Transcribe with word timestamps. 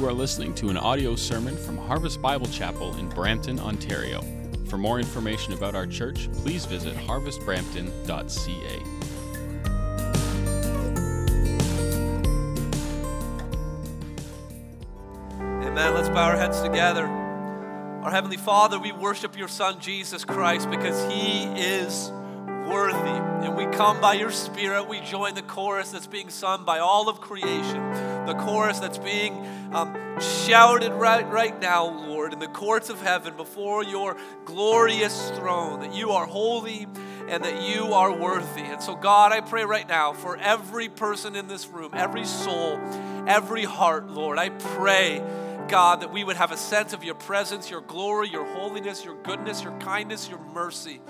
You 0.00 0.08
are 0.08 0.14
listening 0.14 0.54
to 0.54 0.70
an 0.70 0.78
audio 0.78 1.14
sermon 1.14 1.54
from 1.58 1.76
Harvest 1.76 2.22
Bible 2.22 2.46
Chapel 2.46 2.96
in 2.96 3.10
Brampton, 3.10 3.60
Ontario. 3.60 4.22
For 4.66 4.78
more 4.78 4.98
information 4.98 5.52
about 5.52 5.74
our 5.74 5.86
church, 5.86 6.32
please 6.32 6.64
visit 6.64 6.96
harvestbrampton.ca. 6.96 8.82
Amen. 15.68 15.94
Let's 15.94 16.08
bow 16.08 16.30
our 16.30 16.36
heads 16.38 16.62
together. 16.62 17.04
Our 17.06 18.10
Heavenly 18.10 18.38
Father, 18.38 18.78
we 18.78 18.92
worship 18.92 19.36
your 19.36 19.48
Son, 19.48 19.80
Jesus 19.80 20.24
Christ, 20.24 20.70
because 20.70 21.12
he 21.12 21.44
is 21.44 22.10
worthy. 22.70 22.96
And 23.44 23.54
we 23.54 23.66
come 23.76 24.00
by 24.00 24.14
your 24.14 24.30
Spirit, 24.30 24.88
we 24.88 25.00
join 25.00 25.34
the 25.34 25.42
chorus 25.42 25.90
that's 25.90 26.06
being 26.06 26.30
sung 26.30 26.64
by 26.64 26.78
all 26.78 27.10
of 27.10 27.20
creation, 27.20 27.80
the 28.30 28.44
chorus 28.44 28.78
that's 28.78 28.98
being 28.98 29.44
um, 29.72 30.20
shouted 30.20 30.92
right, 30.92 31.28
right 31.28 31.60
now, 31.60 31.86
Lord, 31.86 32.32
in 32.32 32.38
the 32.38 32.46
courts 32.46 32.88
of 32.88 33.00
heaven 33.02 33.36
before 33.36 33.82
your 33.82 34.16
glorious 34.44 35.30
throne, 35.30 35.80
that 35.80 35.92
you 35.94 36.12
are 36.12 36.26
holy 36.26 36.86
and 37.28 37.44
that 37.44 37.62
you 37.62 37.92
are 37.92 38.16
worthy. 38.16 38.62
And 38.62 38.80
so, 38.80 38.94
God, 38.94 39.32
I 39.32 39.40
pray 39.40 39.64
right 39.64 39.88
now 39.88 40.12
for 40.12 40.36
every 40.36 40.88
person 40.88 41.34
in 41.34 41.48
this 41.48 41.66
room, 41.66 41.90
every 41.92 42.24
soul, 42.24 42.78
every 43.26 43.64
heart, 43.64 44.08
Lord, 44.08 44.38
I 44.38 44.50
pray. 44.50 45.22
God, 45.68 46.00
that 46.00 46.12
we 46.12 46.24
would 46.24 46.36
have 46.36 46.50
a 46.50 46.56
sense 46.56 46.92
of 46.92 47.04
your 47.04 47.14
presence, 47.14 47.70
your 47.70 47.80
glory, 47.80 48.28
your 48.28 48.44
holiness, 48.44 49.04
your 49.04 49.14
goodness, 49.22 49.62
your 49.62 49.76
kindness, 49.78 50.28
your 50.28 50.40
mercy 50.40 51.00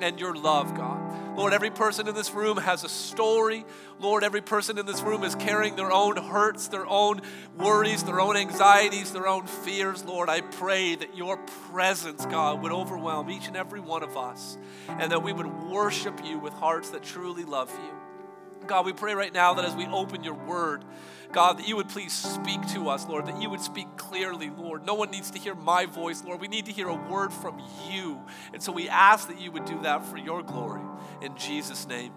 and 0.00 0.20
your 0.20 0.34
love, 0.34 0.74
God. 0.74 1.36
Lord, 1.36 1.52
every 1.52 1.70
person 1.70 2.08
in 2.08 2.14
this 2.14 2.32
room 2.32 2.56
has 2.56 2.84
a 2.84 2.88
story. 2.88 3.64
Lord, 3.98 4.24
every 4.24 4.40
person 4.40 4.78
in 4.78 4.86
this 4.86 5.02
room 5.02 5.22
is 5.22 5.34
carrying 5.34 5.76
their 5.76 5.92
own 5.92 6.16
hurts, 6.16 6.68
their 6.68 6.86
own 6.86 7.20
worries, 7.56 8.02
their 8.04 8.20
own 8.20 8.36
anxieties, 8.36 9.12
their 9.12 9.26
own 9.26 9.46
fears. 9.46 10.04
Lord, 10.04 10.28
I 10.28 10.40
pray 10.40 10.94
that 10.94 11.16
your 11.16 11.36
presence, 11.70 12.24
God, 12.26 12.62
would 12.62 12.72
overwhelm 12.72 13.30
each 13.30 13.48
and 13.48 13.56
every 13.56 13.80
one 13.80 14.02
of 14.02 14.16
us 14.16 14.56
and 14.88 15.12
that 15.12 15.22
we 15.22 15.32
would 15.32 15.46
worship 15.46 16.24
you 16.24 16.38
with 16.38 16.54
hearts 16.54 16.90
that 16.90 17.02
truly 17.02 17.44
love 17.44 17.70
you. 17.70 18.66
God, 18.66 18.84
we 18.86 18.92
pray 18.92 19.14
right 19.14 19.32
now 19.32 19.54
that 19.54 19.64
as 19.64 19.74
we 19.76 19.86
open 19.86 20.24
your 20.24 20.34
word, 20.34 20.84
God, 21.32 21.58
that 21.58 21.68
you 21.68 21.76
would 21.76 21.88
please 21.88 22.12
speak 22.12 22.66
to 22.68 22.88
us, 22.88 23.06
Lord, 23.06 23.26
that 23.26 23.40
you 23.40 23.50
would 23.50 23.60
speak 23.60 23.96
clearly, 23.96 24.50
Lord. 24.50 24.86
No 24.86 24.94
one 24.94 25.10
needs 25.10 25.30
to 25.32 25.38
hear 25.38 25.54
my 25.54 25.86
voice, 25.86 26.24
Lord. 26.24 26.40
We 26.40 26.48
need 26.48 26.66
to 26.66 26.72
hear 26.72 26.88
a 26.88 26.94
word 26.94 27.32
from 27.32 27.60
you. 27.90 28.20
And 28.52 28.62
so 28.62 28.72
we 28.72 28.88
ask 28.88 29.28
that 29.28 29.40
you 29.40 29.50
would 29.52 29.64
do 29.64 29.80
that 29.82 30.04
for 30.06 30.16
your 30.16 30.42
glory. 30.42 30.82
In 31.20 31.36
Jesus' 31.36 31.86
name, 31.86 32.12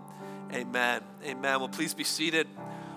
amen. 0.53 1.02
Amen. 1.23 1.59
Well, 1.59 1.69
please 1.69 1.93
be 1.93 2.03
seated. 2.03 2.47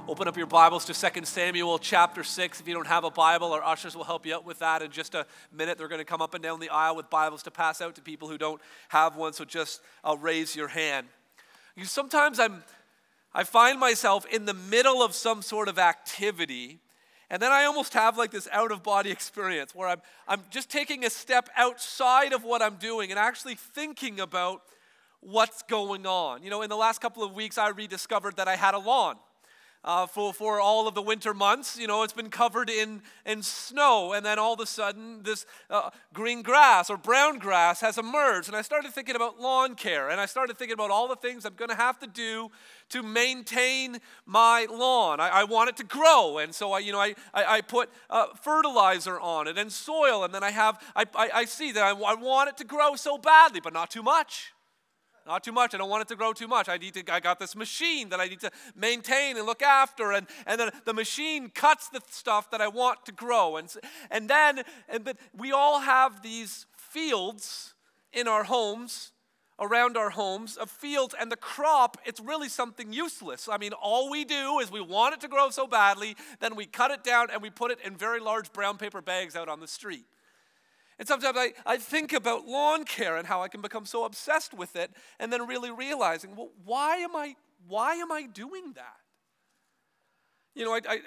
Open 0.09 0.27
up 0.27 0.37
your 0.37 0.47
Bibles 0.47 0.85
to 0.87 0.95
2 0.95 1.25
Samuel 1.25 1.79
chapter 1.79 2.25
6. 2.25 2.61
If 2.61 2.67
you 2.67 2.75
don't 2.75 2.89
have 2.89 3.05
a 3.05 3.11
Bible, 3.11 3.53
our 3.53 3.63
ushers 3.63 3.95
will 3.95 4.03
help 4.03 4.27
you 4.27 4.35
out 4.35 4.45
with 4.45 4.59
that 4.59 4.83
in 4.83 4.91
just 4.91 5.15
a 5.15 5.27
minute. 5.53 5.79
They're 5.79 5.87
going 5.87 6.01
to 6.01 6.05
come 6.05 6.21
up 6.21 6.35
and 6.35 6.43
down 6.43 6.59
the 6.59 6.71
aisle 6.71 6.97
with 6.97 7.09
Bibles 7.09 7.45
to 7.45 7.53
pass 7.53 7.81
out 7.81 7.95
to 7.95 8.03
people 8.03 8.29
who 8.29 8.37
don't 8.37 8.61
have 8.89 9.17
one, 9.17 9.33
so 9.33 9.45
just 9.45 9.81
uh, 10.03 10.17
raise 10.21 10.57
your 10.57 10.67
hand. 10.67 11.07
You, 11.77 11.85
sometimes 11.85 12.41
I'm 12.41 12.65
I 13.35 13.45
find 13.45 13.81
myself 13.81 14.27
in 14.27 14.45
the 14.45 14.55
middle 14.55 15.03
of 15.03 15.15
some 15.15 15.43
sort 15.43 15.69
of 15.69 15.79
activity, 15.79 16.81
and 17.31 17.41
then 17.41 17.51
I 17.51 17.65
almost 17.65 17.95
have 17.95 18.19
like 18.19 18.31
this 18.31 18.49
out 18.53 18.71
of 18.73 18.83
body 18.83 19.11
experience 19.11 19.75
where 19.75 19.89
I'm, 19.89 20.03
I'm 20.29 20.43
just 20.51 20.69
taking 20.69 21.05
a 21.05 21.11
step 21.11 21.49
outside 21.57 22.33
of 22.33 22.45
what 22.45 22.61
I'm 22.61 22.77
doing 22.77 23.11
and 23.11 23.19
actually 23.19 23.55
thinking 23.55 24.21
about 24.21 24.63
what's 25.21 25.63
going 25.63 26.07
on. 26.07 26.43
You 26.43 26.51
know, 26.51 26.63
in 26.63 26.69
the 26.69 26.77
last 26.77 27.01
couple 27.01 27.23
of 27.23 27.33
weeks, 27.35 27.57
I 27.57 27.69
rediscovered 27.69 28.37
that 28.37 28.49
I 28.49 28.57
had 28.57 28.75
a 28.75 28.79
lawn 28.79 29.17
uh, 29.85 30.07
for, 30.07 30.33
for 30.33 30.61
all 30.61 30.87
of 30.87 30.95
the 30.95 31.03
winter 31.03 31.35
months. 31.35 31.79
You 31.79 31.87
know, 31.87 32.03
it's 32.03 32.13
been 32.13 32.31
covered 32.31 32.71
in, 32.71 33.03
in 33.27 33.43
snow, 33.43 34.13
and 34.13 34.25
then 34.25 34.39
all 34.39 34.55
of 34.55 34.61
a 34.61 34.67
sudden, 34.67 35.23
this 35.23 35.47
uh, 35.71 35.91
green 36.13 36.43
grass 36.43 36.91
or 36.91 36.97
brown 36.97 37.39
grass 37.39 37.81
has 37.81 37.99
emerged. 37.99 38.49
And 38.49 38.57
I 38.57 38.63
started 38.63 38.93
thinking 38.93 39.17
about 39.17 39.41
lawn 39.41 39.75
care, 39.75 40.09
and 40.09 40.21
I 40.21 40.27
started 40.27 40.57
thinking 40.57 40.75
about 40.75 40.91
all 40.91 41.09
the 41.09 41.17
things 41.17 41.45
I'm 41.45 41.55
going 41.55 41.71
to 41.71 41.75
have 41.75 41.99
to 42.01 42.07
do 42.07 42.51
to 42.91 43.03
maintain 43.03 43.99
my 44.27 44.67
lawn. 44.71 45.19
I, 45.19 45.29
I, 45.29 45.45
want 45.45 45.71
it 45.71 45.77
to 45.79 45.85
grow, 45.85 46.39
and 46.39 46.55
so 46.55 46.73
I, 46.73 46.81
you 46.81 46.93
know, 46.93 47.01
I, 47.01 47.15
I, 47.33 47.45
I 47.45 47.61
put 47.63 47.89
uh, 48.11 48.27
fertilizer 48.43 49.19
on 49.19 49.49
it 49.49 49.57
and 49.57 49.73
soil, 49.73 50.25
and 50.25 50.35
then 50.35 50.45
I 50.45 50.51
have, 50.51 50.79
I, 50.95 51.05
I, 51.15 51.31
I 51.35 51.45
see 51.47 51.73
that 51.73 51.83
I, 51.83 51.91
I 51.91 52.15
want 52.15 52.51
it 52.51 52.57
to 52.59 52.65
grow 52.65 52.95
so 52.95 53.17
badly, 53.17 53.61
but 53.61 53.73
not 53.73 53.91
too 53.91 54.03
much. 54.03 54.52
Not 55.27 55.45
too 55.45 55.53
much. 55.53 55.75
I 55.75 55.79
don't 55.79 55.89
want 55.89 56.03
it 56.03 56.09
to 56.09 56.17
grow 56.17 56.33
too 56.33 56.49
much. 56.49 56.69
I 56.69 56.77
need 56.77 56.95
to, 56.95 57.13
I 57.13 57.21
got 57.21 57.39
this 57.39 57.55
machine 57.55 58.09
that 58.09 58.21
I 58.21 58.27
need 58.27 58.41
to 58.41 58.51
maintain 58.75 59.37
and 59.37 59.47
look 59.47 59.63
after. 59.63 60.13
And, 60.13 60.27
and 60.47 60.61
then 60.61 60.71
the 60.85 60.95
machine 60.95 61.49
cuts 61.49 61.89
the 61.89 62.01
stuff 62.11 62.51
that 62.51 62.61
I 62.61 62.69
want 62.69 63.07
to 63.07 63.13
grow. 63.13 63.57
And, 63.57 63.73
and 64.11 64.29
then, 64.29 64.63
and, 64.89 65.05
but 65.05 65.17
we 65.37 65.53
all 65.53 65.81
have 65.81 66.23
these 66.23 66.67
fields 66.77 67.75
in 68.13 68.29
our 68.29 68.45
homes, 68.45 69.13
around 69.59 69.97
our 69.97 70.11
homes, 70.11 70.57
of 70.57 70.71
fields, 70.71 71.15
and 71.19 71.31
the 71.31 71.37
crop, 71.37 71.97
it's 72.05 72.21
really 72.21 72.49
something 72.49 72.93
useless. 72.93 73.49
I 73.51 73.59
mean, 73.59 73.73
all 73.73 74.11
we 74.11 74.25
do 74.25 74.59
is 74.59 74.71
we 74.71 74.81
want 74.81 75.15
it 75.15 75.21
to 75.21 75.29
grow 75.29 75.51
so 75.51 75.67
badly, 75.67 76.17
then 76.41 76.57
we 76.57 76.67
cut 76.67 76.91
it 76.91 77.05
down 77.05 77.29
and 77.31 77.41
we 77.41 77.49
put 77.49 77.71
it 77.71 77.79
in 77.85 77.97
very 77.97 78.21
large 78.21 78.53
brown 78.53 78.77
paper 78.77 79.01
bags 79.01 79.37
out 79.37 79.49
on 79.49 79.61
the 79.61 79.69
street. 79.69 80.05
And 80.99 81.09
sometimes 81.09 81.37
I, 81.39 81.53
I 81.67 81.77
think 81.77 82.13
about 82.13 82.47
lawn 82.47 82.85
care 82.85 83.17
and 83.17 83.27
how 83.27 83.43
I 83.43 83.49
can 83.49 83.61
become 83.61 83.87
so 83.87 84.05
obsessed 84.05 84.55
with 84.55 84.77
it 84.77 84.91
and 85.19 85.33
then 85.33 85.47
really 85.47 85.71
realizing, 85.71 86.37
well, 86.37 86.51
why 86.65 86.97
am 86.97 87.17
I, 87.17 87.35
why 87.67 87.95
am 87.95 88.13
I 88.13 88.27
doing 88.27 88.73
that? 88.75 88.97
You 90.55 90.65
know, 90.65 90.75
I, 90.75 90.81
I, 90.89 90.99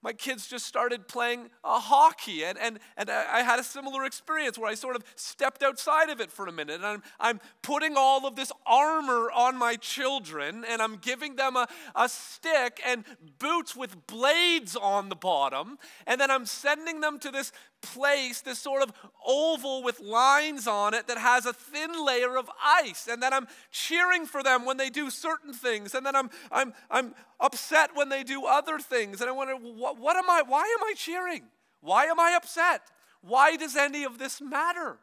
my 0.00 0.12
kids 0.12 0.46
just 0.46 0.64
started 0.64 1.08
playing 1.08 1.50
uh, 1.64 1.80
hockey, 1.80 2.44
and, 2.44 2.56
and, 2.58 2.78
and 2.96 3.10
I 3.10 3.42
had 3.42 3.58
a 3.58 3.64
similar 3.64 4.04
experience 4.04 4.56
where 4.56 4.70
I 4.70 4.74
sort 4.74 4.94
of 4.94 5.02
stepped 5.16 5.62
outside 5.62 6.08
of 6.08 6.20
it 6.20 6.30
for 6.30 6.46
a 6.46 6.52
minute. 6.52 6.76
And 6.76 6.86
I'm, 6.86 7.02
I'm 7.18 7.40
putting 7.62 7.96
all 7.96 8.24
of 8.24 8.36
this 8.36 8.52
armor 8.64 9.28
on 9.34 9.56
my 9.56 9.74
children, 9.74 10.64
and 10.68 10.80
I'm 10.80 10.96
giving 10.96 11.34
them 11.34 11.56
a, 11.56 11.66
a 11.96 12.08
stick 12.08 12.80
and 12.86 13.04
boots 13.40 13.74
with 13.74 14.06
blades 14.06 14.76
on 14.76 15.08
the 15.08 15.16
bottom, 15.16 15.78
and 16.06 16.20
then 16.20 16.30
I'm 16.30 16.46
sending 16.46 17.00
them 17.00 17.18
to 17.18 17.32
this 17.32 17.50
place, 17.80 18.40
this 18.40 18.58
sort 18.58 18.82
of 18.82 18.92
oval 19.26 19.82
with 19.82 20.00
lines 20.00 20.66
on 20.66 20.94
it 20.94 21.06
that 21.06 21.18
has 21.18 21.46
a 21.46 21.52
thin 21.52 22.04
layer 22.04 22.36
of 22.36 22.50
ice. 22.62 23.08
And 23.10 23.22
then 23.22 23.32
I'm 23.32 23.46
cheering 23.70 24.26
for 24.26 24.42
them 24.42 24.64
when 24.64 24.76
they 24.76 24.90
do 24.90 25.10
certain 25.10 25.52
things. 25.52 25.94
And 25.94 26.04
then 26.04 26.16
I'm, 26.16 26.30
I'm, 26.50 26.74
I'm 26.90 27.14
upset 27.40 27.90
when 27.94 28.08
they 28.08 28.22
do 28.22 28.46
other 28.46 28.78
things. 28.78 29.20
And 29.20 29.30
I 29.30 29.32
wonder, 29.32 29.54
what, 29.54 29.98
what 29.98 30.16
am 30.16 30.28
I, 30.28 30.42
why 30.46 30.62
am 30.62 30.84
I 30.84 30.94
cheering? 30.96 31.44
Why 31.80 32.06
am 32.06 32.18
I 32.18 32.34
upset? 32.36 32.82
Why 33.20 33.56
does 33.56 33.76
any 33.76 34.04
of 34.04 34.18
this 34.18 34.40
matter? 34.40 34.98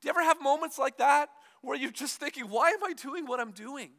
Do 0.00 0.06
you 0.06 0.10
ever 0.10 0.22
have 0.22 0.40
moments 0.40 0.78
like 0.78 0.98
that 0.98 1.30
where 1.60 1.76
you're 1.76 1.90
just 1.90 2.20
thinking, 2.20 2.44
why 2.44 2.70
am 2.70 2.84
I 2.84 2.92
doing 2.92 3.26
what 3.26 3.40
I'm 3.40 3.52
doing? 3.52 3.90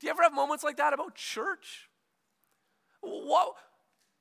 Do 0.00 0.06
you 0.06 0.10
ever 0.10 0.22
have 0.22 0.34
moments 0.34 0.64
like 0.64 0.76
that 0.78 0.92
about 0.92 1.14
church? 1.14 1.88
What, 3.00 3.54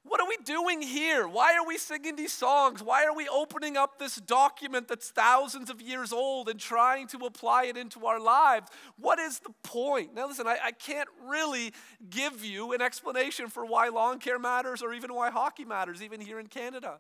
what 0.04 0.20
are 0.20 0.28
we 0.28 0.38
doing 0.44 0.82
here? 0.82 1.28
Why 1.28 1.56
are 1.56 1.66
we 1.66 1.78
singing 1.78 2.16
these 2.16 2.34
songs? 2.34 2.82
Why 2.82 3.06
are 3.06 3.16
we 3.16 3.28
opening 3.28 3.78
up 3.78 4.00
this 4.00 4.16
document 4.16 4.88
that's 4.88 5.10
thousands 5.10 5.70
of 5.70 5.80
years 5.80 6.12
old 6.12 6.50
and 6.50 6.60
trying 6.60 7.08
to 7.10 7.20
apply 7.20 7.66
it 7.66 7.78
into 7.78 8.08
our 8.08 8.20
lives? 8.20 8.70
What 8.98 9.20
is 9.20 9.40
the 9.40 9.54
point? 9.64 10.16
Now, 10.16 10.28
listen, 10.28 10.48
I, 10.48 10.58
I 10.64 10.72
can't 10.72 11.10
really 11.24 11.72
give 12.10 12.44
you 12.44 12.74
an 12.74 12.82
explanation 12.82 13.48
for 13.48 13.64
why 13.64 13.90
lawn 13.90 14.18
care 14.18 14.40
matters 14.40 14.82
or 14.82 14.92
even 14.92 15.14
why 15.14 15.30
hockey 15.30 15.66
matters, 15.66 16.02
even 16.02 16.20
here 16.20 16.40
in 16.40 16.48
Canada. 16.48 17.00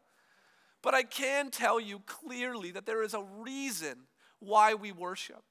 But 0.84 0.94
I 0.94 1.02
can 1.02 1.50
tell 1.50 1.80
you 1.80 2.02
clearly 2.06 2.70
that 2.72 2.86
there 2.86 3.02
is 3.02 3.16
a 3.16 3.24
reason 3.40 3.96
why 4.40 4.76
we 4.76 4.92
worship. 4.92 5.44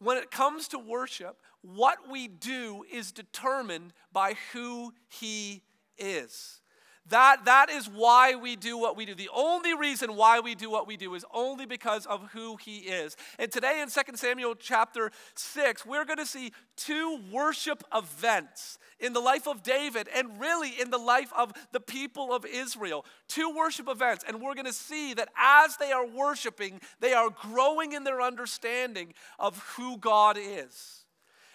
When 0.00 0.16
it 0.16 0.32
comes 0.32 0.68
to 0.68 0.78
worship, 0.78 1.40
what 1.62 2.10
we 2.10 2.26
do 2.26 2.84
is 2.92 3.12
determined 3.12 3.92
by 4.12 4.34
who 4.52 4.92
He 5.08 5.62
is. 5.98 6.60
That, 7.10 7.44
that 7.44 7.70
is 7.70 7.88
why 7.88 8.34
we 8.34 8.56
do 8.56 8.76
what 8.76 8.96
we 8.96 9.06
do. 9.06 9.14
The 9.14 9.30
only 9.34 9.74
reason 9.74 10.16
why 10.16 10.40
we 10.40 10.54
do 10.56 10.68
what 10.68 10.88
we 10.88 10.96
do 10.96 11.14
is 11.14 11.24
only 11.32 11.64
because 11.64 12.04
of 12.06 12.30
who 12.32 12.56
he 12.56 12.78
is. 12.78 13.16
And 13.38 13.50
today 13.50 13.80
in 13.80 13.88
2 13.88 14.16
Samuel 14.16 14.56
chapter 14.56 15.12
6, 15.34 15.86
we're 15.86 16.04
going 16.04 16.18
to 16.18 16.26
see 16.26 16.52
two 16.76 17.20
worship 17.30 17.84
events 17.94 18.78
in 18.98 19.12
the 19.12 19.20
life 19.20 19.46
of 19.46 19.62
David 19.62 20.08
and 20.14 20.40
really 20.40 20.70
in 20.80 20.90
the 20.90 20.98
life 20.98 21.32
of 21.36 21.52
the 21.70 21.80
people 21.80 22.32
of 22.34 22.44
Israel. 22.44 23.04
Two 23.28 23.54
worship 23.54 23.88
events. 23.88 24.24
And 24.26 24.40
we're 24.40 24.54
going 24.54 24.66
to 24.66 24.72
see 24.72 25.14
that 25.14 25.28
as 25.40 25.76
they 25.76 25.92
are 25.92 26.06
worshiping, 26.06 26.80
they 26.98 27.12
are 27.12 27.30
growing 27.30 27.92
in 27.92 28.02
their 28.02 28.20
understanding 28.20 29.14
of 29.38 29.58
who 29.76 29.96
God 29.98 30.36
is. 30.40 31.05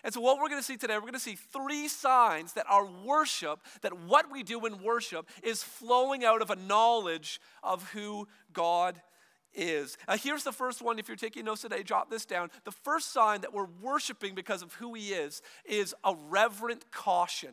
And 0.04 0.14
so, 0.14 0.22
what 0.22 0.40
we're 0.40 0.50
going 0.50 0.62
to 0.62 0.66
see 0.66 0.78
today, 0.78 0.96
we're 0.96 1.02
going 1.02 1.14
to 1.14 1.20
see 1.20 1.36
three 1.36 1.88
signs 1.88 2.54
that 2.54 2.66
our 2.70 2.86
worship, 2.86 3.60
that 3.82 3.94
what 4.00 4.32
we 4.32 4.44
do 4.44 4.66
in 4.66 4.82
worship, 4.82 5.30
is 5.44 5.64
flowing 5.64 6.26
out 6.26 6.42
of 6.42 6.50
a 6.50 6.56
knowledge 6.56 7.40
of 7.64 7.92
who 7.92 8.28
God 8.52 9.02
is. 9.54 9.98
Uh, 10.08 10.18
here's 10.18 10.44
the 10.44 10.52
first 10.52 10.82
one. 10.82 10.98
If 10.98 11.08
you're 11.08 11.18
taking 11.18 11.46
notes 11.46 11.62
today, 11.62 11.84
jot 11.84 12.10
this 12.10 12.26
down. 12.26 12.50
The 12.64 12.72
first 12.72 13.14
sign 13.14 13.42
that 13.42 13.54
we're 13.54 13.68
worshiping 13.82 14.34
because 14.34 14.62
of 14.62 14.74
who 14.76 14.94
He 14.94 15.10
is 15.10 15.42
is 15.66 15.94
a 16.04 16.16
reverent 16.30 16.92
caution. 16.92 17.52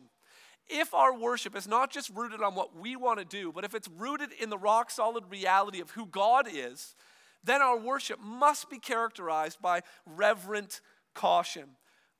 if 0.71 0.93
our 0.93 1.17
worship 1.17 1.55
is 1.55 1.67
not 1.67 1.89
just 1.91 2.11
rooted 2.11 2.43
on 2.43 2.53
what 2.53 2.77
we 2.77 2.95
want 2.95 3.17
to 3.17 3.25
do, 3.25 3.51
but 3.51 3.63
if 3.63 3.73
it's 3.73 3.89
rooted 3.97 4.29
in 4.39 4.51
the 4.51 4.57
rock 4.57 4.91
solid 4.91 5.23
reality 5.29 5.81
of 5.81 5.89
who 5.91 6.05
God 6.05 6.47
is, 6.51 6.95
then 7.43 7.61
our 7.61 7.77
worship 7.77 8.19
must 8.19 8.69
be 8.69 8.77
characterized 8.77 9.61
by 9.61 9.81
reverent 10.05 10.81
caution. 11.15 11.69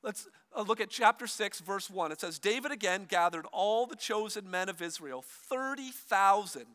Let's 0.01 0.27
uh, 0.55 0.61
look 0.61 0.79
at 0.79 0.89
chapter 0.89 1.27
6, 1.27 1.59
verse 1.59 1.89
1. 1.89 2.11
It 2.11 2.21
says, 2.21 2.39
David 2.39 2.71
again 2.71 3.05
gathered 3.07 3.45
all 3.51 3.85
the 3.85 3.95
chosen 3.95 4.49
men 4.49 4.69
of 4.69 4.81
Israel, 4.81 5.23
30,000. 5.25 6.65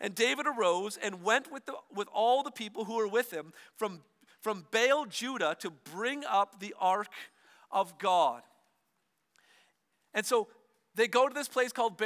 And 0.00 0.14
David 0.14 0.46
arose 0.46 0.96
and 0.96 1.22
went 1.22 1.52
with, 1.52 1.66
the, 1.66 1.74
with 1.94 2.08
all 2.12 2.42
the 2.42 2.50
people 2.50 2.84
who 2.84 2.96
were 2.96 3.08
with 3.08 3.32
him 3.32 3.52
from, 3.76 4.02
from 4.40 4.66
Baal 4.70 5.06
Judah 5.06 5.56
to 5.60 5.70
bring 5.70 6.24
up 6.24 6.60
the 6.60 6.74
ark 6.80 7.12
of 7.70 7.98
God. 7.98 8.42
And 10.14 10.26
so 10.26 10.48
they 10.94 11.08
go 11.08 11.26
to 11.26 11.34
this 11.34 11.48
place 11.48 11.72
called 11.72 12.00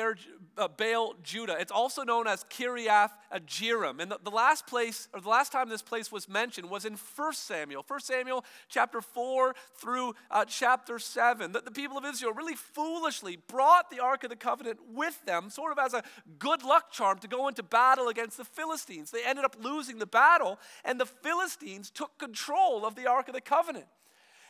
uh, 0.56 0.68
Baal, 0.68 1.14
Judah. 1.22 1.56
It's 1.58 1.72
also 1.72 2.04
known 2.04 2.26
as 2.26 2.44
Kiriath 2.44 3.10
Jearim. 3.46 4.00
And 4.00 4.10
the, 4.10 4.18
the, 4.22 4.30
last 4.30 4.66
place, 4.66 5.08
or 5.12 5.20
the 5.20 5.28
last 5.28 5.50
time 5.50 5.68
this 5.68 5.82
place 5.82 6.12
was 6.12 6.28
mentioned 6.28 6.70
was 6.70 6.84
in 6.84 6.94
1 6.94 7.32
Samuel. 7.32 7.84
1 7.86 8.00
Samuel 8.00 8.44
chapter 8.68 9.00
4 9.00 9.54
through 9.76 10.14
uh, 10.30 10.44
chapter 10.44 10.98
7. 10.98 11.52
That 11.52 11.64
the 11.64 11.70
people 11.72 11.98
of 11.98 12.04
Israel 12.04 12.32
really 12.32 12.54
foolishly 12.54 13.36
brought 13.48 13.90
the 13.90 14.00
Ark 14.00 14.22
of 14.24 14.30
the 14.30 14.36
Covenant 14.36 14.78
with 14.92 15.24
them, 15.26 15.50
sort 15.50 15.72
of 15.72 15.78
as 15.78 15.92
a 15.92 16.02
good 16.38 16.62
luck 16.62 16.92
charm 16.92 17.18
to 17.18 17.28
go 17.28 17.48
into 17.48 17.62
battle 17.62 18.08
against 18.08 18.36
the 18.36 18.44
Philistines. 18.44 19.10
They 19.10 19.24
ended 19.24 19.44
up 19.44 19.56
losing 19.60 19.98
the 19.98 20.06
battle, 20.06 20.58
and 20.84 21.00
the 21.00 21.06
Philistines 21.06 21.90
took 21.90 22.18
control 22.18 22.86
of 22.86 22.94
the 22.94 23.08
Ark 23.08 23.28
of 23.28 23.34
the 23.34 23.40
Covenant. 23.40 23.86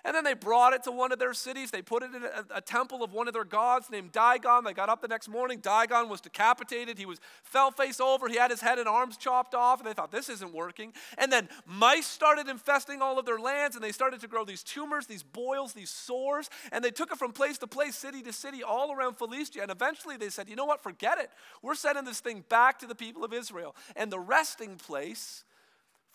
And 0.06 0.14
then 0.14 0.22
they 0.22 0.34
brought 0.34 0.72
it 0.72 0.84
to 0.84 0.92
one 0.92 1.10
of 1.10 1.18
their 1.18 1.34
cities. 1.34 1.72
They 1.72 1.82
put 1.82 2.04
it 2.04 2.14
in 2.14 2.22
a, 2.22 2.58
a, 2.58 2.60
temple 2.60 3.02
of 3.02 3.12
one 3.12 3.26
of 3.26 3.34
their 3.34 3.44
gods 3.44 3.90
named 3.90 4.12
Dagon. 4.12 4.62
They 4.62 4.72
got 4.72 4.88
up 4.88 5.02
the 5.02 5.08
next 5.08 5.28
morning. 5.28 5.58
Dagon 5.58 6.08
was 6.08 6.20
decapitated. 6.20 6.96
He 6.96 7.06
was 7.06 7.18
fell 7.42 7.72
face 7.72 7.98
over. 7.98 8.28
He 8.28 8.36
had 8.36 8.52
his 8.52 8.60
head 8.60 8.78
and 8.78 8.86
arms 8.86 9.16
chopped 9.16 9.52
off. 9.52 9.80
And 9.80 9.88
they 9.88 9.94
thought, 9.94 10.12
this 10.12 10.28
isn't 10.28 10.54
working. 10.54 10.92
And 11.18 11.32
then 11.32 11.48
mice 11.66 12.06
started 12.06 12.46
infesting 12.48 13.02
all 13.02 13.18
of 13.18 13.26
their 13.26 13.40
lands. 13.40 13.74
And 13.74 13.84
they 13.84 13.90
started 13.90 14.20
to 14.20 14.28
grow 14.28 14.44
these 14.44 14.62
tumors, 14.62 15.08
these 15.08 15.24
boils, 15.24 15.72
these 15.72 15.90
sores. 15.90 16.48
And 16.70 16.84
they 16.84 16.92
took 16.92 17.10
it 17.10 17.18
from 17.18 17.32
place 17.32 17.58
to 17.58 17.66
place, 17.66 17.96
city 17.96 18.22
to 18.22 18.32
city, 18.32 18.62
all 18.62 18.92
around 18.92 19.18
Philistia. 19.18 19.62
And 19.62 19.72
eventually 19.72 20.16
they 20.16 20.28
said, 20.28 20.48
you 20.48 20.54
know 20.54 20.66
what? 20.66 20.84
Forget 20.84 21.18
it. 21.18 21.30
We're 21.62 21.74
sending 21.74 22.04
this 22.04 22.20
thing 22.20 22.44
back 22.48 22.78
to 22.78 22.86
the 22.86 22.94
people 22.94 23.24
of 23.24 23.32
Israel. 23.32 23.74
And 23.96 24.12
the 24.12 24.20
resting 24.20 24.76
place 24.76 25.42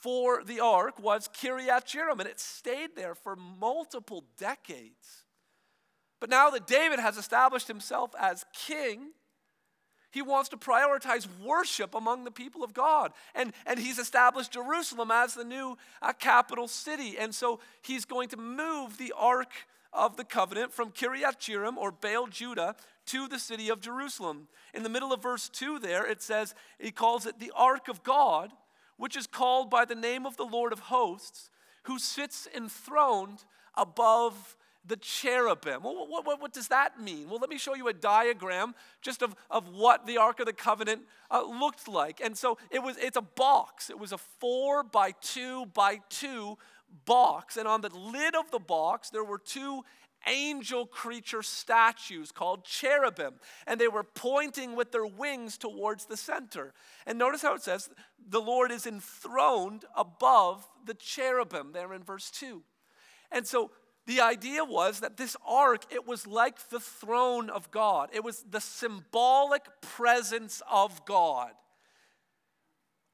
for 0.01 0.43
the 0.43 0.59
ark 0.59 0.99
was 0.99 1.29
Kiriath 1.29 1.85
Jearim, 1.85 2.19
and 2.19 2.27
it 2.27 2.39
stayed 2.39 2.95
there 2.95 3.15
for 3.15 3.35
multiple 3.35 4.25
decades. 4.37 5.25
But 6.19 6.29
now 6.29 6.49
that 6.49 6.67
David 6.67 6.99
has 6.99 7.17
established 7.17 7.67
himself 7.67 8.11
as 8.19 8.45
king, 8.53 9.11
he 10.11 10.21
wants 10.21 10.49
to 10.49 10.57
prioritize 10.57 11.27
worship 11.43 11.95
among 11.95 12.23
the 12.23 12.31
people 12.31 12.63
of 12.63 12.73
God. 12.73 13.13
And, 13.33 13.53
and 13.65 13.79
he's 13.79 13.97
established 13.97 14.51
Jerusalem 14.51 15.09
as 15.09 15.35
the 15.35 15.45
new 15.45 15.77
uh, 16.01 16.13
capital 16.13 16.67
city. 16.67 17.17
And 17.17 17.33
so 17.33 17.59
he's 17.81 18.05
going 18.05 18.29
to 18.29 18.37
move 18.37 18.97
the 18.97 19.13
Ark 19.17 19.51
of 19.93 20.17
the 20.17 20.25
Covenant 20.25 20.73
from 20.73 20.91
Kiriath 20.91 21.39
Jearim 21.39 21.77
or 21.77 21.91
Baal 21.91 22.27
Judah 22.27 22.75
to 23.07 23.27
the 23.27 23.39
city 23.39 23.69
of 23.69 23.81
Jerusalem. 23.81 24.47
In 24.73 24.83
the 24.83 24.89
middle 24.89 25.13
of 25.13 25.23
verse 25.23 25.47
2 25.49 25.79
there, 25.79 26.05
it 26.05 26.21
says, 26.21 26.55
he 26.79 26.91
calls 26.91 27.25
it 27.25 27.39
the 27.39 27.51
Ark 27.55 27.87
of 27.87 28.03
God 28.03 28.51
which 29.01 29.17
is 29.17 29.25
called 29.25 29.67
by 29.67 29.83
the 29.83 29.95
name 29.95 30.27
of 30.27 30.37
the 30.37 30.45
Lord 30.45 30.71
of 30.71 30.77
hosts, 30.77 31.49
who 31.85 31.97
sits 31.97 32.47
enthroned 32.55 33.43
above 33.73 34.55
the 34.85 34.95
cherubim. 34.95 35.81
Well, 35.81 36.07
what, 36.07 36.23
what, 36.23 36.39
what, 36.39 36.53
does 36.53 36.67
that 36.67 37.01
mean? 37.01 37.27
Well, 37.27 37.39
let 37.39 37.49
me 37.49 37.57
show 37.57 37.73
you 37.73 37.87
a 37.87 37.93
diagram 37.93 38.75
just 39.01 39.23
of, 39.23 39.35
of 39.49 39.69
what 39.69 40.05
the 40.05 40.19
Ark 40.19 40.39
of 40.39 40.45
the 40.45 40.53
Covenant 40.53 41.01
uh, 41.31 41.41
looked 41.41 41.87
like. 41.87 42.21
And 42.23 42.37
so 42.37 42.59
it 42.69 42.83
was, 42.83 42.95
it's 42.97 43.17
a 43.17 43.23
box. 43.23 43.89
It 43.89 43.97
was 43.97 44.11
a 44.11 44.19
four 44.19 44.83
by 44.83 45.15
two 45.19 45.65
by 45.73 46.01
two 46.09 46.59
box. 47.05 47.57
And 47.57 47.67
on 47.67 47.81
the 47.81 47.89
lid 47.89 48.35
of 48.35 48.51
the 48.51 48.59
box, 48.59 49.09
there 49.09 49.23
were 49.23 49.39
two 49.39 49.83
angel 50.27 50.85
creature 50.85 51.43
statues 51.43 52.31
called 52.31 52.65
cherubim, 52.65 53.35
and 53.67 53.79
they 53.79 53.87
were 53.87 54.03
pointing 54.03 54.75
with 54.75 54.91
their 54.91 55.05
wings 55.05 55.57
towards 55.57 56.05
the 56.05 56.17
center. 56.17 56.73
And 57.05 57.17
notice 57.17 57.41
how 57.41 57.55
it 57.55 57.61
says, 57.61 57.89
the 58.29 58.41
Lord 58.41 58.71
is 58.71 58.85
enthroned 58.85 59.85
above 59.95 60.67
the 60.85 60.93
cherubim, 60.93 61.71
there 61.71 61.93
in 61.93 62.03
verse 62.03 62.29
2. 62.31 62.63
And 63.31 63.47
so 63.47 63.71
the 64.07 64.21
idea 64.21 64.65
was 64.65 64.99
that 65.01 65.17
this 65.17 65.37
ark, 65.47 65.85
it 65.91 66.07
was 66.07 66.25
like 66.27 66.69
the 66.69 66.79
throne 66.79 67.49
of 67.49 67.71
God, 67.71 68.09
it 68.13 68.23
was 68.23 68.43
the 68.49 68.61
symbolic 68.61 69.65
presence 69.81 70.61
of 70.69 71.05
God. 71.05 71.51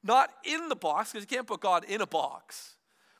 Not 0.04 0.30
in 0.46 0.70
the 0.70 0.76
box, 0.76 1.12
because 1.12 1.30
you 1.30 1.36
can't 1.36 1.48
put 1.48 1.60
God 1.60 1.84
in 1.84 2.02
a 2.02 2.08
box 2.08 2.77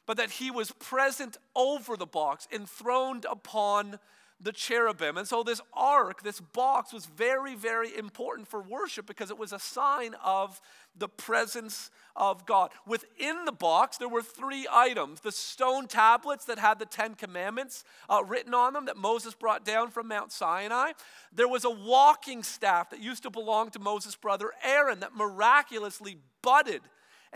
but 0.08 0.18
that 0.18 0.32
he 0.32 0.50
was 0.50 0.72
present 0.72 1.38
over 1.56 1.96
the 1.96 2.08
box, 2.08 2.48
enthroned 2.52 3.26
upon 3.30 4.00
the 4.40 4.52
cherubim. 4.52 5.18
And 5.18 5.28
so, 5.28 5.44
this 5.44 5.62
ark, 5.74 6.24
this 6.24 6.40
box, 6.40 6.94
was 6.94 7.06
very, 7.06 7.56
very 7.56 7.96
important 7.96 8.48
for 8.48 8.62
worship 8.62 9.08
because 9.08 9.32
it 9.32 9.38
was 9.38 9.52
a 9.52 9.60
sign 9.60 10.16
of 10.24 10.62
the 10.96 11.10
presence 11.10 11.90
of 12.16 12.46
God. 12.46 12.72
Within 12.86 13.46
the 13.46 13.52
box, 13.52 13.98
there 13.98 14.08
were 14.08 14.22
three 14.22 14.68
items 14.72 15.22
the 15.22 15.32
stone 15.32 15.88
tablets 15.88 16.46
that 16.46 16.60
had 16.60 16.80
the 16.80 16.86
Ten 16.86 17.16
Commandments 17.16 17.84
uh, 18.10 18.24
written 18.26 18.54
on 18.54 18.74
them 18.74 18.86
that 18.86 18.98
Moses 18.98 19.34
brought 19.34 19.66
down 19.66 19.90
from 19.90 20.08
Mount 20.08 20.32
Sinai. 20.32 20.92
There 21.34 21.48
was 21.48 21.66
a 21.66 21.72
walking 21.72 22.44
staff 22.44 22.92
that 22.92 23.02
used 23.02 23.24
to 23.24 23.30
belong 23.32 23.72
to 23.72 23.80
Moses' 23.80 24.16
brother 24.16 24.52
Aaron 24.64 25.00
that 25.00 25.16
miraculously 25.16 26.18
budded 26.44 26.82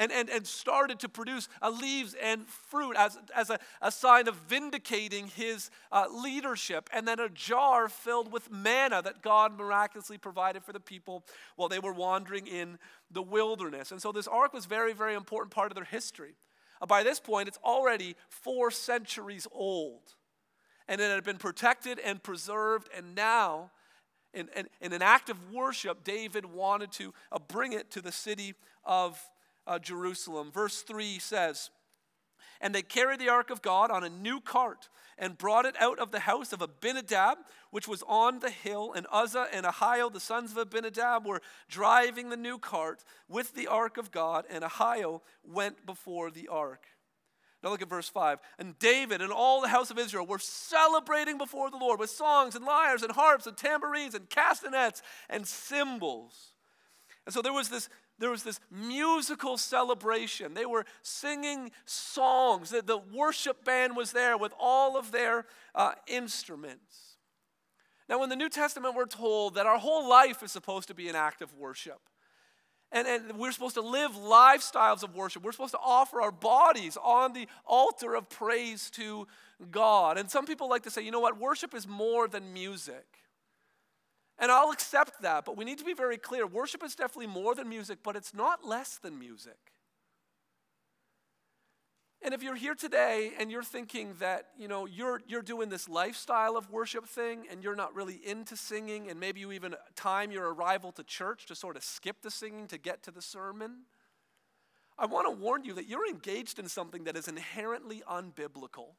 and, 0.01 0.11
and, 0.11 0.31
and 0.31 0.47
started 0.47 0.99
to 0.99 1.07
produce 1.07 1.47
uh, 1.61 1.69
leaves 1.69 2.15
and 2.19 2.47
fruit 2.47 2.95
as, 2.97 3.19
as 3.35 3.51
a, 3.51 3.59
a 3.83 3.91
sign 3.91 4.27
of 4.27 4.35
vindicating 4.35 5.27
his 5.27 5.69
uh, 5.91 6.05
leadership. 6.11 6.89
And 6.91 7.07
then 7.07 7.19
a 7.19 7.29
jar 7.29 7.87
filled 7.87 8.31
with 8.31 8.49
manna 8.51 9.03
that 9.03 9.21
God 9.21 9.55
miraculously 9.55 10.17
provided 10.17 10.63
for 10.63 10.73
the 10.73 10.79
people 10.79 11.23
while 11.55 11.69
they 11.69 11.77
were 11.77 11.93
wandering 11.93 12.47
in 12.47 12.79
the 13.11 13.21
wilderness. 13.21 13.91
And 13.91 14.01
so 14.01 14.11
this 14.11 14.27
ark 14.27 14.53
was 14.53 14.65
very, 14.65 14.93
very 14.93 15.13
important 15.13 15.53
part 15.53 15.69
of 15.69 15.75
their 15.75 15.83
history. 15.83 16.33
Uh, 16.81 16.87
by 16.87 17.03
this 17.03 17.19
point, 17.19 17.47
it's 17.47 17.59
already 17.63 18.15
four 18.27 18.71
centuries 18.71 19.47
old. 19.51 20.15
And 20.87 20.99
it 20.99 21.11
had 21.11 21.23
been 21.23 21.37
protected 21.37 21.99
and 21.99 22.23
preserved, 22.23 22.89
and 22.97 23.13
now 23.13 23.69
in, 24.33 24.49
in, 24.55 24.67
in, 24.81 24.93
an 24.93 25.03
act 25.03 25.29
of 25.29 25.51
worship, 25.51 26.03
David 26.03 26.45
wanted 26.45 26.91
to 26.93 27.13
uh, 27.31 27.37
bring 27.37 27.73
it 27.73 27.91
to 27.91 28.01
the 28.01 28.11
city 28.11 28.55
of 28.83 29.21
uh, 29.67 29.79
Jerusalem. 29.79 30.51
Verse 30.51 30.81
3 30.81 31.19
says, 31.19 31.69
And 32.59 32.73
they 32.73 32.81
carried 32.81 33.19
the 33.19 33.29
ark 33.29 33.49
of 33.49 33.61
God 33.61 33.91
on 33.91 34.03
a 34.03 34.09
new 34.09 34.39
cart 34.39 34.89
and 35.17 35.37
brought 35.37 35.65
it 35.65 35.75
out 35.79 35.99
of 35.99 36.11
the 36.11 36.21
house 36.21 36.51
of 36.51 36.61
Abinadab, 36.61 37.37
which 37.69 37.87
was 37.87 38.03
on 38.07 38.39
the 38.39 38.49
hill. 38.49 38.93
And 38.95 39.05
Uzzah 39.11 39.47
and 39.53 39.65
Ahio, 39.65 40.11
the 40.11 40.19
sons 40.19 40.51
of 40.51 40.57
Abinadab, 40.57 41.25
were 41.25 41.41
driving 41.69 42.29
the 42.29 42.37
new 42.37 42.57
cart 42.57 43.03
with 43.29 43.53
the 43.53 43.67
ark 43.67 43.97
of 43.97 44.11
God, 44.11 44.45
and 44.49 44.63
Ahio 44.63 45.21
went 45.43 45.85
before 45.85 46.31
the 46.31 46.47
ark. 46.47 46.85
Now 47.63 47.69
look 47.69 47.81
at 47.81 47.89
verse 47.89 48.09
5. 48.09 48.39
And 48.57 48.77
David 48.79 49.21
and 49.21 49.31
all 49.31 49.61
the 49.61 49.67
house 49.67 49.91
of 49.91 49.99
Israel 49.99 50.25
were 50.25 50.39
celebrating 50.39 51.37
before 51.37 51.69
the 51.69 51.77
Lord 51.77 51.99
with 51.99 52.09
songs 52.09 52.55
and 52.55 52.65
lyres 52.65 53.03
and 53.03 53.11
harps 53.11 53.45
and 53.45 53.55
tambourines 53.55 54.15
and 54.15 54.29
castanets 54.29 55.03
and 55.29 55.47
cymbals. 55.47 56.53
And 57.25 57.33
so 57.33 57.41
there 57.41 57.53
was 57.53 57.69
this 57.69 57.87
there 58.21 58.29
was 58.29 58.43
this 58.43 58.59
musical 58.69 59.57
celebration. 59.57 60.53
They 60.53 60.67
were 60.67 60.85
singing 61.01 61.71
songs. 61.85 62.69
The, 62.69 62.81
the 62.81 62.99
worship 62.99 63.65
band 63.65 63.97
was 63.97 64.11
there 64.11 64.37
with 64.37 64.53
all 64.59 64.95
of 64.95 65.11
their 65.11 65.45
uh, 65.73 65.93
instruments. 66.07 67.17
Now, 68.07 68.21
in 68.23 68.29
the 68.29 68.35
New 68.35 68.49
Testament, 68.49 68.95
we're 68.95 69.05
told 69.05 69.55
that 69.55 69.65
our 69.65 69.79
whole 69.79 70.07
life 70.07 70.43
is 70.43 70.51
supposed 70.51 70.87
to 70.89 70.93
be 70.93 71.09
an 71.09 71.15
act 71.15 71.41
of 71.41 71.53
worship. 71.55 71.99
And, 72.91 73.07
and 73.07 73.39
we're 73.39 73.53
supposed 73.53 73.75
to 73.75 73.81
live 73.81 74.11
lifestyles 74.11 75.01
of 75.01 75.15
worship. 75.15 75.43
We're 75.43 75.53
supposed 75.53 75.73
to 75.73 75.79
offer 75.83 76.21
our 76.21 76.31
bodies 76.31 76.97
on 77.01 77.33
the 77.33 77.47
altar 77.65 78.15
of 78.15 78.29
praise 78.29 78.91
to 78.91 79.27
God. 79.71 80.17
And 80.17 80.29
some 80.29 80.45
people 80.45 80.69
like 80.69 80.83
to 80.83 80.91
say, 80.91 81.01
you 81.01 81.11
know 81.11 81.21
what, 81.21 81.39
worship 81.39 81.73
is 81.73 81.87
more 81.87 82.27
than 82.27 82.53
music. 82.53 83.20
And 84.41 84.51
I'll 84.51 84.71
accept 84.71 85.21
that, 85.21 85.45
but 85.45 85.55
we 85.55 85.63
need 85.63 85.77
to 85.77 85.85
be 85.85 85.93
very 85.93 86.17
clear. 86.17 86.47
Worship 86.47 86.83
is 86.83 86.95
definitely 86.95 87.27
more 87.27 87.53
than 87.53 87.69
music, 87.69 87.99
but 88.03 88.15
it's 88.15 88.33
not 88.33 88.65
less 88.65 88.97
than 88.97 89.19
music. 89.19 89.71
And 92.23 92.33
if 92.33 92.41
you're 92.41 92.55
here 92.55 92.73
today 92.73 93.33
and 93.39 93.51
you're 93.51 93.63
thinking 93.63 94.15
that, 94.19 94.47
you 94.57 94.67
know, 94.67 94.87
you're, 94.87 95.21
you're 95.27 95.43
doing 95.43 95.69
this 95.69 95.87
lifestyle 95.87 96.57
of 96.57 96.71
worship 96.71 97.07
thing 97.07 97.45
and 97.51 97.63
you're 97.63 97.75
not 97.75 97.95
really 97.95 98.19
into 98.25 98.55
singing, 98.57 99.11
and 99.11 99.19
maybe 99.19 99.39
you 99.39 99.51
even 99.51 99.75
time 99.95 100.31
your 100.31 100.51
arrival 100.51 100.91
to 100.93 101.03
church 101.03 101.45
to 101.47 101.55
sort 101.55 101.77
of 101.77 101.83
skip 101.83 102.23
the 102.23 102.31
singing 102.31 102.67
to 102.67 102.79
get 102.79 103.03
to 103.03 103.11
the 103.11 103.21
sermon, 103.21 103.83
I 104.97 105.05
want 105.05 105.27
to 105.27 105.31
warn 105.31 105.65
you 105.65 105.73
that 105.75 105.87
you're 105.87 106.07
engaged 106.07 106.57
in 106.57 106.67
something 106.67 107.03
that 107.03 107.15
is 107.15 107.27
inherently 107.27 108.01
unbiblical. 108.09 108.95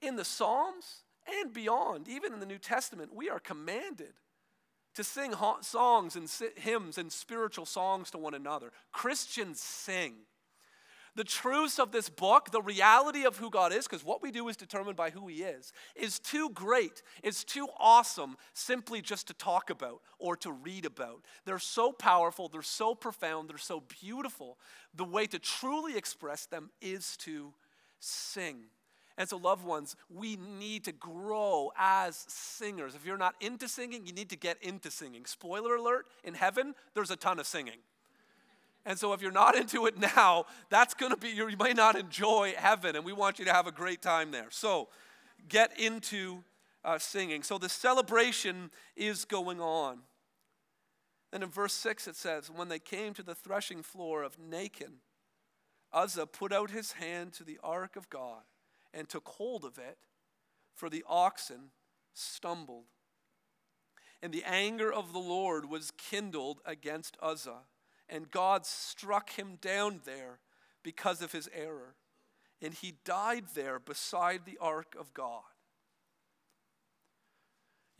In 0.00 0.16
the 0.16 0.24
Psalms 0.24 1.04
and 1.40 1.52
beyond, 1.52 2.08
even 2.08 2.32
in 2.32 2.40
the 2.40 2.46
New 2.46 2.58
Testament, 2.58 3.14
we 3.14 3.30
are 3.30 3.38
commanded 3.38 4.14
to 4.94 5.04
sing 5.04 5.34
songs 5.60 6.16
and 6.16 6.30
hymns 6.56 6.98
and 6.98 7.10
spiritual 7.12 7.66
songs 7.66 8.10
to 8.10 8.18
one 8.18 8.34
another. 8.34 8.72
Christians 8.92 9.60
sing. 9.60 10.14
The 11.14 11.24
truths 11.24 11.78
of 11.78 11.92
this 11.92 12.08
book, 12.08 12.50
the 12.50 12.62
reality 12.62 13.24
of 13.26 13.36
who 13.36 13.50
God 13.50 13.70
is, 13.72 13.86
because 13.86 14.02
what 14.02 14.22
we 14.22 14.30
do 14.30 14.48
is 14.48 14.56
determined 14.56 14.96
by 14.96 15.10
who 15.10 15.26
He 15.28 15.42
is, 15.42 15.72
is 15.94 16.18
too 16.18 16.48
great, 16.50 17.02
is 17.22 17.44
too 17.44 17.68
awesome 17.78 18.36
simply 18.54 19.02
just 19.02 19.26
to 19.26 19.34
talk 19.34 19.68
about 19.68 20.00
or 20.18 20.36
to 20.36 20.50
read 20.50 20.86
about. 20.86 21.22
They're 21.44 21.58
so 21.58 21.92
powerful, 21.92 22.48
they're 22.48 22.62
so 22.62 22.94
profound, 22.94 23.50
they're 23.50 23.58
so 23.58 23.82
beautiful. 24.00 24.56
The 24.94 25.04
way 25.04 25.26
to 25.26 25.38
truly 25.38 25.98
express 25.98 26.46
them 26.46 26.70
is 26.80 27.18
to 27.18 27.52
sing. 28.00 28.64
And 29.22 29.28
so, 29.28 29.36
loved 29.36 29.64
ones, 29.64 29.94
we 30.10 30.36
need 30.58 30.82
to 30.86 30.90
grow 30.90 31.70
as 31.78 32.24
singers. 32.26 32.96
If 32.96 33.06
you're 33.06 33.16
not 33.16 33.36
into 33.40 33.68
singing, 33.68 34.04
you 34.04 34.12
need 34.12 34.30
to 34.30 34.36
get 34.36 34.60
into 34.60 34.90
singing. 34.90 35.26
Spoiler 35.26 35.76
alert 35.76 36.06
in 36.24 36.34
heaven, 36.34 36.74
there's 36.94 37.12
a 37.12 37.16
ton 37.16 37.38
of 37.38 37.46
singing. 37.46 37.78
And 38.84 38.98
so, 38.98 39.12
if 39.12 39.22
you're 39.22 39.30
not 39.30 39.54
into 39.54 39.86
it 39.86 39.96
now, 39.96 40.46
that's 40.70 40.92
going 40.94 41.12
to 41.12 41.16
be, 41.16 41.28
you 41.28 41.48
may 41.56 41.72
not 41.72 41.94
enjoy 41.94 42.54
heaven, 42.56 42.96
and 42.96 43.04
we 43.04 43.12
want 43.12 43.38
you 43.38 43.44
to 43.44 43.52
have 43.52 43.68
a 43.68 43.70
great 43.70 44.02
time 44.02 44.32
there. 44.32 44.48
So, 44.50 44.88
get 45.48 45.78
into 45.78 46.42
uh, 46.84 46.98
singing. 46.98 47.44
So, 47.44 47.58
the 47.58 47.68
celebration 47.68 48.72
is 48.96 49.24
going 49.24 49.60
on. 49.60 50.00
And 51.32 51.44
in 51.44 51.48
verse 51.48 51.74
6, 51.74 52.08
it 52.08 52.16
says, 52.16 52.50
When 52.50 52.68
they 52.68 52.80
came 52.80 53.14
to 53.14 53.22
the 53.22 53.36
threshing 53.36 53.84
floor 53.84 54.24
of 54.24 54.36
Nacon, 54.36 54.94
Uzzah 55.92 56.26
put 56.26 56.52
out 56.52 56.72
his 56.72 56.90
hand 56.94 57.34
to 57.34 57.44
the 57.44 57.60
ark 57.62 57.94
of 57.94 58.10
God 58.10 58.42
and 58.92 59.08
took 59.08 59.28
hold 59.28 59.64
of 59.64 59.78
it, 59.78 59.98
for 60.74 60.88
the 60.88 61.04
oxen 61.08 61.70
stumbled. 62.14 62.86
And 64.22 64.32
the 64.32 64.44
anger 64.44 64.92
of 64.92 65.12
the 65.12 65.18
Lord 65.18 65.68
was 65.68 65.90
kindled 65.90 66.60
against 66.64 67.16
Uzzah 67.20 67.62
and 68.12 68.30
God 68.30 68.66
struck 68.66 69.30
him 69.30 69.56
down 69.62 70.00
there 70.04 70.38
because 70.82 71.22
of 71.22 71.32
his 71.32 71.48
error. 71.54 71.94
And 72.60 72.74
he 72.74 72.98
died 73.06 73.46
there 73.54 73.78
beside 73.78 74.44
the 74.44 74.58
ark 74.60 74.94
of 75.00 75.14
God. 75.14 75.42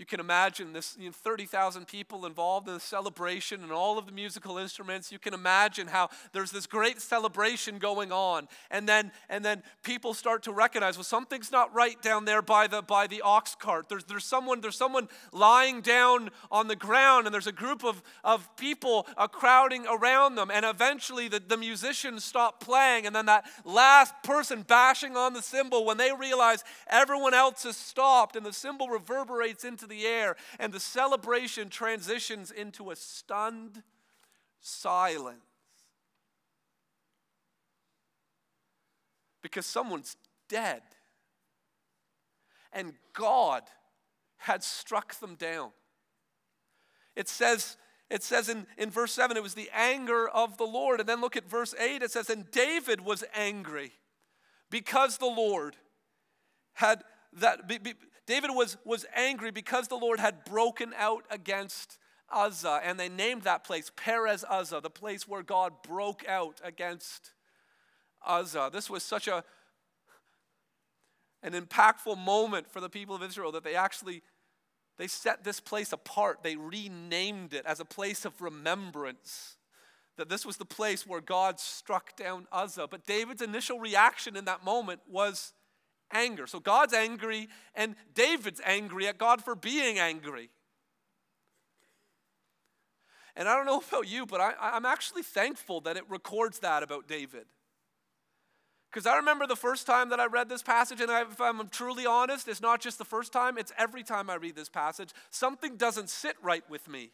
You 0.02 0.06
can 0.06 0.18
imagine 0.18 0.72
this 0.72 0.96
you 0.98 1.06
know, 1.06 1.12
30,000 1.12 1.86
people 1.86 2.26
involved 2.26 2.66
in 2.66 2.74
the 2.74 2.80
celebration 2.80 3.62
and 3.62 3.70
all 3.70 3.98
of 3.98 4.06
the 4.06 4.10
musical 4.10 4.58
instruments. 4.58 5.12
You 5.12 5.20
can 5.20 5.32
imagine 5.32 5.86
how 5.86 6.08
there's 6.32 6.50
this 6.50 6.66
great 6.66 7.00
celebration 7.00 7.78
going 7.78 8.10
on. 8.10 8.48
And 8.68 8.88
then, 8.88 9.12
and 9.28 9.44
then 9.44 9.62
people 9.84 10.12
start 10.12 10.42
to 10.42 10.52
recognize, 10.52 10.96
well, 10.96 11.04
something's 11.04 11.52
not 11.52 11.72
right 11.72 12.02
down 12.02 12.24
there 12.24 12.42
by 12.42 12.66
the, 12.66 12.82
by 12.82 13.06
the 13.06 13.20
ox 13.22 13.54
cart. 13.54 13.88
There's, 13.88 14.02
there's, 14.02 14.24
someone, 14.24 14.60
there's 14.60 14.74
someone 14.74 15.06
lying 15.30 15.82
down 15.82 16.30
on 16.50 16.66
the 16.66 16.74
ground, 16.74 17.28
and 17.28 17.32
there's 17.32 17.46
a 17.46 17.52
group 17.52 17.84
of, 17.84 18.02
of 18.24 18.56
people 18.56 19.06
uh, 19.16 19.28
crowding 19.28 19.86
around 19.86 20.34
them. 20.34 20.50
And 20.52 20.66
eventually 20.66 21.28
the, 21.28 21.38
the 21.38 21.56
musicians 21.56 22.24
stop 22.24 22.58
playing, 22.58 23.06
and 23.06 23.14
then 23.14 23.26
that 23.26 23.44
last 23.64 24.14
person 24.24 24.62
bashing 24.62 25.16
on 25.16 25.32
the 25.32 25.42
cymbal, 25.42 25.84
when 25.84 25.96
they 25.96 26.10
realize 26.12 26.64
everyone 26.88 27.34
else 27.34 27.62
has 27.62 27.76
stopped 27.76 28.34
and 28.34 28.44
the 28.44 28.52
cymbal 28.52 28.88
reverberates 28.88 29.62
into 29.62 29.86
the 29.86 29.91
air, 30.00 30.36
and 30.58 30.72
the 30.72 30.80
celebration 30.80 31.68
transitions 31.68 32.50
into 32.50 32.90
a 32.90 32.96
stunned 32.96 33.82
silence. 34.60 35.40
Because 39.42 39.66
someone's 39.66 40.16
dead. 40.48 40.82
And 42.72 42.94
God 43.12 43.62
had 44.38 44.62
struck 44.64 45.14
them 45.20 45.34
down. 45.34 45.70
It 47.14 47.28
says, 47.28 47.76
it 48.10 48.22
says 48.22 48.48
in, 48.48 48.66
in 48.78 48.90
verse 48.90 49.12
7, 49.12 49.36
it 49.36 49.42
was 49.42 49.54
the 49.54 49.70
anger 49.74 50.28
of 50.28 50.56
the 50.56 50.64
Lord. 50.64 51.00
And 51.00 51.08
then 51.08 51.20
look 51.20 51.36
at 51.36 51.48
verse 51.48 51.74
8, 51.78 52.02
it 52.02 52.10
says, 52.10 52.30
And 52.30 52.50
David 52.50 53.00
was 53.00 53.24
angry 53.34 53.92
because 54.70 55.18
the 55.18 55.26
Lord 55.26 55.76
had 56.74 57.02
that 57.34 57.68
David 58.26 58.50
was, 58.52 58.76
was 58.84 59.04
angry 59.14 59.50
because 59.50 59.88
the 59.88 59.96
Lord 59.96 60.20
had 60.20 60.44
broken 60.44 60.94
out 60.96 61.24
against 61.30 61.98
Uzzah, 62.30 62.80
and 62.82 62.98
they 62.98 63.08
named 63.08 63.42
that 63.42 63.64
place 63.64 63.90
Perez 63.94 64.44
Uzzah, 64.48 64.80
the 64.80 64.90
place 64.90 65.28
where 65.28 65.42
God 65.42 65.82
broke 65.86 66.26
out 66.26 66.60
against 66.64 67.32
Uzzah. 68.26 68.70
This 68.72 68.88
was 68.88 69.02
such 69.02 69.28
a 69.28 69.44
an 71.44 71.54
impactful 71.54 72.16
moment 72.16 72.70
for 72.70 72.80
the 72.80 72.88
people 72.88 73.16
of 73.16 73.22
Israel 73.22 73.50
that 73.50 73.64
they 73.64 73.74
actually 73.74 74.22
they 74.98 75.08
set 75.08 75.42
this 75.42 75.58
place 75.58 75.92
apart. 75.92 76.42
They 76.42 76.56
renamed 76.56 77.54
it 77.54 77.66
as 77.66 77.80
a 77.80 77.84
place 77.84 78.24
of 78.24 78.40
remembrance. 78.40 79.56
That 80.16 80.28
this 80.28 80.44
was 80.44 80.58
the 80.58 80.64
place 80.64 81.06
where 81.06 81.20
God 81.20 81.58
struck 81.58 82.14
down 82.16 82.46
Uzzah. 82.52 82.86
But 82.88 83.06
David's 83.06 83.42
initial 83.42 83.80
reaction 83.80 84.36
in 84.36 84.44
that 84.44 84.62
moment 84.62 85.00
was 85.08 85.54
anger. 86.12 86.46
So 86.46 86.60
God's 86.60 86.94
angry, 86.94 87.48
and 87.74 87.96
David's 88.14 88.60
angry 88.64 89.08
at 89.08 89.18
God 89.18 89.42
for 89.42 89.54
being 89.54 89.98
angry. 89.98 90.50
And 93.34 93.48
I 93.48 93.56
don't 93.56 93.66
know 93.66 93.82
about 93.88 94.08
you, 94.08 94.26
but 94.26 94.40
I, 94.40 94.54
I'm 94.60 94.86
actually 94.86 95.22
thankful 95.22 95.80
that 95.82 95.96
it 95.96 96.04
records 96.08 96.60
that 96.60 96.82
about 96.82 97.08
David. 97.08 97.46
Because 98.90 99.06
I 99.06 99.16
remember 99.16 99.46
the 99.46 99.56
first 99.56 99.86
time 99.86 100.10
that 100.10 100.20
I 100.20 100.26
read 100.26 100.50
this 100.50 100.62
passage, 100.62 101.00
and 101.00 101.10
if 101.10 101.40
I'm 101.40 101.66
truly 101.68 102.04
honest, 102.04 102.46
it's 102.46 102.60
not 102.60 102.82
just 102.82 102.98
the 102.98 103.06
first 103.06 103.32
time, 103.32 103.56
it's 103.56 103.72
every 103.78 104.02
time 104.02 104.28
I 104.28 104.34
read 104.34 104.54
this 104.54 104.68
passage. 104.68 105.10
Something 105.30 105.76
doesn't 105.76 106.10
sit 106.10 106.36
right 106.42 106.62
with 106.68 106.86
me. 106.88 107.10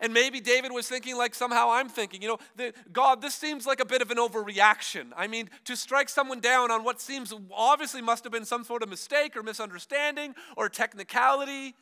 And 0.00 0.12
maybe 0.12 0.40
David 0.40 0.72
was 0.72 0.88
thinking 0.88 1.16
like 1.16 1.34
somehow 1.34 1.70
I'm 1.70 1.88
thinking, 1.88 2.20
you 2.20 2.28
know, 2.28 2.38
the, 2.56 2.74
God, 2.92 3.22
this 3.22 3.34
seems 3.34 3.66
like 3.66 3.80
a 3.80 3.84
bit 3.84 4.02
of 4.02 4.10
an 4.10 4.18
overreaction. 4.18 5.06
I 5.16 5.28
mean, 5.28 5.48
to 5.64 5.76
strike 5.76 6.08
someone 6.08 6.40
down 6.40 6.70
on 6.70 6.82
what 6.82 7.00
seems 7.00 7.32
obviously 7.52 8.02
must 8.02 8.24
have 8.24 8.32
been 8.32 8.44
some 8.44 8.64
sort 8.64 8.82
of 8.82 8.88
mistake 8.88 9.36
or 9.36 9.42
misunderstanding 9.42 10.34
or 10.56 10.68
technicality. 10.68 11.74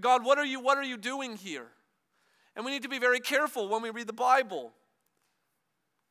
God, 0.00 0.24
what 0.24 0.38
are 0.38 0.44
you 0.44 0.60
what 0.60 0.78
are 0.78 0.84
you 0.84 0.96
doing 0.96 1.36
here? 1.36 1.68
And 2.54 2.64
we 2.64 2.70
need 2.70 2.82
to 2.82 2.88
be 2.88 2.98
very 2.98 3.20
careful 3.20 3.68
when 3.68 3.82
we 3.82 3.90
read 3.90 4.06
the 4.06 4.12
Bible. 4.12 4.72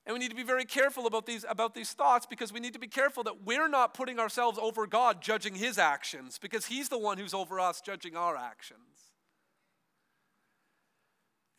And 0.05 0.13
we 0.13 0.19
need 0.19 0.29
to 0.29 0.35
be 0.35 0.43
very 0.43 0.65
careful 0.65 1.05
about 1.05 1.27
these, 1.27 1.45
about 1.47 1.75
these 1.75 1.91
thoughts 1.91 2.25
because 2.25 2.51
we 2.51 2.59
need 2.59 2.73
to 2.73 2.79
be 2.79 2.87
careful 2.87 3.21
that 3.23 3.45
we're 3.45 3.67
not 3.67 3.93
putting 3.93 4.17
ourselves 4.17 4.57
over 4.59 4.87
God 4.87 5.21
judging 5.21 5.53
his 5.53 5.77
actions 5.77 6.39
because 6.39 6.65
he's 6.65 6.89
the 6.89 6.97
one 6.97 7.19
who's 7.19 7.33
over 7.33 7.59
us 7.59 7.79
judging 7.79 8.15
our 8.15 8.35
actions. 8.35 8.79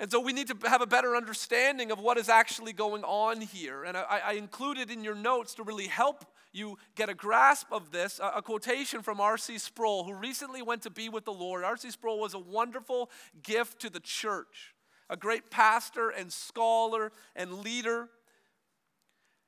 And 0.01 0.11
so 0.11 0.19
we 0.19 0.33
need 0.33 0.49
to 0.49 0.57
have 0.67 0.81
a 0.81 0.87
better 0.87 1.15
understanding 1.15 1.93
of 1.93 2.01
what 2.01 2.17
is 2.17 2.31
actually 2.31 2.73
going 2.73 3.05
on 3.05 3.43
here. 3.43 3.85
And 3.85 3.99
I, 3.99 4.21
I 4.25 4.33
included 4.33 4.91
in 4.91 5.05
your 5.05 5.15
notes 5.15 5.55
to 5.57 5.63
really 5.63 5.89
help 5.89 6.25
you 6.53 6.79
get 6.97 7.11
a 7.11 7.15
grasp 7.15 7.67
of 7.71 7.93
this 7.93 8.19
a, 8.19 8.39
a 8.39 8.43
quotation 8.43 9.03
from 9.03 9.21
R.C. 9.21 9.59
Sproul, 9.59 10.05
who 10.05 10.15
recently 10.15 10.63
went 10.63 10.83
to 10.83 10.91
be 10.91 11.11
with 11.11 11.27
the 11.27 11.35
Lord. 11.35 11.65
R.C. 11.65 11.91
Sproul 11.91 12.19
was 12.19 12.33
a 12.33 12.39
wonderful 12.39 13.11
gift 13.43 13.83
to 13.83 13.91
the 13.91 14.01
church, 14.01 14.75
a 15.11 15.19
great 15.19 15.51
pastor 15.51 16.09
and 16.09 16.33
scholar 16.33 17.13
and 17.37 17.61
leader. 17.61 18.09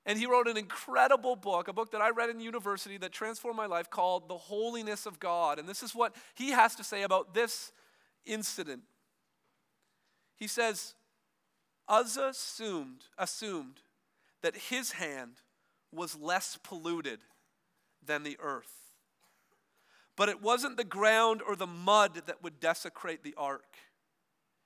And 0.04 0.18
he 0.18 0.26
wrote 0.26 0.48
an 0.48 0.58
incredible 0.58 1.34
book, 1.34 1.68
a 1.68 1.72
book 1.72 1.92
that 1.92 2.02
I 2.02 2.10
read 2.10 2.28
in 2.28 2.40
university 2.40 2.98
that 2.98 3.12
transformed 3.12 3.56
my 3.56 3.66
life 3.66 3.88
called 3.88 4.28
The 4.28 4.36
Holiness 4.36 5.06
of 5.06 5.18
God. 5.18 5.58
And 5.58 5.66
this 5.66 5.82
is 5.82 5.94
what 5.94 6.14
he 6.34 6.50
has 6.50 6.74
to 6.74 6.84
say 6.84 7.04
about 7.04 7.32
this 7.32 7.72
incident. 8.26 8.82
He 10.42 10.48
says, 10.48 10.94
Uzzah 11.86 12.30
assumed, 12.30 13.04
assumed 13.16 13.78
that 14.42 14.56
his 14.56 14.90
hand 14.90 15.36
was 15.92 16.18
less 16.18 16.58
polluted 16.60 17.20
than 18.04 18.24
the 18.24 18.36
earth. 18.40 18.90
But 20.16 20.28
it 20.28 20.42
wasn't 20.42 20.78
the 20.78 20.82
ground 20.82 21.42
or 21.46 21.54
the 21.54 21.68
mud 21.68 22.22
that 22.26 22.42
would 22.42 22.58
desecrate 22.58 23.22
the 23.22 23.36
ark, 23.38 23.76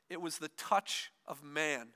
it 0.08 0.22
was 0.22 0.38
the 0.38 0.48
touch 0.56 1.12
of 1.26 1.44
man. 1.44 1.88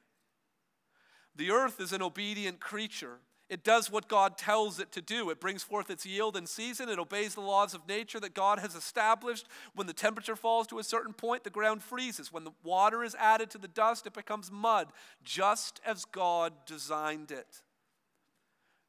The 1.35 1.51
earth 1.51 1.81
is 1.81 1.95
an 1.95 2.03
obedient 2.03 2.61
creature. 2.61 3.21
It 3.51 3.65
does 3.65 3.91
what 3.91 4.07
God 4.07 4.39
tells 4.39 4.79
it 4.79 4.93
to 4.93 5.03
do. 5.03 5.29
It 5.29 5.41
brings 5.41 5.65
forth 5.65 5.91
its 5.91 6.07
yield 6.07 6.37
in 6.37 6.47
season. 6.47 6.89
It 6.89 7.01
obeys 7.01 7.35
the 7.35 7.41
laws 7.41 7.75
of 7.75 7.89
nature 7.89 8.21
that 8.21 8.33
God 8.33 8.61
has 8.61 8.77
established. 8.77 9.47
When 9.75 9.89
the 9.89 9.93
temperature 9.93 10.37
falls 10.37 10.69
to 10.69 10.79
a 10.79 10.85
certain 10.85 11.13
point, 11.13 11.43
the 11.43 11.51
ground 11.51 11.83
freezes. 11.83 12.33
When 12.33 12.45
the 12.45 12.53
water 12.63 13.03
is 13.03 13.17
added 13.17 13.51
to 13.51 13.59
the 13.59 13.67
dust, 13.67 14.07
it 14.07 14.15
becomes 14.15 14.53
mud, 14.53 14.93
just 15.25 15.81
as 15.85 16.05
God 16.05 16.53
designed 16.65 17.33
it. 17.33 17.63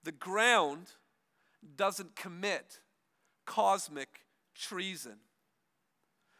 The 0.03 0.11
ground 0.11 0.91
doesn't 1.75 2.15
commit 2.15 2.81
cosmic 3.47 4.25
treason. 4.53 5.17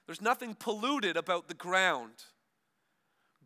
There's 0.06 0.22
nothing 0.22 0.54
polluted 0.54 1.18
about 1.18 1.48
the 1.48 1.56
ground. 1.56 2.25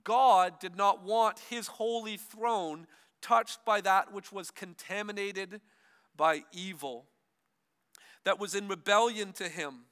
God 0.04 0.60
did 0.60 0.76
not 0.76 1.02
want 1.02 1.40
his 1.50 1.68
holy 1.68 2.18
throne 2.18 2.88
touched 3.26 3.66
by 3.66 3.82
that 3.82 4.14
which 4.14 4.32
was 4.32 4.52
contaminated 4.52 5.60
by 6.16 6.44
evil, 6.54 7.08
that 8.24 8.40
was 8.40 8.54
in 8.54 8.68
rebellion 8.68 9.34
to 9.34 9.50
him, 9.50 9.86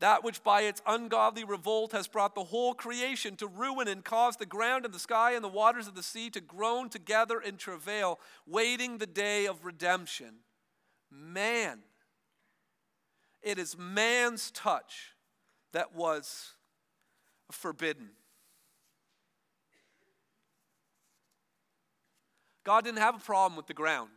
that 0.00 0.22
which 0.22 0.44
by 0.44 0.62
its 0.62 0.82
ungodly 0.86 1.44
revolt 1.44 1.92
has 1.92 2.08
brought 2.08 2.34
the 2.34 2.44
whole 2.44 2.74
creation 2.74 3.36
to 3.36 3.46
ruin 3.46 3.88
and 3.88 4.04
caused 4.04 4.38
the 4.38 4.44
ground 4.44 4.84
and 4.84 4.92
the 4.92 4.98
sky 4.98 5.32
and 5.32 5.42
the 5.42 5.48
waters 5.48 5.88
of 5.88 5.94
the 5.94 6.02
sea 6.02 6.28
to 6.28 6.40
groan 6.40 6.90
together 6.90 7.40
in 7.40 7.56
travail, 7.56 8.20
waiting 8.46 8.98
the 8.98 9.06
day 9.06 9.46
of 9.46 9.64
redemption. 9.64 10.40
Man. 11.10 11.78
It 13.42 13.58
is 13.58 13.76
man's 13.78 14.50
touch 14.50 15.14
that 15.72 15.94
was 15.94 16.52
forbidden. 17.50 18.10
God 22.64 22.84
didn't 22.84 22.98
have 22.98 23.16
a 23.16 23.20
problem 23.20 23.56
with 23.56 23.66
the 23.66 23.74
ground. 23.74 24.10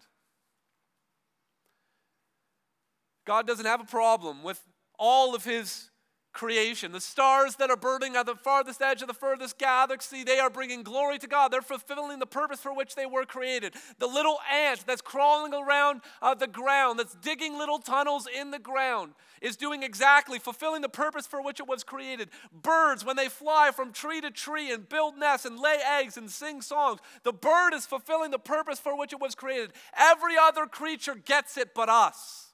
God 3.26 3.48
doesn't 3.48 3.66
have 3.66 3.82
a 3.82 3.86
problem 3.86 4.44
with 4.44 4.62
all 5.00 5.34
of 5.34 5.44
his 5.44 5.90
creation. 6.36 6.92
The 6.92 7.02
stars 7.02 7.56
that 7.56 7.72
are 7.72 7.78
burning 7.78 8.16
at 8.16 8.28
the 8.28 8.36
farthest 8.36 8.82
edge 8.82 9.02
of 9.02 9.08
the 9.08 9.14
furthest 9.14 9.58
galaxy, 9.58 10.24
they 10.24 10.38
are 10.38 10.52
bringing 10.52 10.84
glory 10.84 11.18
to 11.18 11.28
God. 11.28 11.52
They're 11.52 11.64
fulfilling 11.64 12.20
the 12.20 12.28
purpose 12.28 12.60
for 12.60 12.76
which 12.76 12.94
they 12.94 13.08
were 13.08 13.26
created. 13.26 13.74
The 13.98 14.06
little 14.06 14.38
ant 14.52 14.86
that's 14.86 15.02
crawling 15.02 15.54
around 15.54 16.02
uh, 16.22 16.36
the 16.36 16.48
ground, 16.48 17.00
that's 17.00 17.16
digging 17.16 17.58
little 17.58 17.80
tunnels 17.80 18.28
in 18.28 18.52
the 18.52 18.60
ground, 18.60 19.14
is 19.42 19.56
doing 19.56 19.82
exactly, 19.82 20.38
fulfilling 20.38 20.82
the 20.82 20.90
purpose 20.90 21.26
for 21.26 21.42
which 21.42 21.60
it 21.60 21.68
was 21.68 21.84
created. 21.84 22.30
Birds, 22.52 23.04
when 23.04 23.16
they 23.16 23.30
fly 23.30 23.72
from 23.74 23.92
tree 23.92 24.22
to 24.22 24.30
tree 24.30 24.72
and 24.72 24.88
build 24.88 25.18
nests 25.18 25.46
and 25.46 25.60
lay 25.60 25.78
eggs 25.84 26.18
and 26.18 26.30
sing 26.30 26.62
songs, 26.62 27.00
the 27.24 27.34
bird 27.34 27.74
is 27.74 27.86
fulfilling 27.86 28.32
the 28.32 28.40
purpose 28.40 28.80
for 28.80 28.98
which 28.98 29.14
it 29.14 29.20
was 29.20 29.36
created. 29.36 29.72
Every 29.98 30.36
other 30.38 30.68
creature 30.68 31.16
gets 31.16 31.58
it 31.58 31.74
but 31.74 31.90
us. 31.90 32.46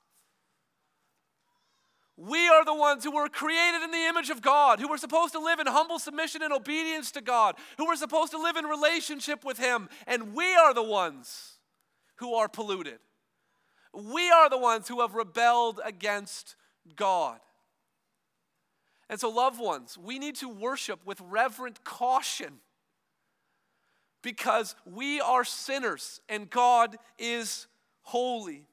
We 2.21 2.47
are 2.49 2.63
the 2.63 2.75
ones 2.75 3.03
who 3.03 3.09
were 3.09 3.27
created 3.29 3.81
in 3.81 3.89
the 3.89 4.05
image 4.07 4.29
of 4.29 4.43
God, 4.43 4.79
who 4.79 4.87
were 4.87 4.99
supposed 4.99 5.33
to 5.33 5.39
live 5.39 5.59
in 5.59 5.65
humble 5.65 5.97
submission 5.97 6.43
and 6.43 6.53
obedience 6.53 7.11
to 7.13 7.21
God, 7.21 7.55
who 7.79 7.87
were 7.87 7.95
supposed 7.95 8.31
to 8.33 8.37
live 8.37 8.57
in 8.57 8.65
relationship 8.65 9.43
with 9.43 9.57
Him, 9.57 9.89
and 10.05 10.35
we 10.35 10.53
are 10.53 10.71
the 10.71 10.83
ones 10.83 11.57
who 12.17 12.35
are 12.35 12.47
polluted. 12.47 12.99
We 13.91 14.29
are 14.29 14.51
the 14.51 14.59
ones 14.59 14.87
who 14.87 15.01
have 15.01 15.15
rebelled 15.15 15.81
against 15.83 16.55
God. 16.95 17.39
And 19.09 19.19
so, 19.19 19.29
loved 19.29 19.59
ones, 19.59 19.97
we 19.97 20.19
need 20.19 20.35
to 20.35 20.47
worship 20.47 20.99
with 21.03 21.19
reverent 21.21 21.83
caution 21.83 22.59
because 24.21 24.75
we 24.85 25.19
are 25.19 25.43
sinners 25.43 26.21
and 26.29 26.51
God 26.51 26.97
is 27.17 27.65
holy. 28.03 28.67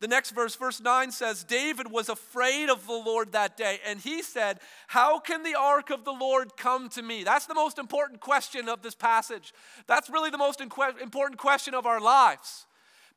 The 0.00 0.08
next 0.08 0.30
verse, 0.30 0.56
verse 0.56 0.80
9 0.80 1.10
says, 1.12 1.44
David 1.44 1.90
was 1.90 2.08
afraid 2.08 2.70
of 2.70 2.86
the 2.86 2.92
Lord 2.92 3.32
that 3.32 3.58
day, 3.58 3.80
and 3.86 4.00
he 4.00 4.22
said, 4.22 4.58
How 4.86 5.18
can 5.18 5.42
the 5.42 5.54
ark 5.54 5.90
of 5.90 6.04
the 6.04 6.12
Lord 6.12 6.56
come 6.56 6.88
to 6.90 7.02
me? 7.02 7.22
That's 7.22 7.44
the 7.44 7.54
most 7.54 7.78
important 7.78 8.20
question 8.20 8.68
of 8.68 8.80
this 8.80 8.94
passage. 8.94 9.52
That's 9.86 10.08
really 10.08 10.30
the 10.30 10.38
most 10.38 10.62
important 10.62 11.38
question 11.38 11.74
of 11.74 11.84
our 11.84 12.00
lives. 12.00 12.66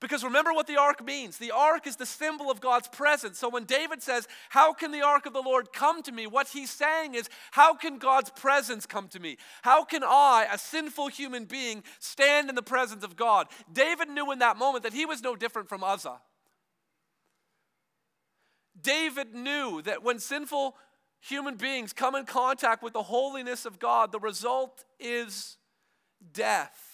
Because 0.02 0.26
remember 0.26 0.52
what 0.52 0.68
the 0.68 0.76
ark 0.76 1.02
means. 1.02 1.38
The 1.38 1.52
ark 1.52 1.88
is 1.88 1.96
the 1.96 2.06
symbol 2.06 2.52
of 2.52 2.60
God's 2.60 2.90
presence. 2.90 3.40
So 3.40 3.48
when 3.48 3.64
David 3.64 4.04
says, 4.04 4.28
How 4.50 4.74
can 4.74 4.92
the 4.92 5.04
ark 5.04 5.26
of 5.26 5.32
the 5.32 5.42
Lord 5.42 5.72
come 5.72 6.04
to 6.04 6.12
me? 6.12 6.28
What 6.28 6.50
he's 6.50 6.70
saying 6.70 7.16
is, 7.16 7.30
How 7.52 7.74
can 7.74 7.98
God's 7.98 8.30
presence 8.30 8.86
come 8.86 9.08
to 9.08 9.20
me? 9.22 9.38
How 9.62 9.86
can 9.86 10.04
I, 10.04 10.48
a 10.52 10.58
sinful 10.58 11.08
human 11.08 11.46
being, 11.46 11.84
stand 12.00 12.50
in 12.50 12.56
the 12.56 12.62
presence 12.62 13.06
of 13.06 13.16
God? 13.16 13.48
David 13.72 14.10
knew 14.10 14.34
in 14.34 14.40
that 14.40 14.58
moment 14.58 14.84
that 14.84 14.92
he 14.92 15.06
was 15.06 15.22
no 15.22 15.38
different 15.38 15.70
from 15.70 15.86
Uzzah. 15.86 16.20
David 18.84 19.34
knew 19.34 19.82
that 19.84 20.04
when 20.04 20.20
sinful 20.20 20.76
human 21.20 21.56
beings 21.56 21.94
come 21.94 22.16
in 22.16 22.26
contact 22.26 22.84
with 22.84 22.94
the 22.94 23.04
holiness 23.04 23.66
of 23.66 23.80
God, 23.80 24.12
the 24.12 24.20
result 24.20 24.84
is 25.00 25.58
death. 26.34 26.94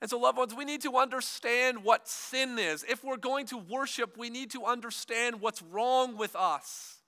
And 0.00 0.08
so, 0.08 0.18
loved 0.18 0.38
ones, 0.38 0.54
we 0.54 0.64
need 0.64 0.80
to 0.82 0.96
understand 0.96 1.84
what 1.84 2.08
sin 2.08 2.58
is. 2.58 2.84
If 2.88 3.04
we're 3.04 3.18
going 3.18 3.46
to 3.46 3.58
worship, 3.58 4.16
we 4.16 4.30
need 4.30 4.52
to 4.52 4.64
understand 4.64 5.42
what's 5.42 5.60
wrong 5.60 6.16
with 6.16 6.34
us. 6.34 6.99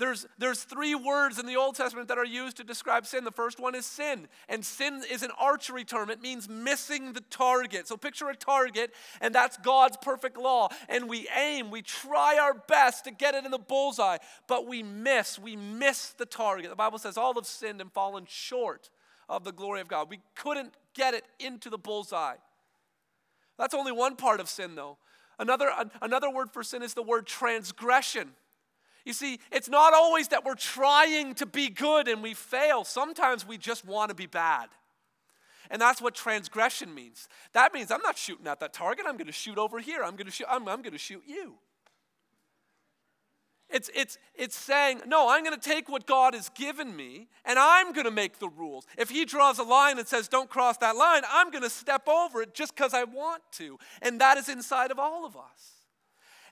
There's, 0.00 0.26
there's 0.38 0.64
three 0.64 0.94
words 0.94 1.38
in 1.38 1.44
the 1.44 1.56
Old 1.56 1.76
Testament 1.76 2.08
that 2.08 2.16
are 2.16 2.24
used 2.24 2.56
to 2.56 2.64
describe 2.64 3.04
sin. 3.04 3.22
The 3.22 3.30
first 3.30 3.60
one 3.60 3.74
is 3.74 3.84
sin. 3.84 4.28
And 4.48 4.64
sin 4.64 5.02
is 5.10 5.22
an 5.22 5.30
archery 5.38 5.84
term, 5.84 6.08
it 6.08 6.22
means 6.22 6.48
missing 6.48 7.12
the 7.12 7.20
target. 7.20 7.86
So 7.86 7.98
picture 7.98 8.30
a 8.30 8.34
target, 8.34 8.94
and 9.20 9.34
that's 9.34 9.58
God's 9.58 9.98
perfect 9.98 10.38
law. 10.38 10.68
And 10.88 11.06
we 11.06 11.28
aim, 11.36 11.70
we 11.70 11.82
try 11.82 12.38
our 12.38 12.54
best 12.54 13.04
to 13.04 13.10
get 13.10 13.34
it 13.34 13.44
in 13.44 13.50
the 13.50 13.58
bullseye, 13.58 14.16
but 14.48 14.66
we 14.66 14.82
miss. 14.82 15.38
We 15.38 15.54
miss 15.54 16.14
the 16.14 16.26
target. 16.26 16.70
The 16.70 16.76
Bible 16.76 16.98
says 16.98 17.18
all 17.18 17.34
have 17.34 17.46
sinned 17.46 17.82
and 17.82 17.92
fallen 17.92 18.24
short 18.26 18.88
of 19.28 19.44
the 19.44 19.52
glory 19.52 19.82
of 19.82 19.88
God. 19.88 20.08
We 20.08 20.20
couldn't 20.34 20.72
get 20.94 21.12
it 21.12 21.24
into 21.38 21.68
the 21.68 21.78
bullseye. 21.78 22.36
That's 23.58 23.74
only 23.74 23.92
one 23.92 24.16
part 24.16 24.40
of 24.40 24.48
sin, 24.48 24.76
though. 24.76 24.96
Another, 25.38 25.70
another 26.00 26.30
word 26.30 26.50
for 26.50 26.62
sin 26.62 26.82
is 26.82 26.94
the 26.94 27.02
word 27.02 27.26
transgression. 27.26 28.30
You 29.04 29.12
see, 29.12 29.40
it's 29.50 29.68
not 29.68 29.94
always 29.94 30.28
that 30.28 30.44
we're 30.44 30.54
trying 30.54 31.34
to 31.34 31.46
be 31.46 31.68
good 31.68 32.08
and 32.08 32.22
we 32.22 32.34
fail. 32.34 32.84
Sometimes 32.84 33.46
we 33.46 33.58
just 33.58 33.84
want 33.84 34.10
to 34.10 34.14
be 34.14 34.26
bad. 34.26 34.68
And 35.70 35.80
that's 35.80 36.02
what 36.02 36.14
transgression 36.14 36.94
means. 36.94 37.28
That 37.52 37.72
means 37.72 37.90
I'm 37.90 38.02
not 38.02 38.18
shooting 38.18 38.46
at 38.46 38.60
that 38.60 38.72
target. 38.72 39.06
I'm 39.08 39.16
going 39.16 39.26
to 39.26 39.32
shoot 39.32 39.56
over 39.56 39.78
here. 39.78 40.02
I'm 40.02 40.16
going 40.16 40.26
to 40.26 40.32
shoot, 40.32 40.48
I'm, 40.50 40.68
I'm 40.68 40.82
going 40.82 40.92
to 40.92 40.98
shoot 40.98 41.22
you. 41.26 41.54
It's, 43.72 43.88
it's, 43.94 44.18
it's 44.34 44.56
saying, 44.56 45.02
no, 45.06 45.28
I'm 45.28 45.44
going 45.44 45.58
to 45.58 45.68
take 45.68 45.88
what 45.88 46.04
God 46.04 46.34
has 46.34 46.48
given 46.50 46.96
me 46.96 47.28
and 47.44 47.56
I'm 47.56 47.92
going 47.92 48.04
to 48.04 48.10
make 48.10 48.40
the 48.40 48.48
rules. 48.48 48.84
If 48.98 49.10
He 49.10 49.24
draws 49.24 49.60
a 49.60 49.62
line 49.62 49.98
and 49.98 50.08
says, 50.08 50.26
don't 50.26 50.50
cross 50.50 50.76
that 50.78 50.96
line, 50.96 51.22
I'm 51.30 51.50
going 51.50 51.62
to 51.62 51.70
step 51.70 52.08
over 52.08 52.42
it 52.42 52.52
just 52.52 52.74
because 52.74 52.92
I 52.94 53.04
want 53.04 53.42
to. 53.52 53.78
And 54.02 54.20
that 54.20 54.38
is 54.38 54.48
inside 54.48 54.90
of 54.90 54.98
all 54.98 55.24
of 55.24 55.36
us. 55.36 55.79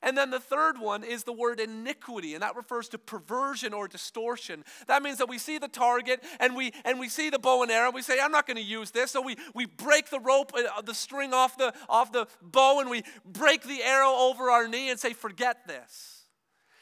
And 0.02 0.16
then 0.16 0.30
the 0.30 0.40
third 0.40 0.78
one 0.78 1.04
is 1.04 1.24
the 1.24 1.32
word 1.32 1.61
iniquity, 1.61 2.34
and 2.34 2.42
that 2.42 2.56
refers 2.56 2.88
to 2.90 2.98
perversion 2.98 3.72
or 3.72 3.88
distortion. 3.88 4.64
That 4.87 5.02
means 5.02 5.18
that 5.18 5.28
we 5.28 5.38
see 5.38 5.58
the 5.58 5.68
target 5.68 6.22
and 6.40 6.54
we 6.54 6.72
and 6.84 7.00
we 7.00 7.08
see 7.08 7.30
the 7.30 7.38
bow 7.38 7.62
and 7.62 7.70
arrow. 7.70 7.90
We 7.90 8.02
say, 8.02 8.18
I'm 8.20 8.32
not 8.32 8.46
going 8.46 8.56
to 8.56 8.62
use 8.62 8.90
this. 8.90 9.11
So 9.11 9.20
we, 9.20 9.37
we 9.54 9.66
break 9.66 10.11
the 10.11 10.20
rope, 10.20 10.52
uh, 10.54 10.82
the 10.82 10.94
string 10.94 11.34
off 11.34 11.56
the 11.56 11.74
off 11.88 12.12
the 12.12 12.26
bow, 12.40 12.80
and 12.80 12.90
we 12.90 13.02
break 13.24 13.62
the 13.62 13.82
arrow 13.82 14.12
over 14.12 14.50
our 14.50 14.68
knee 14.68 14.90
and 14.90 14.98
say, 14.98 15.12
forget 15.12 15.66
this. 15.66 16.22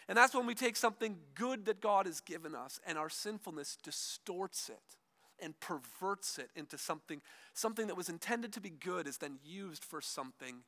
And 0.09 0.16
that's 0.16 0.35
when 0.35 0.46
we 0.46 0.55
take 0.55 0.76
something 0.76 1.16
good 1.35 1.64
that 1.64 1.81
God 1.81 2.07
has 2.07 2.20
given 2.20 2.55
us, 2.55 2.81
and 2.87 2.96
our 2.96 3.09
sinfulness 3.09 3.76
distorts 3.83 4.68
it 4.68 4.96
and 5.42 5.59
perverts 5.61 6.38
it 6.38 6.50
into 6.55 6.79
something, 6.79 7.20
something 7.55 7.88
that 7.88 7.96
was 7.96 8.09
intended 8.09 8.52
to 8.55 8.61
be 8.61 8.70
good 8.70 9.07
is 9.07 9.18
then 9.18 9.38
used 9.44 9.85
for 9.85 10.00
something 10.00 10.62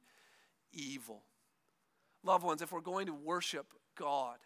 evil. 0.73 1.23
Loved 2.23 2.45
ones, 2.45 2.63
if 2.63 2.73
we're 2.73 2.81
going 2.81 3.07
to 3.07 3.15
worship 3.15 3.73
God, 3.97 4.39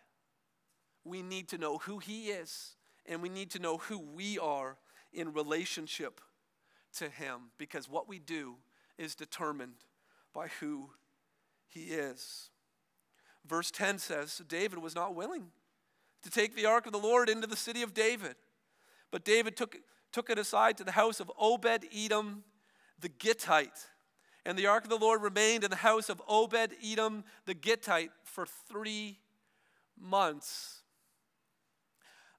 we 1.04 1.22
need 1.22 1.48
to 1.48 1.58
know 1.58 1.78
who 1.78 1.98
He 1.98 2.28
is 2.28 2.76
and 3.06 3.22
we 3.22 3.28
need 3.28 3.50
to 3.50 3.58
know 3.58 3.78
who 3.78 3.98
we 3.98 4.38
are 4.38 4.76
in 5.12 5.32
relationship 5.32 6.20
to 6.98 7.08
Him 7.08 7.50
because 7.58 7.88
what 7.88 8.08
we 8.08 8.18
do 8.18 8.56
is 8.98 9.14
determined 9.14 9.84
by 10.32 10.48
who 10.60 10.90
He 11.68 11.86
is. 11.86 12.50
Verse 13.46 13.70
10 13.70 13.98
says 13.98 14.40
David 14.46 14.78
was 14.78 14.94
not 14.94 15.14
willing 15.14 15.46
to 16.22 16.30
take 16.30 16.54
the 16.54 16.66
ark 16.66 16.86
of 16.86 16.92
the 16.92 16.98
Lord 16.98 17.28
into 17.28 17.46
the 17.46 17.56
city 17.56 17.82
of 17.82 17.94
David, 17.94 18.36
but 19.10 19.24
David 19.24 19.56
took, 19.56 19.76
took 20.12 20.30
it 20.30 20.38
aside 20.38 20.76
to 20.78 20.84
the 20.84 20.92
house 20.92 21.18
of 21.18 21.32
Obed 21.38 21.86
Edom 21.92 22.44
the 23.00 23.08
Gittite 23.08 23.88
and 24.44 24.58
the 24.58 24.66
ark 24.66 24.84
of 24.84 24.90
the 24.90 24.96
Lord 24.96 25.22
remained 25.22 25.64
in 25.64 25.70
the 25.70 25.76
house 25.76 26.08
of 26.08 26.20
Obed 26.28 26.74
Edom 26.84 27.24
the 27.46 27.54
Gittite 27.54 28.10
for 28.24 28.46
three 28.68 29.18
months. 30.00 30.80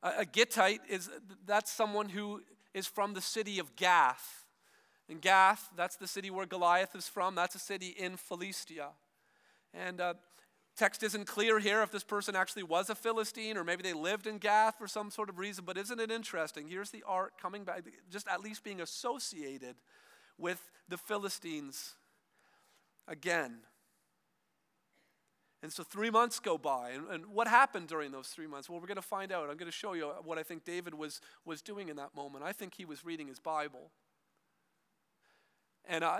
A, 0.02 0.26
Gittite 0.26 0.82
is 0.90 1.10
that's 1.46 1.72
someone 1.72 2.10
who 2.10 2.42
is 2.74 2.88
from 2.88 3.14
the 3.14 3.22
city 3.22 3.60
of 3.60 3.76
Gath. 3.76 4.46
And 5.10 5.22
Gath, 5.22 5.70
that's 5.76 5.96
the 5.96 6.08
city 6.08 6.30
where 6.30 6.46
Goliath 6.46 6.96
is 6.96 7.08
from. 7.08 7.36
That's 7.36 7.56
a 7.56 7.60
city 7.60 7.90
in 7.98 8.18
Philistia. 8.18 8.90
And 9.74 10.02
uh, 10.02 10.16
text 10.76 11.04
isn't 11.04 11.26
clear 11.26 11.60
here 11.60 11.82
if 11.84 11.92
this 11.92 12.04
person 12.04 12.36
actually 12.36 12.64
was 12.64 12.90
a 12.90 12.96
Philistine 12.96 13.58
or 13.58 13.64
maybe 13.64 13.84
they 13.84 13.94
lived 13.94 14.28
in 14.28 14.40
Gath 14.40 14.78
for 14.78 14.88
some 14.88 15.10
sort 15.10 15.30
of 15.30 15.38
reason. 15.38 15.64
But 15.66 15.78
isn't 15.78 16.00
it 16.00 16.12
interesting? 16.12 16.68
Here's 16.68 16.90
the 16.90 17.04
ark 17.08 17.34
coming 17.42 17.64
back, 17.64 17.84
just 18.12 18.28
at 18.28 18.42
least 18.42 18.64
being 18.64 18.82
associated 18.82 19.76
with 20.38 20.70
the 20.88 20.98
Philistines 20.98 21.94
again. 23.08 23.60
And 25.62 25.72
so 25.72 25.82
three 25.82 26.10
months 26.10 26.40
go 26.40 26.58
by. 26.58 26.92
And, 26.92 27.08
and, 27.10 27.28
what 27.28 27.48
happened 27.48 27.88
during 27.88 28.12
those 28.12 28.28
three 28.28 28.48
months? 28.48 28.70
Well, 28.70 28.82
we're 28.82 28.88
going 28.88 28.96
to 28.98 29.02
find 29.02 29.32
out. 29.32 29.50
I'm 29.50 29.56
going 29.56 29.72
to 29.72 29.72
show 29.72 29.94
you 29.94 30.08
what 30.26 30.38
I 30.38 30.44
think 30.44 30.66
David 30.66 30.94
was, 30.94 31.22
was 31.46 31.62
doing 31.62 31.88
in 31.88 31.96
that 31.96 32.14
moment. 32.14 32.44
I 32.44 32.52
think 32.52 32.76
he 32.76 32.84
was 32.84 33.06
reading 33.06 33.28
his 33.28 33.40
Bible. 33.40 33.90
And 35.86 36.04
I, 36.04 36.20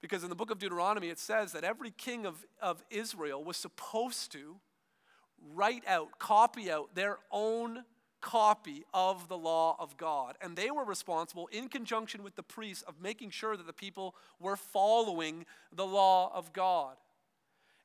Because 0.00 0.24
in 0.24 0.28
the 0.28 0.34
book 0.34 0.50
of 0.50 0.58
Deuteronomy, 0.58 1.08
it 1.08 1.20
says 1.20 1.52
that 1.52 1.62
every 1.62 1.92
king 1.92 2.26
of, 2.26 2.44
of 2.60 2.82
Israel 2.90 3.44
was 3.44 3.56
supposed 3.56 4.32
to 4.32 4.56
write 5.54 5.84
out, 5.86 6.18
copy 6.18 6.70
out 6.70 6.94
their 6.96 7.18
own 7.30 7.84
copy 8.20 8.84
of 8.92 9.28
the 9.28 9.36
law 9.36 9.76
of 9.78 9.96
God. 9.96 10.36
And 10.40 10.56
they 10.56 10.70
were 10.70 10.84
responsible, 10.84 11.48
in 11.52 11.68
conjunction 11.68 12.22
with 12.22 12.36
the 12.36 12.42
priests, 12.42 12.82
of 12.82 13.00
making 13.00 13.30
sure 13.30 13.56
that 13.56 13.66
the 13.66 13.72
people 13.72 14.14
were 14.38 14.56
following 14.56 15.46
the 15.72 15.86
law 15.86 16.30
of 16.34 16.52
God. 16.52 16.96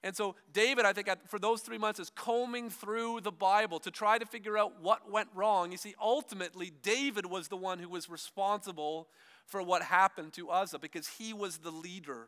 And 0.03 0.15
so, 0.15 0.35
David, 0.53 0.85
I 0.85 0.93
think, 0.93 1.09
for 1.27 1.39
those 1.39 1.61
three 1.61 1.79
months, 1.79 1.99
is 1.99 2.11
combing 2.11 2.69
through 2.69 3.21
the 3.21 3.31
Bible 3.31 3.79
to 3.79 3.89
try 3.89 4.19
to 4.19 4.25
figure 4.25 4.55
out 4.55 4.79
what 4.79 5.09
went 5.09 5.29
wrong. 5.33 5.71
You 5.71 5.77
see, 5.77 5.95
ultimately, 5.99 6.71
David 6.83 7.25
was 7.25 7.47
the 7.47 7.57
one 7.57 7.79
who 7.79 7.89
was 7.89 8.07
responsible 8.07 9.07
for 9.47 9.63
what 9.63 9.81
happened 9.81 10.33
to 10.33 10.51
Uzzah 10.51 10.77
because 10.77 11.07
he 11.07 11.33
was 11.33 11.57
the 11.57 11.71
leader. 11.71 12.27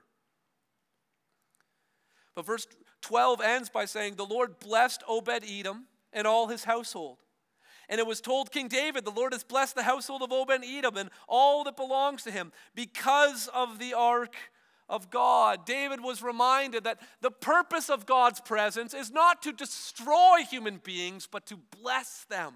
But 2.33 2.47
verse 2.47 2.67
12 3.01 3.41
ends 3.41 3.69
by 3.69 3.85
saying, 3.85 4.15
The 4.15 4.25
Lord 4.25 4.59
blessed 4.59 5.03
Obed 5.07 5.43
Edom 5.47 5.85
and 6.11 6.25
all 6.25 6.47
his 6.47 6.63
household. 6.63 7.17
And 7.89 7.99
it 7.99 8.07
was 8.07 8.19
told 8.19 8.51
King 8.51 8.67
David, 8.67 9.05
The 9.05 9.11
Lord 9.11 9.33
has 9.33 9.43
blessed 9.43 9.75
the 9.75 9.83
household 9.83 10.21
of 10.21 10.31
Obed 10.31 10.63
Edom 10.63 10.97
and 10.97 11.09
all 11.27 11.63
that 11.63 11.77
belongs 11.77 12.23
to 12.23 12.31
him 12.31 12.51
because 12.75 13.47
of 13.53 13.79
the 13.79 13.93
ark 13.93 14.35
of 14.89 15.09
God. 15.09 15.65
David 15.65 16.01
was 16.01 16.21
reminded 16.21 16.83
that 16.83 16.99
the 17.21 17.31
purpose 17.31 17.89
of 17.89 18.05
God's 18.05 18.41
presence 18.41 18.93
is 18.93 19.11
not 19.11 19.41
to 19.43 19.51
destroy 19.51 20.39
human 20.49 20.77
beings, 20.83 21.27
but 21.29 21.45
to 21.47 21.57
bless 21.81 22.25
them. 22.25 22.55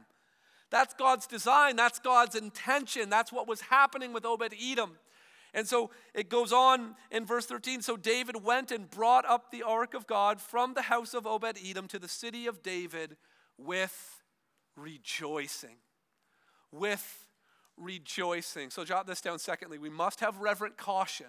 That's 0.69 0.93
God's 0.93 1.27
design, 1.27 1.75
that's 1.75 1.99
God's 1.99 2.35
intention, 2.35 3.09
that's 3.09 3.31
what 3.31 3.47
was 3.47 3.61
happening 3.61 4.13
with 4.13 4.25
Obed 4.25 4.53
Edom. 4.61 4.97
And 5.53 5.67
so 5.67 5.91
it 6.13 6.29
goes 6.29 6.53
on 6.53 6.95
in 7.11 7.25
verse 7.25 7.45
13. 7.45 7.81
So 7.81 7.97
David 7.97 8.41
went 8.41 8.71
and 8.71 8.89
brought 8.89 9.25
up 9.25 9.51
the 9.51 9.63
ark 9.63 9.93
of 9.93 10.07
God 10.07 10.39
from 10.39 10.73
the 10.73 10.83
house 10.83 11.13
of 11.13 11.27
Obed 11.27 11.57
Edom 11.61 11.89
to 11.89 11.99
the 11.99 12.07
city 12.07 12.47
of 12.47 12.63
David 12.63 13.17
with 13.57 14.20
rejoicing. 14.75 15.77
With 16.71 17.27
rejoicing. 17.77 18.69
So 18.69 18.83
jot 18.83 19.07
this 19.07 19.21
down 19.21 19.39
secondly. 19.39 19.77
We 19.77 19.89
must 19.89 20.19
have 20.19 20.37
reverent 20.37 20.77
caution 20.77 21.27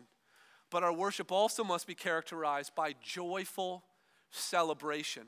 but 0.72 0.82
our 0.82 0.92
worship 0.92 1.30
also 1.30 1.62
must 1.62 1.86
be 1.86 1.94
characterized 1.94 2.74
by 2.74 2.94
joyful 3.02 3.84
celebration. 4.30 5.26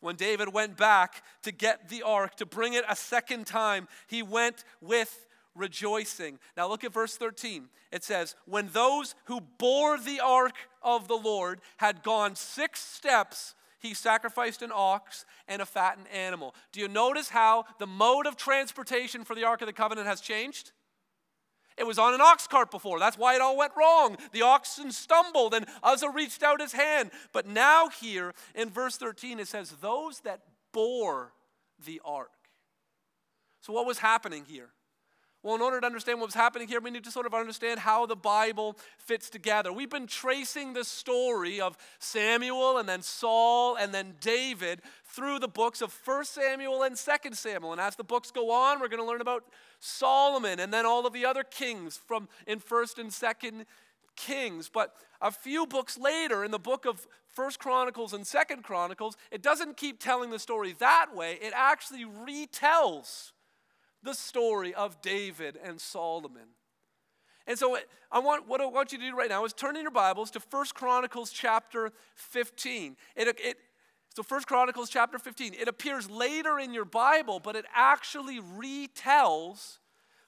When 0.00 0.14
David 0.14 0.52
went 0.52 0.76
back 0.76 1.24
to 1.42 1.50
get 1.50 1.88
the 1.88 2.02
ark, 2.02 2.36
to 2.36 2.46
bring 2.46 2.74
it 2.74 2.84
a 2.88 2.94
second 2.94 3.46
time, 3.46 3.88
he 4.06 4.22
went 4.22 4.62
with 4.80 5.26
rejoicing. 5.56 6.38
Now 6.56 6.68
look 6.68 6.84
at 6.84 6.92
verse 6.92 7.16
13. 7.16 7.68
It 7.90 8.04
says, 8.04 8.36
When 8.44 8.68
those 8.68 9.16
who 9.24 9.40
bore 9.40 9.98
the 9.98 10.20
ark 10.20 10.54
of 10.82 11.08
the 11.08 11.16
Lord 11.16 11.60
had 11.78 12.04
gone 12.04 12.36
six 12.36 12.80
steps, 12.80 13.56
he 13.78 13.94
sacrificed 13.94 14.62
an 14.62 14.70
ox 14.72 15.24
and 15.48 15.60
a 15.60 15.66
fattened 15.66 16.08
animal. 16.12 16.54
Do 16.72 16.80
you 16.80 16.88
notice 16.88 17.28
how 17.28 17.64
the 17.78 17.86
mode 17.86 18.26
of 18.26 18.36
transportation 18.36 19.24
for 19.24 19.34
the 19.34 19.44
Ark 19.44 19.60
of 19.62 19.66
the 19.66 19.72
Covenant 19.72 20.06
has 20.06 20.20
changed? 20.20 20.72
It 21.76 21.86
was 21.86 21.98
on 21.98 22.14
an 22.14 22.22
ox 22.22 22.46
cart 22.46 22.70
before. 22.70 22.98
That's 22.98 23.18
why 23.18 23.34
it 23.34 23.40
all 23.42 23.56
went 23.56 23.72
wrong. 23.76 24.16
The 24.32 24.42
oxen 24.42 24.92
stumbled 24.92 25.52
and 25.52 25.66
Uzzah 25.82 26.10
reached 26.10 26.42
out 26.42 26.60
his 26.60 26.72
hand. 26.72 27.10
But 27.32 27.46
now, 27.46 27.88
here 27.88 28.32
in 28.54 28.70
verse 28.70 28.96
13, 28.96 29.38
it 29.38 29.48
says, 29.48 29.74
Those 29.80 30.20
that 30.20 30.40
bore 30.72 31.34
the 31.84 32.00
ark. 32.04 32.30
So, 33.60 33.74
what 33.74 33.86
was 33.86 33.98
happening 33.98 34.44
here? 34.46 34.70
Well, 35.46 35.54
in 35.54 35.60
order 35.60 35.80
to 35.80 35.86
understand 35.86 36.18
what 36.18 36.26
was 36.26 36.34
happening 36.34 36.66
here, 36.66 36.80
we 36.80 36.90
need 36.90 37.04
to 37.04 37.12
sort 37.12 37.24
of 37.24 37.32
understand 37.32 37.78
how 37.78 38.04
the 38.04 38.16
Bible 38.16 38.76
fits 38.98 39.30
together. 39.30 39.72
We've 39.72 39.88
been 39.88 40.08
tracing 40.08 40.72
the 40.72 40.82
story 40.82 41.60
of 41.60 41.76
Samuel 42.00 42.78
and 42.78 42.88
then 42.88 43.00
Saul 43.00 43.76
and 43.76 43.94
then 43.94 44.14
David 44.20 44.80
through 45.04 45.38
the 45.38 45.46
books 45.46 45.82
of 45.82 45.96
1 46.04 46.24
Samuel 46.24 46.82
and 46.82 46.96
2 46.96 47.34
Samuel. 47.34 47.70
And 47.70 47.80
as 47.80 47.94
the 47.94 48.02
books 48.02 48.32
go 48.32 48.50
on, 48.50 48.80
we're 48.80 48.88
going 48.88 49.00
to 49.00 49.06
learn 49.06 49.20
about 49.20 49.44
Solomon 49.78 50.58
and 50.58 50.74
then 50.74 50.84
all 50.84 51.06
of 51.06 51.12
the 51.12 51.24
other 51.24 51.44
kings 51.44 51.96
from 51.96 52.28
in 52.48 52.58
1st 52.58 52.98
and 52.98 53.10
2nd 53.10 53.66
Kings. 54.16 54.68
But 54.68 54.96
a 55.20 55.30
few 55.30 55.64
books 55.64 55.96
later 55.96 56.42
in 56.42 56.50
the 56.50 56.58
book 56.58 56.86
of 56.86 57.06
First 57.28 57.60
Chronicles 57.60 58.12
and 58.12 58.26
Second 58.26 58.64
Chronicles, 58.64 59.16
it 59.30 59.42
doesn't 59.42 59.76
keep 59.76 60.00
telling 60.00 60.30
the 60.30 60.40
story 60.40 60.74
that 60.80 61.14
way. 61.14 61.38
It 61.40 61.52
actually 61.54 62.04
retells 62.04 63.30
the 64.02 64.14
story 64.14 64.74
of 64.74 65.00
David 65.02 65.58
and 65.62 65.80
Solomon. 65.80 66.48
And 67.46 67.58
so 67.58 67.78
I 68.10 68.18
want 68.18 68.48
what 68.48 68.60
I 68.60 68.66
want 68.66 68.92
you 68.92 68.98
to 68.98 69.10
do 69.10 69.16
right 69.16 69.28
now 69.28 69.44
is 69.44 69.52
turn 69.52 69.76
in 69.76 69.82
your 69.82 69.90
Bibles 69.90 70.30
to 70.32 70.40
First 70.40 70.74
Chronicles 70.74 71.30
chapter 71.30 71.92
15. 72.16 72.96
It, 73.14 73.28
it, 73.38 73.56
so 74.14 74.22
First 74.22 74.48
Chronicles 74.48 74.90
chapter 74.90 75.18
15. 75.18 75.54
It 75.54 75.68
appears 75.68 76.10
later 76.10 76.58
in 76.58 76.74
your 76.74 76.84
Bible, 76.84 77.38
but 77.38 77.54
it 77.54 77.64
actually 77.74 78.40
retells 78.40 79.78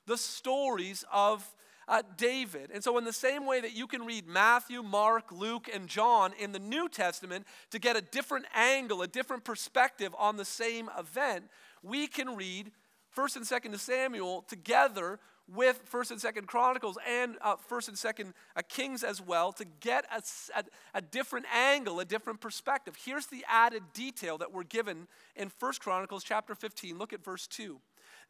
the 0.06 0.16
stories 0.16 1.04
of 1.12 1.44
uh, 1.88 2.02
David. 2.16 2.70
And 2.72 2.84
so, 2.84 2.98
in 2.98 3.04
the 3.04 3.12
same 3.12 3.46
way 3.46 3.60
that 3.60 3.74
you 3.74 3.86
can 3.86 4.04
read 4.04 4.26
Matthew, 4.26 4.82
Mark, 4.82 5.32
Luke, 5.32 5.68
and 5.72 5.88
John 5.88 6.32
in 6.38 6.52
the 6.52 6.58
New 6.58 6.88
Testament 6.88 7.46
to 7.70 7.78
get 7.78 7.96
a 7.96 8.02
different 8.02 8.46
angle, 8.54 9.02
a 9.02 9.06
different 9.08 9.42
perspective 9.42 10.14
on 10.18 10.36
the 10.36 10.44
same 10.44 10.90
event, 10.98 11.44
we 11.82 12.06
can 12.06 12.36
read 12.36 12.70
First 13.18 13.34
and 13.34 13.44
Second 13.44 13.76
Samuel 13.80 14.42
together 14.42 15.18
with 15.52 15.80
First 15.86 16.12
and 16.12 16.20
Second 16.20 16.46
Chronicles 16.46 16.96
and 17.04 17.36
uh, 17.42 17.56
First 17.56 17.88
and 17.88 17.98
Second 17.98 18.32
uh, 18.54 18.62
Kings 18.68 19.02
as 19.02 19.20
well 19.20 19.50
to 19.54 19.64
get 19.80 20.04
a, 20.14 20.22
a, 20.56 20.64
a, 20.94 21.02
different 21.02 21.46
angle, 21.52 21.98
a 21.98 22.04
different 22.04 22.40
perspective. 22.40 22.94
Here's 23.04 23.26
the 23.26 23.44
added 23.48 23.82
detail 23.92 24.38
that 24.38 24.52
we're 24.52 24.62
given 24.62 25.08
in 25.34 25.48
First 25.48 25.80
Chronicles 25.80 26.22
chapter 26.22 26.54
15. 26.54 26.96
Look 26.96 27.12
at 27.12 27.24
verse 27.24 27.48
2. 27.48 27.80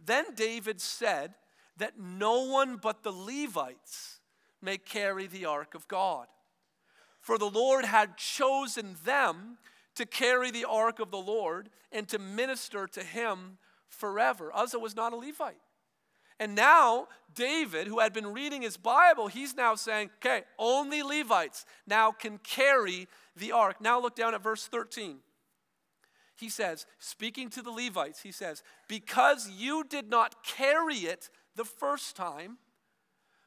Then 0.03 0.25
David 0.35 0.81
said 0.81 1.35
that 1.77 2.01
no 2.01 2.45
one 2.47 2.79
but 2.79 3.03
the 3.03 3.13
Levites 3.13 4.21
may 4.63 4.79
carry 4.79 5.27
the 5.27 5.45
ark 5.45 5.75
of 5.75 5.87
God. 5.87 6.29
For 7.21 7.37
the 7.37 7.51
Lord 7.51 7.85
had 7.85 8.17
chosen 8.17 8.97
them 9.05 9.59
to 9.97 10.07
carry 10.07 10.51
the 10.51 10.65
ark 10.65 10.99
of 10.99 11.11
the 11.11 11.19
Lord 11.19 11.69
and 11.93 12.09
to 12.09 12.19
minister 12.19 12.87
to 12.87 13.03
him 13.03 13.59
forever. 13.89 14.51
Uzzah 14.55 14.79
was 14.79 14.97
not 14.97 15.13
a 15.13 15.17
Levite. 15.17 15.61
And 16.41 16.55
now, 16.55 17.09
David, 17.35 17.89
who 17.89 17.99
had 17.99 18.13
been 18.13 18.33
reading 18.33 18.63
his 18.63 18.77
Bible, 18.77 19.27
he's 19.27 19.57
now 19.57 19.75
saying, 19.75 20.11
okay, 20.19 20.45
only 20.59 21.03
Levites 21.03 21.67
now 21.87 22.13
can 22.13 22.39
carry 22.39 23.09
the 23.37 23.53
ark. 23.53 23.81
Now, 23.81 24.01
look 24.01 24.15
down 24.15 24.35
at 24.35 24.43
verse 24.43 24.67
13. 24.67 25.19
He 26.37 26.49
says, 26.49 26.87
speaking 27.01 27.51
to 27.51 27.63
the 27.63 27.73
Levites, 27.73 28.23
he 28.23 28.31
says, 28.31 28.63
Because 28.87 29.51
you 29.51 29.83
did 29.83 30.09
not 30.09 30.45
carry 30.45 30.99
it 30.99 31.31
the 31.57 31.65
first 31.65 32.15
time, 32.15 32.59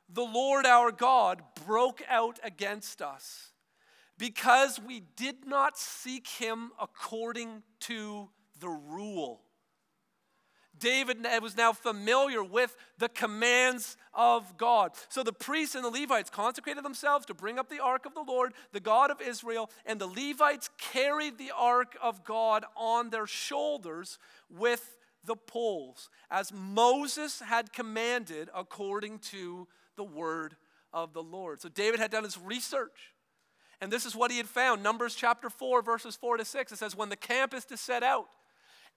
the 0.10 0.24
Lord 0.24 0.66
our 0.66 0.92
God 0.92 1.42
broke 1.66 2.04
out 2.10 2.40
against 2.44 3.02
us 3.02 3.52
because 4.18 4.80
we 4.86 5.04
did 5.16 5.48
not 5.48 5.78
seek 5.78 6.28
him 6.28 6.72
according 6.82 7.64
to 7.82 8.30
the 8.60 8.68
rule 8.68 9.42
David 10.82 11.26
was 11.42 11.56
now 11.56 11.72
familiar 11.72 12.44
with 12.44 12.76
the 12.98 13.08
commands 13.08 13.96
of 14.14 14.58
God. 14.58 14.92
So 15.08 15.24
the 15.24 15.32
priests 15.32 15.76
and 15.76 15.86
the 15.86 15.90
Levites 15.90 16.30
consecrated 16.30 16.84
themselves 16.84 17.26
to 17.28 17.34
bring 17.34 17.58
up 17.58 17.70
the 17.70 17.80
ark 17.80 18.06
of 18.06 18.14
the 18.14 18.24
Lord, 18.24 18.54
the 18.74 18.82
God 18.82 19.10
of 19.10 19.22
Israel, 19.22 19.70
and 19.86 20.02
the 20.02 20.08
Levites 20.08 20.70
carried 20.78 21.38
the 21.38 21.54
ark 21.56 21.96
of 22.02 22.26
God 22.26 22.66
on 22.76 23.10
their 23.10 23.28
shoulders 23.28 24.20
with 24.50 24.98
the 25.24 25.36
poles, 25.36 26.10
as 26.30 26.52
Moses 26.52 27.40
had 27.40 27.72
commanded 27.72 28.50
according 28.54 29.20
to 29.20 29.68
the 29.96 30.04
word 30.04 30.56
of 30.92 31.14
the 31.14 31.24
Lord. 31.24 31.62
So 31.62 31.70
David 31.70 32.00
had 32.00 32.12
done 32.12 32.24
his 32.24 32.38
research. 32.38 33.14
And 33.80 33.92
this 33.92 34.06
is 34.06 34.16
what 34.16 34.32
he 34.32 34.38
had 34.38 34.48
found. 34.48 34.84
Numbers 34.84 35.16
chapter 35.16 35.50
4, 35.50 35.82
verses 35.82 36.16
4 36.16 36.38
to 36.38 36.46
6. 36.46 36.72
It 36.72 36.78
says, 36.78 36.96
When 36.96 37.10
the 37.10 37.16
camp 37.16 37.54
is 37.54 37.66
to 37.66 37.78
set 37.78 38.04
out, 38.04 38.28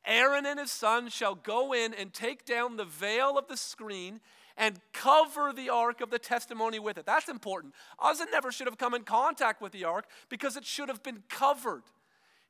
Aaron 0.06 0.46
and 0.46 0.60
his 0.60 0.70
sons 0.70 1.12
shall 1.12 1.34
go 1.34 1.72
in 1.72 1.94
and 1.94 2.12
take 2.12 2.44
down 2.44 2.76
the 2.76 2.84
veil 2.84 3.38
of 3.38 3.48
the 3.48 3.56
screen 3.56 4.20
and 4.56 4.80
cover 4.92 5.52
the 5.52 5.70
ark 5.70 6.00
of 6.00 6.10
the 6.10 6.18
testimony 6.18 6.78
with 6.78 6.98
it. 6.98 7.06
That's 7.06 7.28
important. 7.28 7.74
Uzzah 7.98 8.26
never 8.30 8.52
should 8.52 8.66
have 8.66 8.78
come 8.78 8.94
in 8.94 9.02
contact 9.02 9.60
with 9.60 9.72
the 9.72 9.84
ark 9.84 10.06
because 10.28 10.56
it 10.56 10.64
should 10.64 10.88
have 10.88 11.02
been 11.02 11.22
covered. 11.28 11.82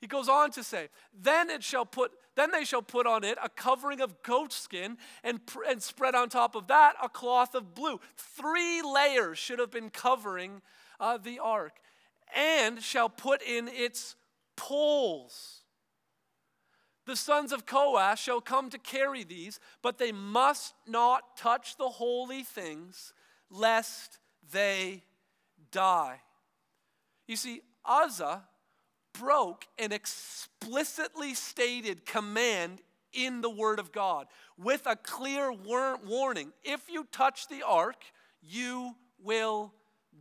He 0.01 0.07
goes 0.07 0.29
on 0.29 0.51
to 0.53 0.62
say, 0.62 0.88
then 1.19 1.49
it 1.49 1.62
shall 1.62 1.87
put, 1.87 2.12
then 2.35 2.51
they 2.51 2.64
shall 2.64 2.83
put 2.83 3.07
on 3.07 3.25
it 3.25 3.38
a 3.43 3.49
covering 3.49 4.03
of 4.03 4.23
goat 4.23 4.53
skin 4.53 4.99
and, 5.23 5.40
and 5.67 5.83
spread 5.83 6.14
on 6.14 6.29
top 6.29 6.55
of 6.55 6.67
that 6.67 6.95
a 7.03 7.09
cloth 7.09 7.55
of 7.55 7.75
blue. 7.75 8.01
Three 8.17 8.83
layers 8.83 9.38
should 9.38 9.59
have 9.59 9.71
been 9.71 9.88
covering 9.88 10.61
uh, 11.01 11.17
the 11.17 11.38
ark, 11.38 11.79
and 12.37 12.83
shall 12.83 13.09
put 13.09 13.40
in 13.43 13.69
its 13.69 14.17
poles 14.57 15.63
the 17.07 17.17
sons 17.17 17.53
of 17.53 17.67
Kohath 17.67 18.19
shall 18.19 18.40
come 18.40 18.71
to 18.71 18.79
carry 18.79 19.25
these, 19.25 19.61
but 19.83 19.99
they 19.99 20.12
must 20.12 20.75
not 20.87 21.37
touch 21.37 21.77
the 21.77 21.88
holy 21.88 22.43
things, 22.43 23.12
lest 23.51 24.19
they 24.53 25.03
die. 25.71 26.21
You 27.27 27.37
see, 27.37 27.62
Uzzah 27.85 28.45
broke 29.19 29.67
an 29.79 29.93
explicitly 29.93 31.35
stated 31.35 32.05
command 32.07 32.81
in 33.12 33.40
the 33.40 33.51
Word 33.51 33.79
of 33.79 33.93
God 33.93 34.27
with 34.59 34.83
a 34.87 34.97
clear 34.97 35.53
war- 35.53 35.99
warning 36.05 36.53
if 36.64 36.90
you 36.90 37.07
touch 37.12 37.49
the 37.49 37.62
ark, 37.62 38.03
you 38.43 38.97
will 39.23 39.73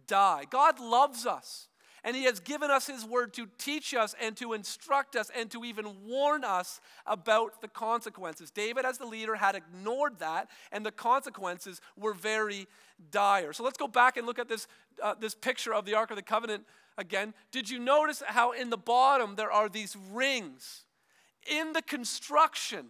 die. 0.08 0.46
God 0.50 0.80
loves 0.80 1.26
us. 1.26 1.68
And 2.04 2.16
he 2.18 2.26
has 2.26 2.42
given 2.42 2.70
us 2.70 2.88
his 2.88 3.06
word 3.06 3.34
to 3.36 3.48
teach 3.58 3.94
us 3.94 4.14
and 4.22 4.36
to 4.38 4.52
instruct 4.52 5.16
us 5.16 5.32
and 5.36 5.50
to 5.52 5.64
even 5.64 6.06
warn 6.06 6.44
us 6.44 6.82
about 7.06 7.62
the 7.62 7.70
consequences. 7.70 8.52
David, 8.52 8.86
as 8.86 8.98
the 8.98 9.06
leader, 9.06 9.36
had 9.36 9.56
ignored 9.56 10.20
that, 10.20 10.50
and 10.72 10.86
the 10.86 10.92
consequences 10.92 11.80
were 11.96 12.14
very 12.14 12.68
dire. 13.10 13.54
So 13.54 13.64
let's 13.64 13.78
go 13.78 13.88
back 13.88 14.18
and 14.18 14.28
look 14.28 14.38
at 14.38 14.50
this, 14.50 14.68
uh, 15.02 15.16
this 15.18 15.34
picture 15.34 15.74
of 15.74 15.86
the 15.86 15.94
Ark 15.94 16.10
of 16.10 16.18
the 16.18 16.24
Covenant 16.24 16.66
again. 16.98 17.34
Did 17.52 17.70
you 17.70 17.80
notice 17.80 18.22
how 18.26 18.52
in 18.52 18.70
the 18.70 18.78
bottom 18.78 19.36
there 19.36 19.52
are 19.52 19.70
these 19.70 19.96
rings? 20.12 20.84
In 21.50 21.72
the 21.72 21.82
construction 21.82 22.88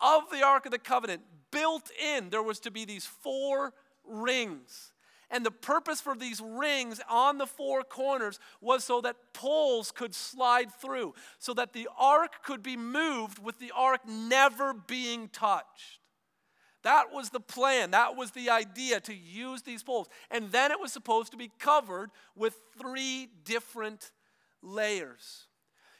of 0.00 0.30
the 0.30 0.42
Ark 0.44 0.64
of 0.64 0.72
the 0.72 0.78
Covenant, 0.78 1.22
built 1.50 1.90
in, 2.00 2.30
there 2.30 2.42
was 2.42 2.60
to 2.60 2.70
be 2.70 2.84
these 2.84 3.06
four 3.06 3.72
rings. 4.04 4.91
And 5.32 5.46
the 5.46 5.50
purpose 5.50 6.00
for 6.00 6.14
these 6.14 6.40
rings 6.40 7.00
on 7.08 7.38
the 7.38 7.46
four 7.46 7.82
corners 7.82 8.38
was 8.60 8.84
so 8.84 9.00
that 9.00 9.16
poles 9.32 9.90
could 9.90 10.14
slide 10.14 10.70
through, 10.70 11.14
so 11.38 11.54
that 11.54 11.72
the 11.72 11.88
ark 11.98 12.44
could 12.44 12.62
be 12.62 12.76
moved 12.76 13.38
with 13.38 13.58
the 13.58 13.72
ark 13.74 14.02
never 14.06 14.74
being 14.74 15.28
touched. 15.28 16.00
That 16.82 17.12
was 17.12 17.30
the 17.30 17.40
plan. 17.40 17.92
That 17.92 18.14
was 18.14 18.32
the 18.32 18.50
idea 18.50 19.00
to 19.00 19.14
use 19.14 19.62
these 19.62 19.82
poles. 19.82 20.08
And 20.30 20.52
then 20.52 20.70
it 20.70 20.80
was 20.80 20.92
supposed 20.92 21.30
to 21.30 21.38
be 21.38 21.50
covered 21.58 22.10
with 22.36 22.54
three 22.78 23.28
different 23.44 24.10
layers. 24.62 25.46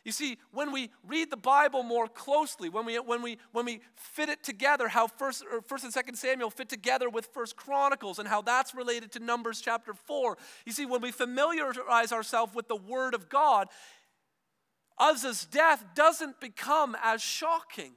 You 0.04 0.10
see, 0.10 0.38
when 0.50 0.72
we 0.72 0.90
read 1.06 1.30
the 1.30 1.36
Bible 1.36 1.84
more 1.84 2.08
closely, 2.08 2.68
when 2.68 2.84
we, 2.84 2.98
when 2.98 3.22
we, 3.22 3.38
when 3.52 3.64
we 3.64 3.80
fit 3.94 4.28
it 4.28 4.42
together, 4.42 4.88
how 4.88 5.06
first, 5.06 5.44
first 5.66 5.84
and 5.84 5.92
Second 5.92 6.16
Samuel 6.16 6.50
fit 6.50 6.68
together 6.68 7.08
with 7.08 7.26
First 7.26 7.56
Chronicles 7.56 8.18
and 8.18 8.26
how 8.26 8.42
that's 8.42 8.74
related 8.74 9.12
to 9.12 9.20
Numbers 9.20 9.60
chapter 9.60 9.94
4, 9.94 10.36
you 10.66 10.72
see, 10.72 10.86
when 10.86 11.00
we 11.00 11.12
familiarize 11.12 12.10
ourselves 12.10 12.52
with 12.52 12.66
the 12.66 12.76
Word 12.76 13.14
of 13.14 13.28
God, 13.28 13.68
Uzzah's 14.98 15.44
death 15.44 15.84
doesn't 15.94 16.40
become 16.40 16.96
as 17.02 17.22
shocking 17.22 17.92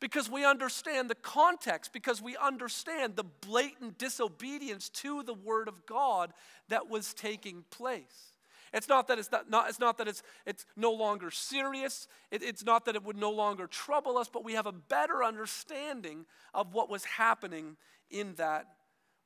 because 0.00 0.30
we 0.30 0.44
understand 0.46 1.10
the 1.10 1.14
context, 1.14 1.92
because 1.92 2.22
we 2.22 2.36
understand 2.36 3.16
the 3.16 3.24
blatant 3.24 3.98
disobedience 3.98 4.88
to 4.88 5.22
the 5.22 5.34
Word 5.34 5.68
of 5.68 5.84
God 5.84 6.32
that 6.68 6.88
was 6.88 7.12
taking 7.12 7.64
place. 7.70 8.35
It's 8.72 8.88
not 8.88 9.08
that 9.08 9.18
it's 9.18 9.30
not, 9.48 9.68
it's 9.68 9.78
not 9.78 9.98
that 9.98 10.08
it's 10.08 10.22
it's 10.44 10.66
no 10.76 10.92
longer 10.92 11.30
serious. 11.30 12.08
It, 12.30 12.42
it's 12.42 12.64
not 12.64 12.84
that 12.86 12.96
it 12.96 13.04
would 13.04 13.16
no 13.16 13.30
longer 13.30 13.66
trouble 13.66 14.18
us, 14.18 14.28
but 14.28 14.44
we 14.44 14.54
have 14.54 14.66
a 14.66 14.72
better 14.72 15.22
understanding 15.22 16.26
of 16.52 16.74
what 16.74 16.90
was 16.90 17.04
happening 17.04 17.76
in 18.10 18.34
that 18.34 18.66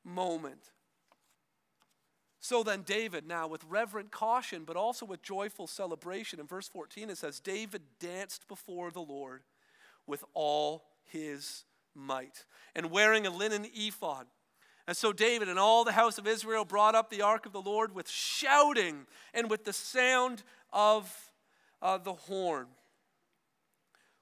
moment. 0.03 0.71
So 2.43 2.63
then, 2.63 2.81
David, 2.81 3.27
now 3.27 3.47
with 3.47 3.63
reverent 3.69 4.11
caution, 4.11 4.63
but 4.65 4.75
also 4.75 5.05
with 5.05 5.21
joyful 5.21 5.67
celebration, 5.67 6.39
in 6.39 6.47
verse 6.47 6.67
14 6.67 7.11
it 7.11 7.17
says, 7.17 7.39
David 7.39 7.83
danced 7.99 8.47
before 8.47 8.89
the 8.89 9.01
Lord 9.01 9.43
with 10.07 10.23
all 10.33 10.85
his 11.05 11.65
might, 11.93 12.45
and 12.75 12.89
wearing 12.89 13.27
a 13.27 13.29
linen 13.29 13.67
ephod. 13.73 14.25
And 14.87 14.97
so 14.97 15.13
David 15.13 15.47
and 15.47 15.59
all 15.59 15.83
the 15.83 15.91
house 15.91 16.17
of 16.17 16.27
Israel 16.27 16.65
brought 16.65 16.95
up 16.95 17.09
the 17.09 17.21
ark 17.21 17.45
of 17.45 17.53
the 17.53 17.61
Lord 17.61 17.93
with 17.93 18.09
shouting 18.09 19.05
and 19.33 19.49
with 19.49 19.63
the 19.63 19.73
sound 19.73 20.43
of 20.73 21.31
uh, 21.81 21.97
the 21.97 22.13
horn. 22.13 22.67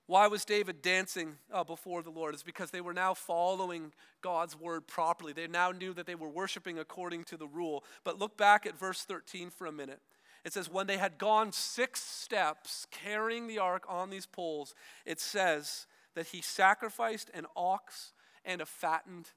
Why 0.09 0.25
was 0.25 0.43
David 0.43 0.81
dancing 0.81 1.35
uh, 1.53 1.63
before 1.63 2.01
the 2.01 2.09
Lord? 2.09 2.33
It's 2.33 2.41
because 2.41 2.71
they 2.71 2.81
were 2.81 2.95
now 2.95 3.13
following 3.13 3.93
God's 4.21 4.59
word 4.59 4.87
properly. 4.87 5.33
They 5.33 5.45
now 5.45 5.71
knew 5.71 5.93
that 5.93 6.07
they 6.07 6.15
were 6.15 6.29
worshiping 6.29 6.79
according 6.79 7.25
to 7.25 7.37
the 7.37 7.45
rule. 7.45 7.83
But 8.03 8.17
look 8.17 8.35
back 8.35 8.65
at 8.65 8.77
verse 8.77 9.03
13 9.03 9.51
for 9.51 9.67
a 9.67 9.71
minute. 9.71 9.99
It 10.43 10.53
says, 10.53 10.67
When 10.67 10.87
they 10.87 10.97
had 10.97 11.19
gone 11.19 11.51
six 11.51 12.01
steps 12.01 12.87
carrying 12.89 13.45
the 13.45 13.59
ark 13.59 13.83
on 13.87 14.09
these 14.09 14.25
poles, 14.25 14.73
it 15.05 15.19
says 15.19 15.85
that 16.15 16.27
he 16.27 16.41
sacrificed 16.41 17.29
an 17.35 17.45
ox 17.55 18.13
and 18.43 18.61
a 18.61 18.65
fattened 18.65 19.29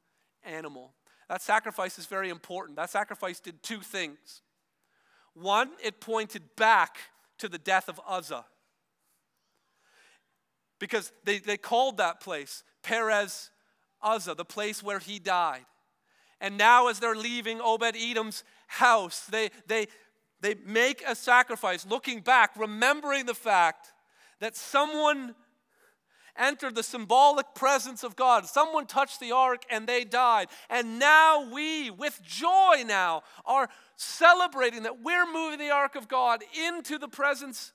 animal. 0.43 0.93
That 1.33 1.41
sacrifice 1.41 1.99
is 1.99 2.05
very 2.05 2.29
important. 2.29 2.77
That 2.77 2.91
sacrifice 2.91 3.41
did 3.41 3.63
two 3.63 3.81
things. 3.81 4.43
One, 5.33 5.71
it 5.83 5.99
pointed 5.99 6.43
back 6.57 6.99
to 7.39 7.49
the 7.49 7.57
death 7.57 7.89
of 7.89 7.99
Uzzah. 8.07 8.45
Because 10.79 11.11
they, 11.25 11.39
they 11.39 11.57
called 11.57 11.97
that 11.97 12.21
place 12.21 12.65
Perez 12.83 13.49
Uzzah, 14.03 14.35
the 14.35 14.45
place 14.45 14.83
where 14.83 14.99
he 14.99 15.19
died. 15.19 15.65
And 16.39 16.59
now, 16.59 16.89
as 16.89 17.01
they're 17.01 17.17
leaving 17.17 17.63
Obed 17.63 17.97
Edom's 17.97 18.45
house, 18.67 19.25
they, 19.25 19.49
they, 19.67 19.87
they 20.43 20.57
make 20.67 21.03
a 21.09 21.15
sacrifice, 21.15 21.87
looking 21.87 22.21
back, 22.21 22.51
remembering 22.59 23.25
the 23.25 23.33
fact 23.33 23.95
that 24.41 24.55
someone 24.55 25.35
entered 26.37 26.75
the 26.75 26.83
symbolic 26.83 27.55
presence 27.55 28.03
of 28.03 28.17
God. 28.17 28.47
Someone 28.47 28.87
touched 28.87 29.21
the 29.21 29.33
ark 29.33 29.65
and 29.71 29.87
they 29.87 30.05
died. 30.05 30.49
And 30.71 30.99
now 30.99 31.51
we, 31.53 31.91
with 31.91 32.21
joy 32.23 32.85
now, 32.87 33.23
are 33.45 33.69
celebrating 33.97 34.85
that 34.85 35.03
we're 35.03 35.31
moving 35.31 35.59
the 35.59 35.71
ark 35.71 35.95
of 35.95 36.09
God 36.09 36.43
into 36.69 36.99
the 36.99 37.09
presence 37.09 37.73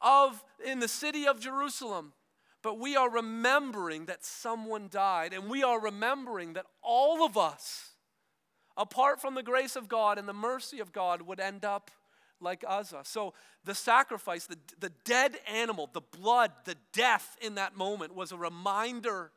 of, 0.00 0.42
in 0.64 0.80
the 0.80 0.88
city 0.88 1.26
of 1.26 1.40
Jerusalem. 1.40 2.12
But 2.62 2.78
we 2.78 2.96
are 2.96 3.10
remembering 3.10 4.06
that 4.06 4.24
someone 4.24 4.88
died. 4.90 5.32
And 5.32 5.50
we 5.50 5.62
are 5.62 5.80
remembering 5.80 6.54
that 6.54 6.66
all 6.82 7.24
of 7.24 7.36
us, 7.36 7.90
apart 8.76 9.20
from 9.20 9.34
the 9.34 9.42
grace 9.42 9.76
of 9.76 9.88
God 9.88 10.18
and 10.18 10.28
the 10.28 10.32
mercy 10.32 10.80
of 10.80 10.92
God, 10.92 11.22
would 11.22 11.40
end 11.40 11.64
up 11.64 11.90
like 12.40 12.64
Uzzah. 12.66 13.02
So 13.04 13.34
the 13.64 13.74
sacrifice, 13.74 14.46
the, 14.46 14.58
the 14.78 14.92
dead 15.04 15.36
animal, 15.52 15.88
the 15.92 16.00
blood, 16.00 16.52
the 16.64 16.76
death 16.92 17.36
in 17.40 17.54
that 17.56 17.76
moment 17.76 18.14
was 18.14 18.32
a 18.32 18.36
reminder 18.36 19.30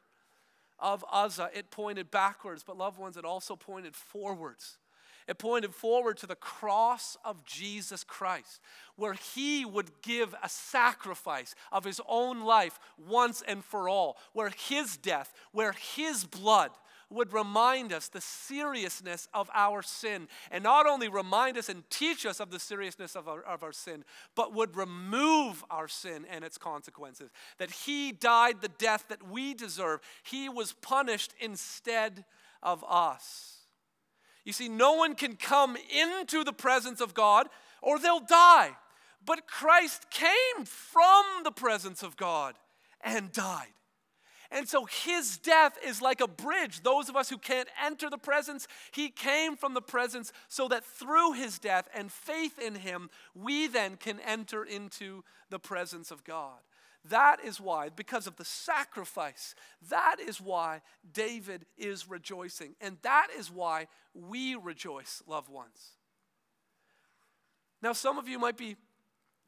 of 0.80 1.04
Uzzah. 1.12 1.50
It 1.54 1.72
pointed 1.72 2.12
backwards, 2.12 2.64
but 2.64 2.78
loved 2.78 3.00
ones, 3.00 3.18
it 3.18 3.26
also 3.26 3.56
pointed 3.56 3.96
forwards. 3.96 4.78
It 5.28 5.40
pointed 5.40 5.76
forward 5.76 6.18
to 6.18 6.28
the 6.28 6.36
cross 6.36 7.18
of 7.26 7.44
Jesus 7.44 8.04
Christ, 8.06 8.62
where 8.96 9.14
he 9.14 9.66
would 9.66 10.02
give 10.02 10.34
a 10.42 10.48
sacrifice 10.48 11.54
of 11.72 11.84
his 11.84 12.00
own 12.08 12.46
life 12.46 12.80
once 12.98 13.44
and 13.46 13.64
for 13.64 13.90
all, 13.90 14.18
where 14.32 14.50
his 14.50 14.96
death, 14.96 15.34
where 15.52 15.74
his 15.74 16.24
blood 16.24 16.72
would 17.10 17.32
remind 17.32 17.93
us 17.93 18.08
the 18.08 18.22
seriousness 18.22 19.28
of 19.34 19.50
our 19.54 19.82
sin. 19.82 20.28
And 20.52 20.63
not 20.63 20.86
only 20.86 21.08
remind 21.08 21.58
us 21.58 21.70
and 21.70 21.89
teach 21.89 22.26
us 22.26 22.39
of 22.39 22.52
the 22.52 22.60
seriousness 22.60 23.15
of 23.15 23.28
our, 23.28 23.41
of 23.41 23.63
our 23.63 23.72
sin, 23.72 24.04
but 24.36 24.54
would 24.54 24.76
remove 24.76 25.63
our 25.70 25.88
sin 25.88 26.26
and 26.30 26.43
its 26.43 26.58
consequences. 26.58 27.30
That 27.58 27.72
He 27.72 28.12
died 28.12 28.62
the 28.62 28.67
death 28.67 29.06
that 29.10 29.30
we 29.30 29.54
deserve, 29.54 30.02
He 30.24 30.50
was 30.50 30.74
punished 30.74 31.34
instead 31.39 32.26
of 32.62 32.84
us. 32.88 33.58
You 34.43 34.54
see, 34.54 34.70
no 34.70 34.93
one 34.93 35.15
can 35.15 35.36
come 35.36 35.76
into 35.76 36.43
the 36.43 36.54
presence 36.54 37.02
of 37.02 37.13
God 37.13 37.48
or 37.82 38.00
they'll 38.00 38.22
die. 38.22 38.72
But 39.26 39.46
Christ 39.46 40.10
came 40.10 40.65
from 40.65 41.24
the 41.43 41.52
presence 41.52 42.02
of 42.02 42.15
God 42.15 42.56
and 43.02 43.32
died. 43.32 43.74
And 44.52 44.68
so 44.68 44.86
his 44.86 45.38
death 45.38 45.78
is 45.86 46.02
like 46.02 46.22
a 46.22 46.28
bridge. 46.28 46.82
Those 46.82 47.10
of 47.10 47.16
us 47.16 47.30
who 47.30 47.38
can't 47.38 47.70
enter 47.84 48.10
the 48.10 48.18
presence, 48.18 48.68
he 48.92 49.10
came 49.10 49.56
from 49.56 49.74
the 49.74 49.82
presence 49.82 50.32
so 50.48 50.68
that 50.70 50.86
through 50.86 51.34
his 51.34 51.60
death 51.60 51.88
and 51.94 52.12
faith 52.12 52.58
in 52.60 52.76
him, 52.76 53.10
we 53.36 53.68
then 53.68 53.98
can 53.98 54.20
enter 54.22 54.64
into 54.64 55.24
the 55.50 55.60
presence 55.60 56.12
of 56.12 56.24
God. 56.24 56.60
That 57.10 57.38
is 57.44 57.62
why, 57.62 57.90
because 57.90 58.28
of 58.28 58.36
the 58.36 58.46
sacrifice, 58.46 59.56
that 59.90 60.18
is 60.20 60.42
why 60.42 60.82
David 61.14 61.66
is 61.78 62.10
rejoicing. 62.10 62.76
And 62.82 62.98
that 63.04 63.28
is 63.38 63.50
why 63.50 63.88
we 64.14 64.56
rejoice, 64.56 65.24
loved 65.28 65.50
ones. 65.50 65.92
Now, 67.82 67.94
some 67.94 68.18
of 68.18 68.28
you 68.28 68.40
might 68.40 68.58
be, 68.58 68.76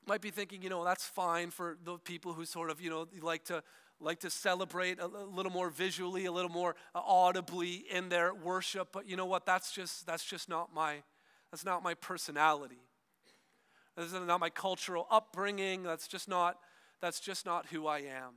might 0.07 0.21
be 0.21 0.29
thinking, 0.29 0.61
you 0.61 0.69
know, 0.69 0.85
that's 0.85 1.05
fine 1.05 1.49
for 1.49 1.77
the 1.83 1.97
people 1.97 2.33
who 2.33 2.45
sort 2.45 2.69
of, 2.69 2.79
you 2.79 2.89
know, 2.89 3.07
like 3.21 3.43
to 3.45 3.63
like 4.01 4.19
to 4.21 4.29
celebrate 4.29 4.99
a 4.99 5.07
little 5.07 5.51
more 5.51 5.69
visually, 5.69 6.25
a 6.25 6.31
little 6.31 6.51
more 6.51 6.75
uh, 6.95 7.01
audibly 7.05 7.85
in 7.91 8.09
their 8.09 8.33
worship, 8.33 8.89
but 8.91 9.07
you 9.07 9.15
know 9.15 9.25
what? 9.25 9.45
That's 9.45 9.71
just 9.71 10.05
that's 10.05 10.23
just 10.23 10.47
not 10.47 10.73
my 10.73 11.03
that's 11.51 11.65
not 11.65 11.83
my 11.83 11.93
personality. 11.93 12.81
That's 13.97 14.13
not 14.13 14.39
my 14.39 14.49
cultural 14.49 15.07
upbringing. 15.11 15.83
That's 15.83 16.07
just 16.07 16.29
not 16.29 16.57
that's 17.01 17.19
just 17.19 17.45
not 17.45 17.67
who 17.67 17.87
I 17.87 17.99
am. 17.99 18.35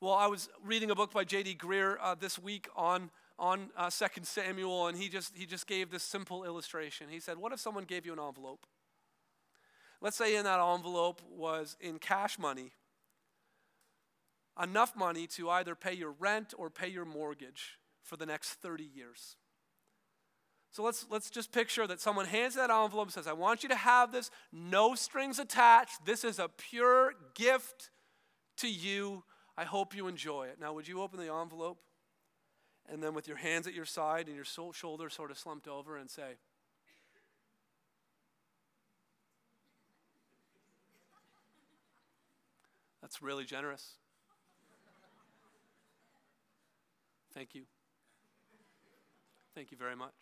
Well, 0.00 0.14
I 0.14 0.26
was 0.26 0.50
reading 0.62 0.90
a 0.90 0.94
book 0.94 1.12
by 1.12 1.24
J.D. 1.24 1.54
Greear 1.54 1.96
uh, 2.02 2.14
this 2.14 2.38
week 2.38 2.68
on 2.76 3.10
on 3.38 3.70
uh, 3.76 3.90
2 3.90 4.06
Samuel, 4.22 4.88
and 4.88 4.98
he 4.98 5.08
just 5.08 5.34
he 5.34 5.46
just 5.46 5.66
gave 5.66 5.90
this 5.90 6.02
simple 6.02 6.44
illustration. 6.44 7.08
He 7.08 7.20
said, 7.20 7.38
"What 7.38 7.52
if 7.52 7.60
someone 7.60 7.84
gave 7.84 8.04
you 8.04 8.12
an 8.12 8.18
envelope, 8.18 8.66
let's 10.02 10.16
say 10.16 10.36
in 10.36 10.44
that 10.44 10.60
envelope 10.60 11.22
was 11.30 11.76
in 11.80 11.98
cash 11.98 12.38
money, 12.38 12.72
enough 14.62 14.96
money 14.96 15.26
to 15.26 15.50
either 15.50 15.74
pay 15.74 15.92
your 15.92 16.12
rent 16.12 16.54
or 16.56 16.70
pay 16.70 16.88
your 16.88 17.04
mortgage 17.04 17.78
for 18.02 18.16
the 18.16 18.26
next 18.26 18.54
30 18.54 18.84
years. 18.84 19.36
So 20.70 20.82
let's, 20.82 21.06
let's 21.10 21.30
just 21.30 21.52
picture 21.52 21.86
that 21.86 22.00
someone 22.00 22.26
hands 22.26 22.54
that 22.54 22.70
envelope 22.70 23.06
and 23.06 23.12
says, 23.12 23.26
I 23.26 23.32
want 23.32 23.62
you 23.62 23.68
to 23.70 23.76
have 23.76 24.12
this, 24.12 24.30
no 24.52 24.94
strings 24.94 25.38
attached. 25.38 26.04
This 26.04 26.22
is 26.24 26.38
a 26.38 26.48
pure 26.48 27.14
gift 27.34 27.90
to 28.58 28.68
you. 28.68 29.24
I 29.56 29.64
hope 29.64 29.96
you 29.96 30.06
enjoy 30.06 30.48
it. 30.48 30.58
Now, 30.60 30.74
would 30.74 30.86
you 30.86 31.00
open 31.00 31.18
the 31.18 31.32
envelope 31.32 31.78
and 32.88 33.02
then 33.02 33.14
with 33.14 33.26
your 33.26 33.38
hands 33.38 33.66
at 33.66 33.74
your 33.74 33.84
side 33.84 34.26
and 34.26 34.36
your 34.36 34.44
shoulders 34.44 35.14
sort 35.14 35.30
of 35.30 35.38
slumped 35.38 35.66
over 35.66 35.96
and 35.96 36.10
say, 36.10 36.36
That's 43.06 43.22
really 43.22 43.44
generous. 43.44 43.98
Thank 47.36 47.54
you. 47.54 47.64
Thank 49.54 49.70
you 49.70 49.76
very 49.76 49.94
much. 49.94 50.14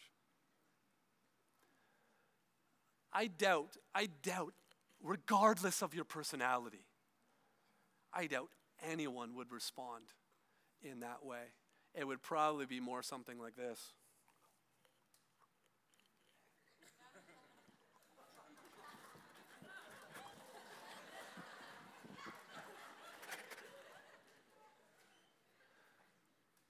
I 3.12 3.28
doubt, 3.28 3.76
I 3.94 4.08
doubt, 4.24 4.52
regardless 5.00 5.80
of 5.80 5.94
your 5.94 6.02
personality, 6.02 6.86
I 8.12 8.26
doubt 8.26 8.48
anyone 8.90 9.36
would 9.36 9.52
respond 9.52 10.06
in 10.82 10.98
that 11.00 11.24
way. 11.24 11.52
It 11.94 12.04
would 12.04 12.20
probably 12.20 12.66
be 12.66 12.80
more 12.80 13.00
something 13.00 13.38
like 13.38 13.54
this. 13.54 13.92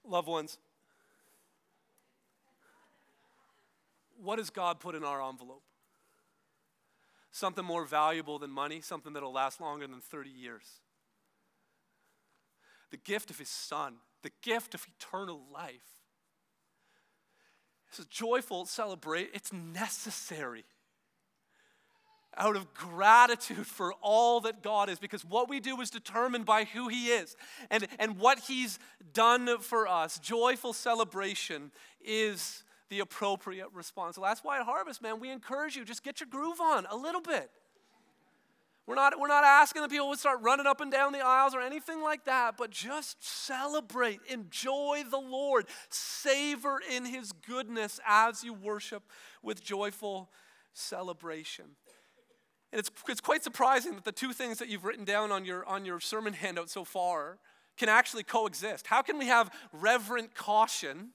Loved 0.07 0.27
ones, 0.27 0.57
what 4.21 4.37
does 4.37 4.49
God 4.49 4.79
put 4.79 4.95
in 4.95 5.03
our 5.03 5.21
envelope? 5.27 5.63
Something 7.31 7.65
more 7.65 7.85
valuable 7.85 8.39
than 8.39 8.51
money, 8.51 8.81
something 8.81 9.13
that'll 9.13 9.33
last 9.33 9.59
longer 9.59 9.87
than 9.87 9.99
30 9.99 10.29
years. 10.29 10.63
The 12.91 12.97
gift 12.97 13.29
of 13.29 13.39
His 13.39 13.49
Son, 13.49 13.95
the 14.21 14.31
gift 14.41 14.73
of 14.73 14.85
eternal 14.97 15.41
life. 15.53 15.81
It's 17.89 17.99
a 17.99 18.09
joyful 18.09 18.65
celebrate, 18.65 19.31
it's 19.33 19.51
necessary 19.51 20.65
out 22.37 22.55
of 22.55 22.73
gratitude 22.73 23.65
for 23.65 23.93
all 24.01 24.41
that 24.41 24.61
God 24.61 24.89
is, 24.89 24.99
because 24.99 25.23
what 25.23 25.49
we 25.49 25.59
do 25.59 25.79
is 25.81 25.89
determined 25.89 26.45
by 26.45 26.65
who 26.65 26.87
He 26.87 27.07
is 27.07 27.35
and, 27.69 27.87
and 27.99 28.17
what 28.17 28.39
He's 28.39 28.79
done 29.13 29.59
for 29.59 29.87
us. 29.87 30.19
Joyful 30.19 30.73
celebration 30.73 31.71
is 32.03 32.63
the 32.89 32.99
appropriate 32.99 33.67
response. 33.73 34.17
That's 34.21 34.43
why 34.43 34.59
at 34.59 34.65
Harvest, 34.65 35.01
man, 35.01 35.19
we 35.19 35.31
encourage 35.31 35.75
you 35.75 35.85
just 35.85 36.03
get 36.03 36.19
your 36.19 36.29
groove 36.29 36.61
on 36.61 36.85
a 36.89 36.95
little 36.95 37.21
bit. 37.21 37.49
We're 38.87 38.95
not, 38.95 39.19
we're 39.19 39.27
not 39.27 39.43
asking 39.43 39.81
the 39.81 39.89
people 39.89 40.11
to 40.11 40.17
start 40.17 40.41
running 40.43 40.67
up 40.67 40.79
and 40.79 40.91
down 40.91 41.11
the 41.11 41.25
aisles 41.25 41.55
or 41.55 41.61
anything 41.61 42.03
like 42.03 42.25
that, 42.25 42.55
but 42.55 42.69
just 42.69 43.23
celebrate, 43.23 44.19
enjoy 44.29 45.03
the 45.09 45.17
Lord, 45.17 45.65
savor 45.89 46.79
in 46.95 47.05
His 47.05 47.31
goodness 47.31 47.99
as 48.07 48.43
you 48.43 48.53
worship 48.53 49.01
with 49.41 49.63
joyful 49.63 50.29
celebration. 50.73 51.65
And 52.75 52.81
it's, 52.81 52.91
it's 53.07 53.21
quite 53.21 53.41
surprising 53.41 53.95
that 53.95 54.03
the 54.03 54.11
two 54.11 54.33
things 54.33 54.59
that 54.59 54.67
you've 54.67 54.83
written 54.83 55.05
down 55.05 55.31
on 55.31 55.45
your, 55.45 55.65
on 55.65 55.85
your 55.85 56.01
sermon 56.01 56.33
handout 56.33 56.69
so 56.69 56.83
far 56.83 57.37
can 57.77 57.87
actually 57.87 58.23
coexist. 58.23 58.87
How 58.87 59.01
can 59.01 59.17
we 59.17 59.27
have 59.27 59.49
reverent 59.71 60.35
caution 60.35 61.11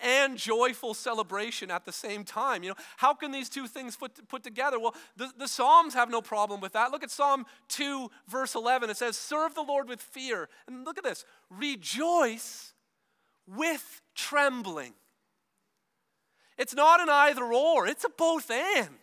and 0.00 0.36
joyful 0.36 0.92
celebration 0.92 1.70
at 1.70 1.84
the 1.84 1.92
same 1.92 2.24
time? 2.24 2.64
You 2.64 2.70
know, 2.70 2.76
how 2.96 3.14
can 3.14 3.30
these 3.30 3.48
two 3.48 3.68
things 3.68 3.94
put, 3.94 4.26
put 4.26 4.42
together? 4.42 4.80
Well, 4.80 4.96
the, 5.16 5.30
the 5.38 5.46
Psalms 5.46 5.94
have 5.94 6.10
no 6.10 6.20
problem 6.20 6.60
with 6.60 6.72
that. 6.72 6.90
Look 6.90 7.04
at 7.04 7.12
Psalm 7.12 7.46
2, 7.68 8.10
verse 8.26 8.56
11. 8.56 8.90
It 8.90 8.96
says, 8.96 9.16
Serve 9.16 9.54
the 9.54 9.62
Lord 9.62 9.88
with 9.88 10.00
fear. 10.00 10.48
And 10.66 10.84
look 10.84 10.98
at 10.98 11.04
this 11.04 11.24
rejoice 11.48 12.72
with 13.46 14.02
trembling. 14.16 14.94
It's 16.58 16.74
not 16.74 17.00
an 17.00 17.08
either 17.08 17.44
or, 17.44 17.86
it's 17.86 18.02
a 18.02 18.08
both 18.08 18.50
and. 18.50 18.98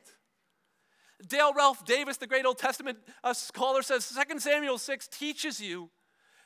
Dale 1.28 1.54
Ralph 1.54 1.86
Davis, 1.86 2.18
the 2.18 2.28
great 2.28 2.46
Old 2.46 2.58
Testament 2.58 2.98
uh, 3.24 3.34
scholar, 3.34 3.82
says 3.82 4.12
2 4.30 4.40
Samuel 4.40 4.78
6 4.78 5.08
teaches 5.08 5.62
you 5.62 5.90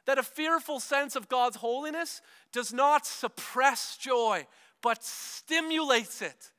that 0.06 0.18
a 0.18 0.24
fearful 0.24 0.80
sense 0.80 1.16
of 1.16 1.28
God's 1.28 1.58
holiness 1.58 2.22
does 2.52 2.74
not 2.74 3.06
suppress 3.06 3.98
joy, 3.98 4.48
but 4.82 5.04
stimulates 5.04 6.22
it. 6.22 6.52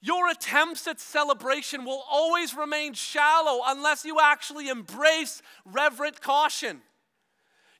Your 0.00 0.28
attempts 0.28 0.86
at 0.86 1.00
celebration 1.00 1.84
will 1.84 2.04
always 2.08 2.54
remain 2.54 2.94
shallow 2.94 3.62
unless 3.66 4.04
you 4.04 4.18
actually 4.22 4.68
embrace 4.68 5.42
reverent 5.64 6.20
caution. 6.20 6.82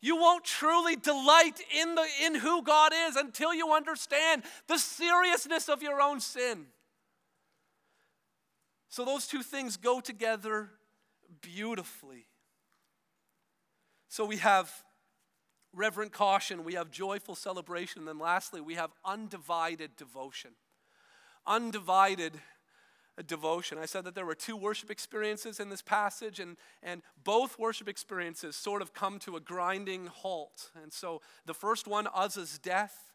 You 0.00 0.16
won't 0.16 0.44
truly 0.44 0.96
delight 0.96 1.60
in, 1.80 1.94
the, 1.94 2.06
in 2.24 2.34
who 2.36 2.62
God 2.62 2.92
is 3.08 3.16
until 3.16 3.54
you 3.54 3.72
understand 3.72 4.42
the 4.66 4.78
seriousness 4.78 5.68
of 5.68 5.82
your 5.82 6.00
own 6.00 6.20
sin. 6.20 6.66
So 8.88 9.04
those 9.04 9.26
two 9.26 9.42
things 9.42 9.76
go 9.76 10.00
together 10.00 10.70
beautifully. 11.40 12.26
So 14.08 14.24
we 14.24 14.38
have 14.38 14.70
reverent 15.74 16.12
caution, 16.12 16.64
we 16.64 16.74
have 16.74 16.90
joyful 16.90 17.34
celebration, 17.34 18.00
and 18.00 18.08
then 18.08 18.18
lastly, 18.18 18.60
we 18.60 18.74
have 18.74 18.90
undivided 19.04 19.96
devotion. 19.96 20.52
Undivided 21.46 22.40
devotion. 23.26 23.78
I 23.78 23.86
said 23.86 24.04
that 24.04 24.14
there 24.14 24.24
were 24.24 24.34
two 24.34 24.56
worship 24.56 24.90
experiences 24.90 25.60
in 25.60 25.68
this 25.68 25.82
passage, 25.82 26.40
and, 26.40 26.56
and 26.82 27.02
both 27.22 27.58
worship 27.58 27.88
experiences 27.88 28.56
sort 28.56 28.80
of 28.80 28.94
come 28.94 29.18
to 29.20 29.36
a 29.36 29.40
grinding 29.40 30.06
halt. 30.06 30.70
And 30.82 30.92
so 30.92 31.20
the 31.44 31.54
first 31.54 31.86
one, 31.86 32.06
Uzzah's 32.14 32.58
death, 32.58 33.07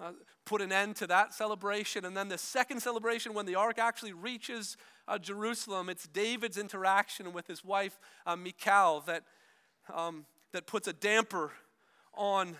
uh, 0.00 0.12
put 0.44 0.62
an 0.62 0.72
end 0.72 0.96
to 0.96 1.06
that 1.06 1.34
celebration. 1.34 2.04
And 2.04 2.16
then 2.16 2.28
the 2.28 2.38
second 2.38 2.80
celebration, 2.80 3.34
when 3.34 3.46
the 3.46 3.56
ark 3.56 3.78
actually 3.78 4.12
reaches 4.12 4.76
uh, 5.06 5.18
Jerusalem, 5.18 5.88
it's 5.88 6.06
David's 6.06 6.56
interaction 6.56 7.32
with 7.32 7.46
his 7.46 7.64
wife, 7.64 7.98
uh, 8.26 8.36
Michal, 8.36 9.00
that, 9.06 9.24
um, 9.92 10.24
that 10.52 10.66
puts 10.66 10.86
a 10.86 10.92
damper 10.92 11.52
on 12.14 12.56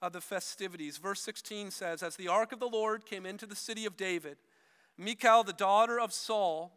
uh, 0.00 0.08
the 0.08 0.20
festivities. 0.20 0.96
Verse 0.96 1.20
16 1.20 1.70
says, 1.70 2.02
As 2.02 2.16
the 2.16 2.28
ark 2.28 2.52
of 2.52 2.60
the 2.60 2.68
Lord 2.68 3.04
came 3.04 3.26
into 3.26 3.46
the 3.46 3.56
city 3.56 3.84
of 3.84 3.96
David, 3.96 4.38
Michal, 4.96 5.44
the 5.44 5.52
daughter 5.52 6.00
of 6.00 6.12
Saul, 6.12 6.72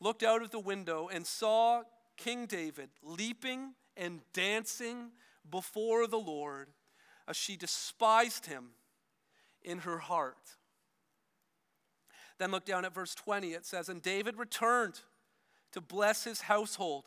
looked 0.00 0.22
out 0.22 0.42
of 0.42 0.50
the 0.50 0.60
window 0.60 1.08
and 1.12 1.26
saw 1.26 1.82
King 2.16 2.46
David 2.46 2.90
leaping 3.02 3.74
and 3.96 4.20
dancing 4.32 5.10
before 5.50 6.06
the 6.06 6.18
Lord. 6.18 6.68
As 7.28 7.36
she 7.36 7.56
despised 7.56 8.46
him 8.46 8.70
in 9.62 9.78
her 9.80 9.98
heart. 9.98 10.56
Then 12.38 12.50
look 12.50 12.64
down 12.64 12.84
at 12.84 12.94
verse 12.94 13.14
20. 13.14 13.52
It 13.52 13.66
says, 13.66 13.88
And 13.88 14.00
David 14.00 14.38
returned 14.38 15.00
to 15.72 15.80
bless 15.80 16.24
his 16.24 16.42
household. 16.42 17.04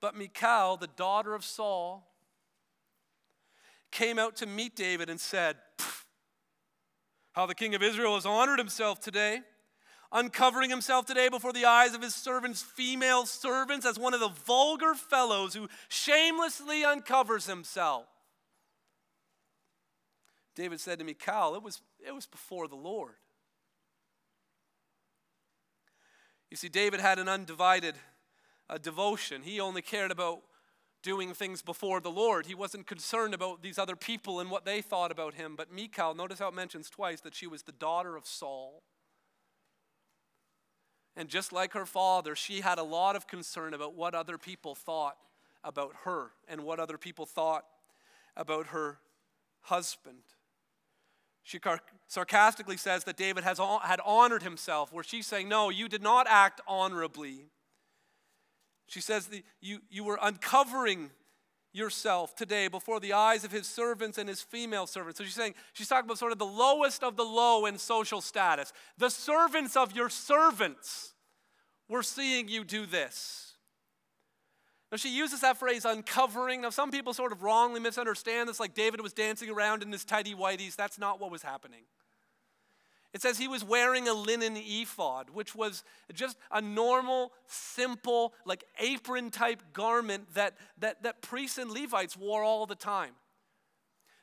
But 0.00 0.14
Michal, 0.14 0.76
the 0.76 0.86
daughter 0.86 1.34
of 1.34 1.44
Saul, 1.44 2.06
came 3.90 4.18
out 4.18 4.36
to 4.36 4.46
meet 4.46 4.76
David 4.76 5.08
and 5.08 5.18
said, 5.18 5.56
How 7.32 7.46
the 7.46 7.54
king 7.54 7.74
of 7.74 7.82
Israel 7.82 8.14
has 8.14 8.26
honored 8.26 8.58
himself 8.58 9.00
today, 9.00 9.40
uncovering 10.12 10.70
himself 10.70 11.06
today 11.06 11.28
before 11.28 11.52
the 11.52 11.64
eyes 11.64 11.94
of 11.94 12.02
his 12.02 12.14
servants, 12.14 12.62
female 12.62 13.26
servants, 13.26 13.86
as 13.86 13.98
one 13.98 14.14
of 14.14 14.20
the 14.20 14.28
vulgar 14.28 14.94
fellows 14.94 15.54
who 15.54 15.68
shamelessly 15.88 16.84
uncovers 16.84 17.46
himself. 17.46 18.06
David 20.54 20.80
said 20.80 20.98
to 20.98 21.04
Michal, 21.04 21.54
it 21.54 21.62
was, 21.62 21.80
it 22.06 22.14
was 22.14 22.26
before 22.26 22.68
the 22.68 22.76
Lord. 22.76 23.14
You 26.50 26.56
see, 26.56 26.68
David 26.68 27.00
had 27.00 27.18
an 27.18 27.28
undivided 27.28 27.96
uh, 28.70 28.78
devotion. 28.78 29.42
He 29.42 29.60
only 29.60 29.82
cared 29.82 30.10
about 30.10 30.40
doing 31.02 31.32
things 31.32 31.62
before 31.62 32.00
the 32.00 32.10
Lord. 32.10 32.46
He 32.46 32.54
wasn't 32.54 32.86
concerned 32.86 33.34
about 33.34 33.62
these 33.62 33.78
other 33.78 33.96
people 33.96 34.40
and 34.40 34.50
what 34.50 34.64
they 34.64 34.80
thought 34.80 35.10
about 35.10 35.34
him. 35.34 35.54
But 35.56 35.72
Michal, 35.72 36.14
notice 36.14 36.38
how 36.38 36.48
it 36.48 36.54
mentions 36.54 36.90
twice 36.90 37.20
that 37.20 37.34
she 37.34 37.46
was 37.46 37.62
the 37.62 37.72
daughter 37.72 38.16
of 38.16 38.26
Saul. 38.26 38.82
And 41.16 41.28
just 41.28 41.52
like 41.52 41.72
her 41.72 41.86
father, 41.86 42.34
she 42.34 42.60
had 42.60 42.78
a 42.78 42.82
lot 42.82 43.16
of 43.16 43.26
concern 43.26 43.74
about 43.74 43.94
what 43.94 44.14
other 44.14 44.38
people 44.38 44.74
thought 44.74 45.16
about 45.64 45.94
her 46.04 46.30
and 46.48 46.62
what 46.62 46.78
other 46.78 46.96
people 46.96 47.26
thought 47.26 47.64
about 48.36 48.68
her 48.68 48.98
husband. 49.62 50.22
She 51.48 51.58
sarcastically 52.08 52.76
says 52.76 53.04
that 53.04 53.16
David 53.16 53.42
has 53.42 53.58
had 53.82 54.00
honored 54.04 54.42
himself, 54.42 54.92
where 54.92 55.02
she's 55.02 55.26
saying, 55.26 55.48
No, 55.48 55.70
you 55.70 55.88
did 55.88 56.02
not 56.02 56.26
act 56.28 56.60
honorably. 56.68 57.46
She 58.86 59.00
says 59.00 59.28
that 59.28 59.42
you, 59.62 59.78
you 59.88 60.04
were 60.04 60.18
uncovering 60.20 61.10
yourself 61.72 62.36
today 62.36 62.68
before 62.68 63.00
the 63.00 63.14
eyes 63.14 63.44
of 63.44 63.50
his 63.50 63.66
servants 63.66 64.18
and 64.18 64.28
his 64.28 64.42
female 64.42 64.86
servants. 64.86 65.16
So 65.16 65.24
she's 65.24 65.32
saying, 65.32 65.54
she's 65.72 65.88
talking 65.88 66.04
about 66.04 66.18
sort 66.18 66.32
of 66.32 66.38
the 66.38 66.44
lowest 66.44 67.02
of 67.02 67.16
the 67.16 67.24
low 67.24 67.64
in 67.64 67.78
social 67.78 68.20
status. 68.20 68.70
The 68.98 69.08
servants 69.08 69.74
of 69.74 69.96
your 69.96 70.10
servants 70.10 71.14
were 71.88 72.02
seeing 72.02 72.48
you 72.48 72.62
do 72.62 72.84
this. 72.84 73.47
Now, 74.90 74.96
she 74.96 75.14
uses 75.14 75.42
that 75.42 75.58
phrase 75.58 75.84
uncovering. 75.84 76.62
Now, 76.62 76.70
some 76.70 76.90
people 76.90 77.12
sort 77.12 77.32
of 77.32 77.42
wrongly 77.42 77.80
misunderstand 77.80 78.48
this, 78.48 78.58
like 78.58 78.74
David 78.74 79.00
was 79.02 79.12
dancing 79.12 79.50
around 79.50 79.82
in 79.82 79.92
his 79.92 80.04
tidy 80.04 80.34
whities. 80.34 80.76
That's 80.76 80.98
not 80.98 81.20
what 81.20 81.30
was 81.30 81.42
happening. 81.42 81.82
It 83.14 83.22
says 83.22 83.38
he 83.38 83.48
was 83.48 83.64
wearing 83.64 84.06
a 84.06 84.12
linen 84.12 84.56
ephod, 84.56 85.30
which 85.30 85.54
was 85.54 85.82
just 86.12 86.36
a 86.50 86.60
normal, 86.60 87.32
simple, 87.46 88.34
like 88.44 88.64
apron 88.78 89.30
type 89.30 89.62
garment 89.72 90.34
that, 90.34 90.56
that, 90.78 91.02
that 91.02 91.22
priests 91.22 91.58
and 91.58 91.70
Levites 91.70 92.16
wore 92.16 92.42
all 92.42 92.66
the 92.66 92.74
time. 92.74 93.12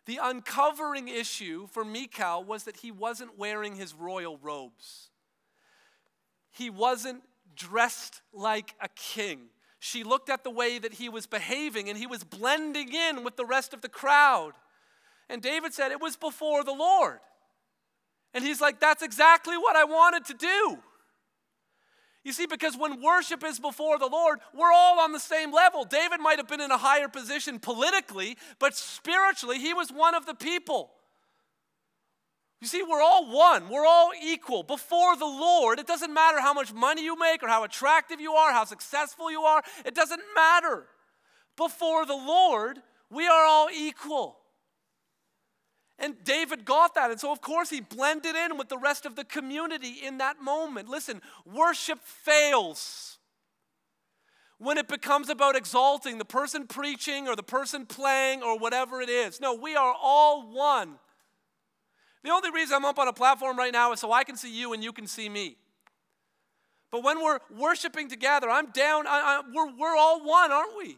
The 0.05 0.19
uncovering 0.21 1.07
issue 1.07 1.67
for 1.67 1.83
Michal 1.83 2.43
was 2.43 2.63
that 2.65 2.77
he 2.77 2.91
wasn't 2.91 3.39
wearing 3.39 3.75
his 3.75 3.95
royal 3.95 4.37
robes. 4.37 5.09
He 6.51 6.69
wasn't 6.69 7.23
dressed 7.55 8.21
like 8.31 8.75
a 8.79 8.87
king. 8.89 9.47
She 9.79 10.03
looked 10.03 10.29
at 10.29 10.43
the 10.43 10.51
way 10.51 10.79
that 10.79 10.93
he 10.93 11.09
was 11.09 11.27
behaving 11.27 11.89
and 11.89 11.97
he 11.97 12.07
was 12.07 12.23
blending 12.23 12.93
in 12.93 13.23
with 13.23 13.35
the 13.35 13.45
rest 13.45 13.73
of 13.73 13.81
the 13.81 13.89
crowd. 13.89 14.53
And 15.29 15.41
David 15.41 15.73
said, 15.73 15.91
It 15.91 16.01
was 16.01 16.15
before 16.15 16.63
the 16.63 16.73
Lord. 16.73 17.19
And 18.33 18.43
he's 18.43 18.61
like, 18.61 18.79
That's 18.79 19.03
exactly 19.03 19.57
what 19.57 19.75
I 19.75 19.83
wanted 19.83 20.25
to 20.25 20.33
do. 20.33 20.77
You 22.23 22.33
see, 22.33 22.47
because 22.47 22.75
when 22.75 23.03
worship 23.03 23.43
is 23.43 23.59
before 23.59 23.99
the 23.99 24.07
Lord, 24.07 24.39
we're 24.53 24.73
all 24.73 24.99
on 24.99 25.11
the 25.11 25.19
same 25.19 25.53
level. 25.53 25.85
David 25.85 26.19
might 26.19 26.37
have 26.37 26.47
been 26.47 26.59
in 26.59 26.71
a 26.71 26.77
higher 26.77 27.07
position 27.07 27.59
politically, 27.59 28.35
but 28.57 28.75
spiritually, 28.75 29.59
he 29.59 29.75
was 29.75 29.91
one 29.91 30.15
of 30.15 30.25
the 30.25 30.33
people. 30.33 30.89
You 32.65 32.69
see, 32.69 32.81
we're 32.81 32.99
all 32.99 33.31
one. 33.31 33.69
We're 33.69 33.85
all 33.85 34.09
equal 34.19 34.63
before 34.63 35.15
the 35.15 35.25
Lord. 35.27 35.77
It 35.77 35.85
doesn't 35.85 36.11
matter 36.11 36.41
how 36.41 36.51
much 36.51 36.73
money 36.73 37.03
you 37.03 37.15
make 37.15 37.43
or 37.43 37.47
how 37.47 37.63
attractive 37.63 38.19
you 38.19 38.33
are, 38.33 38.51
how 38.51 38.65
successful 38.65 39.29
you 39.29 39.41
are. 39.41 39.61
It 39.85 39.93
doesn't 39.93 40.23
matter. 40.33 40.87
Before 41.57 42.07
the 42.07 42.15
Lord, 42.15 42.79
we 43.11 43.27
are 43.27 43.45
all 43.45 43.67
equal. 43.71 44.39
And 45.99 46.15
David 46.23 46.65
got 46.65 46.95
that. 46.95 47.11
And 47.11 47.19
so, 47.19 47.31
of 47.31 47.39
course, 47.39 47.69
he 47.69 47.81
blended 47.81 48.35
in 48.35 48.57
with 48.57 48.69
the 48.69 48.79
rest 48.79 49.05
of 49.05 49.15
the 49.15 49.25
community 49.25 49.99
in 50.03 50.17
that 50.17 50.41
moment. 50.41 50.89
Listen, 50.89 51.21
worship 51.45 51.99
fails 52.03 53.19
when 54.57 54.79
it 54.79 54.87
becomes 54.87 55.29
about 55.29 55.55
exalting 55.55 56.17
the 56.17 56.25
person 56.25 56.65
preaching 56.65 57.27
or 57.27 57.35
the 57.35 57.43
person 57.43 57.85
playing 57.85 58.41
or 58.41 58.57
whatever 58.57 59.01
it 59.01 59.09
is. 59.09 59.39
No, 59.39 59.53
we 59.53 59.75
are 59.75 59.93
all 60.01 60.51
one. 60.51 60.95
The 62.25 62.31
only 62.31 62.49
reason 62.49 62.75
I'm 62.75 62.85
up 62.85 62.97
on 62.97 63.07
a 63.07 63.13
platform 63.13 63.55
right 63.55 63.71
now 63.71 63.91
is 63.91 63.99
so 63.99 64.11
I 64.11 64.23
can 64.23 64.35
see 64.35 64.51
you 64.51 64.73
and 64.73 64.83
you 64.83 64.91
can 64.91 65.05
see 65.05 65.29
me. 65.29 65.57
But 66.89 67.03
when 67.03 67.21
we're 67.23 67.37
worshiping 67.55 68.09
together, 68.09 68.49
I'm 68.49 68.71
down, 68.71 69.05
I, 69.05 69.11
I, 69.11 69.41
we're, 69.53 69.77
we're 69.77 69.95
all 69.95 70.25
one, 70.25 70.51
aren't 70.51 70.75
we? 70.75 70.97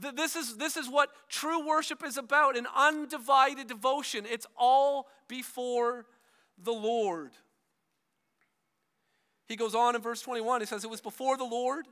This 0.00 0.34
is, 0.34 0.56
this 0.56 0.76
is 0.76 0.88
what 0.88 1.10
true 1.28 1.64
worship 1.64 2.04
is 2.04 2.16
about 2.16 2.56
an 2.56 2.66
undivided 2.74 3.68
devotion. 3.68 4.26
It's 4.28 4.48
all 4.56 5.06
before 5.28 6.06
the 6.58 6.72
Lord. 6.72 7.30
He 9.46 9.54
goes 9.54 9.76
on 9.76 9.94
in 9.94 10.02
verse 10.02 10.22
21, 10.22 10.60
he 10.60 10.66
says, 10.66 10.82
It 10.82 10.90
was 10.90 11.00
before 11.00 11.36
the 11.36 11.44
Lord 11.44 11.86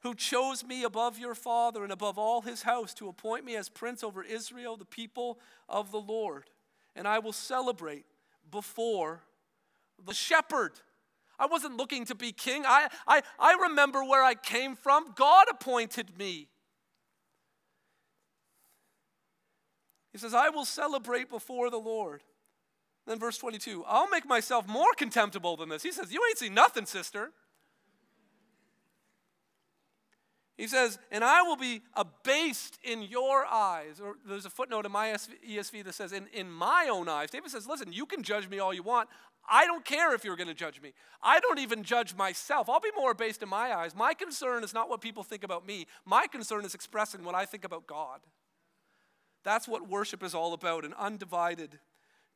who 0.00 0.14
chose 0.14 0.62
me 0.62 0.84
above 0.84 1.18
your 1.18 1.34
father 1.34 1.84
and 1.84 1.92
above 1.92 2.18
all 2.18 2.42
his 2.42 2.64
house 2.64 2.92
to 2.94 3.08
appoint 3.08 3.46
me 3.46 3.56
as 3.56 3.70
prince 3.70 4.04
over 4.04 4.22
Israel, 4.22 4.76
the 4.76 4.84
people 4.84 5.38
of 5.70 5.90
the 5.90 6.00
Lord. 6.00 6.44
And 6.96 7.06
I 7.06 7.20
will 7.20 7.32
celebrate 7.32 8.04
before 8.50 9.20
the 10.04 10.14
shepherd. 10.14 10.72
I 11.38 11.46
wasn't 11.46 11.76
looking 11.76 12.06
to 12.06 12.14
be 12.14 12.32
king. 12.32 12.64
I, 12.66 12.88
I, 13.06 13.22
I 13.38 13.58
remember 13.68 14.02
where 14.02 14.24
I 14.24 14.34
came 14.34 14.74
from. 14.74 15.12
God 15.14 15.46
appointed 15.50 16.18
me. 16.18 16.48
He 20.12 20.18
says, 20.18 20.32
I 20.32 20.48
will 20.48 20.64
celebrate 20.64 21.28
before 21.28 21.68
the 21.68 21.76
Lord. 21.76 22.22
Then, 23.06 23.18
verse 23.18 23.38
22, 23.38 23.84
I'll 23.86 24.08
make 24.08 24.26
myself 24.26 24.66
more 24.66 24.92
contemptible 24.96 25.58
than 25.58 25.68
this. 25.68 25.82
He 25.82 25.92
says, 25.92 26.10
You 26.10 26.20
ain't 26.28 26.38
seen 26.38 26.54
nothing, 26.54 26.86
sister. 26.86 27.30
He 30.56 30.66
says, 30.66 30.98
and 31.10 31.22
I 31.22 31.42
will 31.42 31.56
be 31.56 31.82
abased 31.94 32.78
in 32.82 33.02
your 33.02 33.44
eyes. 33.44 34.00
Or 34.00 34.16
there's 34.26 34.46
a 34.46 34.50
footnote 34.50 34.86
in 34.86 34.92
my 34.92 35.08
ESV 35.08 35.84
that 35.84 35.94
says, 35.94 36.12
in, 36.12 36.28
in 36.32 36.50
my 36.50 36.88
own 36.90 37.08
eyes. 37.08 37.30
David 37.30 37.50
says, 37.50 37.66
listen, 37.66 37.92
you 37.92 38.06
can 38.06 38.22
judge 38.22 38.48
me 38.48 38.58
all 38.58 38.72
you 38.72 38.82
want. 38.82 39.08
I 39.48 39.66
don't 39.66 39.84
care 39.84 40.14
if 40.14 40.24
you're 40.24 40.36
going 40.36 40.48
to 40.48 40.54
judge 40.54 40.80
me. 40.80 40.92
I 41.22 41.40
don't 41.40 41.58
even 41.58 41.82
judge 41.82 42.16
myself. 42.16 42.68
I'll 42.68 42.80
be 42.80 42.90
more 42.96 43.12
abased 43.12 43.42
in 43.42 43.48
my 43.48 43.74
eyes. 43.74 43.94
My 43.94 44.14
concern 44.14 44.64
is 44.64 44.72
not 44.72 44.88
what 44.88 45.00
people 45.00 45.22
think 45.22 45.44
about 45.44 45.66
me, 45.66 45.86
my 46.04 46.26
concern 46.26 46.64
is 46.64 46.74
expressing 46.74 47.22
what 47.22 47.34
I 47.34 47.44
think 47.44 47.64
about 47.64 47.86
God. 47.86 48.20
That's 49.44 49.68
what 49.68 49.88
worship 49.88 50.24
is 50.24 50.34
all 50.34 50.54
about 50.54 50.84
an 50.84 50.94
undivided 50.98 51.78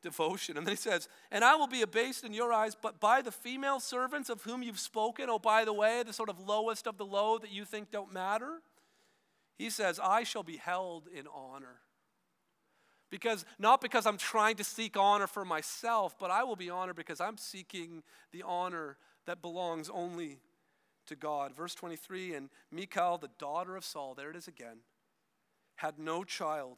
devotion. 0.01 0.57
And 0.57 0.65
then 0.65 0.73
he 0.73 0.77
says, 0.77 1.07
And 1.31 1.43
I 1.43 1.55
will 1.55 1.67
be 1.67 1.81
abased 1.81 2.23
in 2.23 2.33
your 2.33 2.51
eyes, 2.51 2.75
but 2.79 2.99
by 2.99 3.21
the 3.21 3.31
female 3.31 3.79
servants 3.79 4.29
of 4.29 4.41
whom 4.43 4.63
you've 4.63 4.79
spoken, 4.79 5.29
oh, 5.29 5.39
by 5.39 5.65
the 5.65 5.73
way, 5.73 6.03
the 6.05 6.13
sort 6.13 6.29
of 6.29 6.39
lowest 6.39 6.87
of 6.87 6.97
the 6.97 7.05
low 7.05 7.37
that 7.37 7.51
you 7.51 7.65
think 7.65 7.91
don't 7.91 8.13
matter, 8.13 8.61
he 9.57 9.69
says, 9.69 9.99
I 10.01 10.23
shall 10.23 10.43
be 10.43 10.57
held 10.57 11.07
in 11.13 11.25
honor. 11.33 11.81
Because 13.09 13.45
not 13.59 13.81
because 13.81 14.05
I'm 14.05 14.17
trying 14.17 14.55
to 14.55 14.63
seek 14.63 14.97
honor 14.97 15.27
for 15.27 15.43
myself, 15.43 16.15
but 16.17 16.31
I 16.31 16.43
will 16.43 16.55
be 16.55 16.69
honored 16.69 16.95
because 16.95 17.19
I'm 17.19 17.37
seeking 17.37 18.03
the 18.31 18.43
honor 18.43 18.97
that 19.25 19.41
belongs 19.41 19.89
only 19.89 20.39
to 21.07 21.15
God. 21.15 21.53
Verse 21.55 21.75
23 21.75 22.33
And 22.33 22.49
Michal, 22.71 23.17
the 23.17 23.29
daughter 23.37 23.75
of 23.75 23.83
Saul, 23.83 24.15
there 24.15 24.29
it 24.29 24.35
is 24.35 24.47
again, 24.47 24.77
had 25.75 25.99
no 25.99 26.23
child 26.23 26.77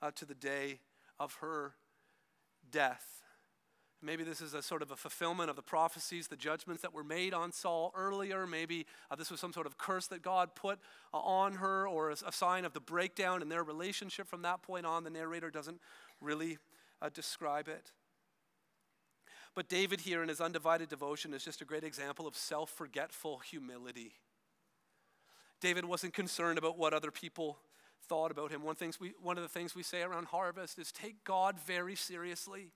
uh, 0.00 0.10
to 0.12 0.24
the 0.24 0.34
day 0.34 0.80
of 1.18 1.34
her 1.40 1.74
death. 2.76 3.22
Maybe 4.02 4.22
this 4.22 4.42
is 4.42 4.52
a 4.52 4.60
sort 4.60 4.82
of 4.82 4.90
a 4.90 4.96
fulfillment 4.96 5.48
of 5.48 5.56
the 5.56 5.62
prophecies, 5.62 6.28
the 6.28 6.36
judgments 6.36 6.82
that 6.82 6.92
were 6.92 7.02
made 7.02 7.32
on 7.32 7.52
Saul 7.52 7.90
earlier. 7.96 8.46
Maybe 8.46 8.84
uh, 9.10 9.16
this 9.16 9.30
was 9.30 9.40
some 9.40 9.54
sort 9.54 9.66
of 9.66 9.78
curse 9.78 10.06
that 10.08 10.20
God 10.20 10.54
put 10.54 10.78
uh, 11.14 11.18
on 11.18 11.54
her 11.54 11.88
or 11.88 12.10
a, 12.10 12.16
a, 12.26 12.32
sign 12.32 12.66
of 12.66 12.74
the 12.74 12.80
breakdown 12.80 13.40
in 13.40 13.48
their 13.48 13.64
relationship 13.64 14.28
from 14.28 14.42
that 14.42 14.60
point 14.60 14.84
on. 14.84 15.04
The 15.04 15.10
narrator 15.10 15.50
doesn't 15.50 15.80
really 16.20 16.58
uh, 17.00 17.08
describe 17.08 17.66
it. 17.66 17.92
But 19.54 19.70
David 19.70 20.02
here 20.02 20.22
in 20.22 20.28
his 20.28 20.42
undivided 20.42 20.90
devotion 20.90 21.32
is 21.32 21.42
just 21.42 21.62
a 21.62 21.64
great 21.64 21.82
example 21.82 22.26
of 22.26 22.36
self 22.36 22.68
forgetful 22.68 23.38
humility. 23.38 24.12
David 25.62 25.86
wasn't 25.86 26.12
concerned 26.12 26.58
about 26.58 26.76
what 26.76 26.92
other 26.92 27.10
people 27.10 27.56
thought 28.08 28.30
about 28.30 28.50
him. 28.50 28.62
One, 28.62 28.74
things 28.74 29.00
we, 29.00 29.12
one 29.22 29.36
of 29.36 29.42
the 29.42 29.48
things 29.48 29.74
we 29.74 29.82
say 29.82 30.02
around 30.02 30.26
harvest 30.26 30.78
is 30.78 30.92
take 30.92 31.24
God 31.24 31.58
very 31.66 31.94
seriously, 31.94 32.70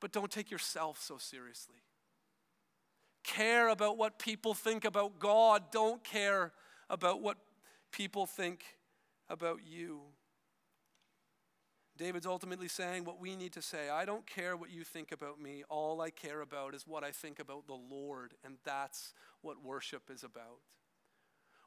but 0.00 0.12
don't 0.12 0.30
take 0.30 0.50
yourself 0.50 1.00
so 1.00 1.18
seriously. 1.18 1.76
Care 3.24 3.68
about 3.68 3.96
what 3.96 4.18
people 4.18 4.54
think 4.54 4.84
about 4.84 5.18
God, 5.18 5.70
don't 5.70 6.02
care 6.02 6.52
about 6.90 7.22
what 7.22 7.38
people 7.92 8.26
think 8.26 8.64
about 9.28 9.60
you. 9.68 10.00
David's 11.96 12.26
ultimately 12.26 12.68
saying 12.68 13.04
what 13.04 13.20
we 13.20 13.36
need 13.36 13.52
to 13.52 13.62
say 13.62 13.90
I 13.90 14.04
don't 14.04 14.26
care 14.26 14.56
what 14.56 14.70
you 14.70 14.82
think 14.82 15.12
about 15.12 15.40
me. 15.40 15.62
All 15.68 16.00
I 16.00 16.10
care 16.10 16.40
about 16.40 16.74
is 16.74 16.86
what 16.86 17.04
I 17.04 17.10
think 17.10 17.38
about 17.38 17.66
the 17.66 17.74
Lord, 17.74 18.34
and 18.44 18.56
that's 18.64 19.12
what 19.42 19.62
worship 19.62 20.10
is 20.10 20.24
about. 20.24 20.60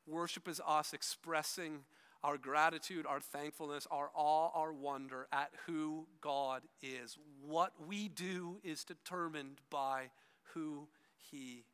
Worship 0.07 0.47
is 0.47 0.61
us 0.67 0.93
expressing 0.93 1.79
our 2.25 2.37
gratitude, 2.39 3.05
our 3.05 3.19
thankfulness, 3.19 3.87
our 3.91 4.09
awe, 4.15 4.49
our 4.55 4.73
wonder 4.73 5.27
at 5.31 5.51
who 5.67 6.07
God 6.21 6.63
is. 6.81 7.19
What 7.45 7.71
we 7.87 8.07
do 8.07 8.57
is 8.63 8.83
determined 8.83 9.61
by 9.69 10.09
who 10.55 10.87
He 11.31 11.65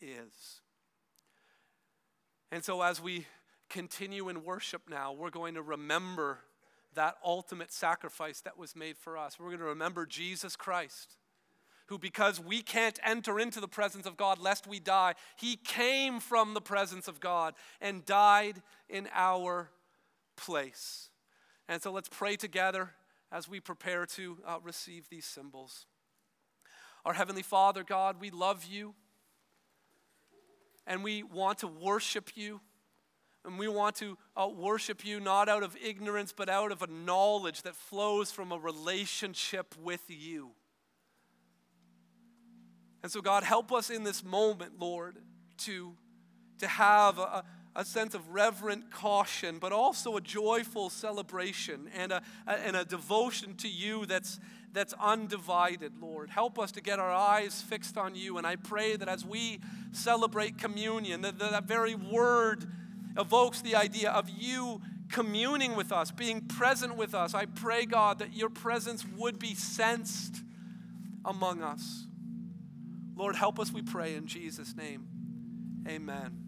is. 0.00 0.60
And 2.52 2.62
so, 2.62 2.82
as 2.82 3.02
we 3.02 3.26
continue 3.68 4.28
in 4.28 4.44
worship 4.44 4.82
now, 4.88 5.12
we're 5.12 5.30
going 5.30 5.54
to 5.54 5.62
remember 5.62 6.38
that 6.94 7.16
ultimate 7.24 7.72
sacrifice 7.72 8.40
that 8.42 8.56
was 8.56 8.76
made 8.76 8.96
for 8.96 9.18
us. 9.18 9.40
We're 9.40 9.48
going 9.48 9.58
to 9.58 9.64
remember 9.64 10.06
Jesus 10.06 10.54
Christ 10.54 11.16
who, 11.86 11.98
because 11.98 12.40
we 12.40 12.62
can't 12.62 12.98
enter 13.04 13.38
into 13.38 13.60
the 13.60 13.68
presence 13.68 14.06
of 14.06 14.16
God 14.16 14.38
lest 14.38 14.66
we 14.66 14.80
die, 14.80 15.14
he 15.36 15.56
came 15.56 16.20
from 16.20 16.54
the 16.54 16.60
presence 16.60 17.08
of 17.08 17.20
God 17.20 17.54
and 17.80 18.04
died 18.06 18.62
in 18.88 19.08
our 19.12 19.70
place. 20.36 21.10
And 21.68 21.82
so 21.82 21.92
let's 21.92 22.08
pray 22.08 22.36
together 22.36 22.90
as 23.30 23.48
we 23.48 23.60
prepare 23.60 24.06
to 24.06 24.38
uh, 24.46 24.58
receive 24.62 25.08
these 25.08 25.26
symbols. 25.26 25.86
Our 27.04 27.12
Heavenly 27.12 27.42
Father, 27.42 27.84
God, 27.84 28.20
we 28.20 28.30
love 28.30 28.64
you. 28.64 28.94
and 30.86 31.02
we 31.02 31.22
want 31.22 31.58
to 31.58 31.66
worship 31.66 32.36
you. 32.36 32.60
And 33.44 33.58
we 33.58 33.68
want 33.68 33.96
to 33.96 34.16
uh, 34.36 34.48
worship 34.48 35.04
you 35.04 35.20
not 35.20 35.48
out 35.48 35.62
of 35.62 35.76
ignorance, 35.76 36.32
but 36.34 36.48
out 36.48 36.72
of 36.72 36.80
a 36.82 36.86
knowledge 36.86 37.62
that 37.62 37.76
flows 37.76 38.30
from 38.30 38.52
a 38.52 38.58
relationship 38.58 39.74
with 39.82 40.02
you. 40.08 40.52
And 43.04 43.12
so, 43.12 43.20
God, 43.20 43.42
help 43.42 43.70
us 43.70 43.90
in 43.90 44.02
this 44.02 44.24
moment, 44.24 44.80
Lord, 44.80 45.18
to, 45.58 45.92
to 46.58 46.66
have 46.66 47.18
a, 47.18 47.44
a 47.76 47.84
sense 47.84 48.14
of 48.14 48.26
reverent 48.30 48.90
caution, 48.90 49.58
but 49.58 49.72
also 49.72 50.16
a 50.16 50.22
joyful 50.22 50.88
celebration 50.88 51.90
and 51.94 52.12
a, 52.12 52.22
a, 52.46 52.52
and 52.52 52.74
a 52.74 52.84
devotion 52.86 53.56
to 53.56 53.68
you 53.68 54.06
that's, 54.06 54.40
that's 54.72 54.94
undivided, 54.94 56.00
Lord. 56.00 56.30
Help 56.30 56.58
us 56.58 56.72
to 56.72 56.80
get 56.80 56.98
our 56.98 57.12
eyes 57.12 57.60
fixed 57.60 57.98
on 57.98 58.14
you. 58.14 58.38
And 58.38 58.46
I 58.46 58.56
pray 58.56 58.96
that 58.96 59.06
as 59.06 59.22
we 59.22 59.60
celebrate 59.92 60.56
communion, 60.56 61.20
that, 61.20 61.38
that 61.38 61.64
very 61.64 61.94
word 61.94 62.64
evokes 63.18 63.60
the 63.60 63.76
idea 63.76 64.12
of 64.12 64.30
you 64.30 64.80
communing 65.12 65.76
with 65.76 65.92
us, 65.92 66.10
being 66.10 66.40
present 66.40 66.96
with 66.96 67.14
us. 67.14 67.34
I 67.34 67.44
pray, 67.44 67.84
God, 67.84 68.20
that 68.20 68.34
your 68.34 68.48
presence 68.48 69.04
would 69.18 69.38
be 69.38 69.54
sensed 69.54 70.36
among 71.22 71.62
us. 71.62 72.06
Lord, 73.16 73.36
help 73.36 73.60
us, 73.60 73.72
we 73.72 73.82
pray, 73.82 74.14
in 74.16 74.26
Jesus' 74.26 74.74
name. 74.76 75.06
Amen. 75.86 76.44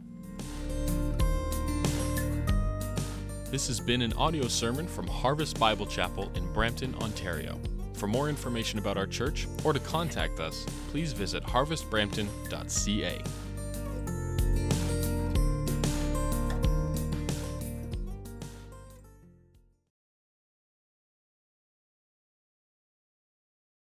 This 3.51 3.69
has 3.69 3.79
been 3.79 4.03
an 4.03 4.13
audio 4.15 4.49
sermon 4.49 4.89
from 4.89 5.07
Harvest 5.07 5.59
Bible 5.61 5.87
Chapel 5.87 6.33
in 6.35 6.53
Brampton, 6.53 6.95
Ontario. 6.97 7.59
For 7.95 8.09
more 8.09 8.29
information 8.29 8.79
about 8.79 8.99
our 8.99 9.07
church 9.07 9.47
or 9.65 9.73
to 9.73 9.79
contact 9.79 10.41
us, 10.41 10.67
please 10.91 11.13
visit 11.13 11.43
harvestbrampton.ca. 11.45 13.23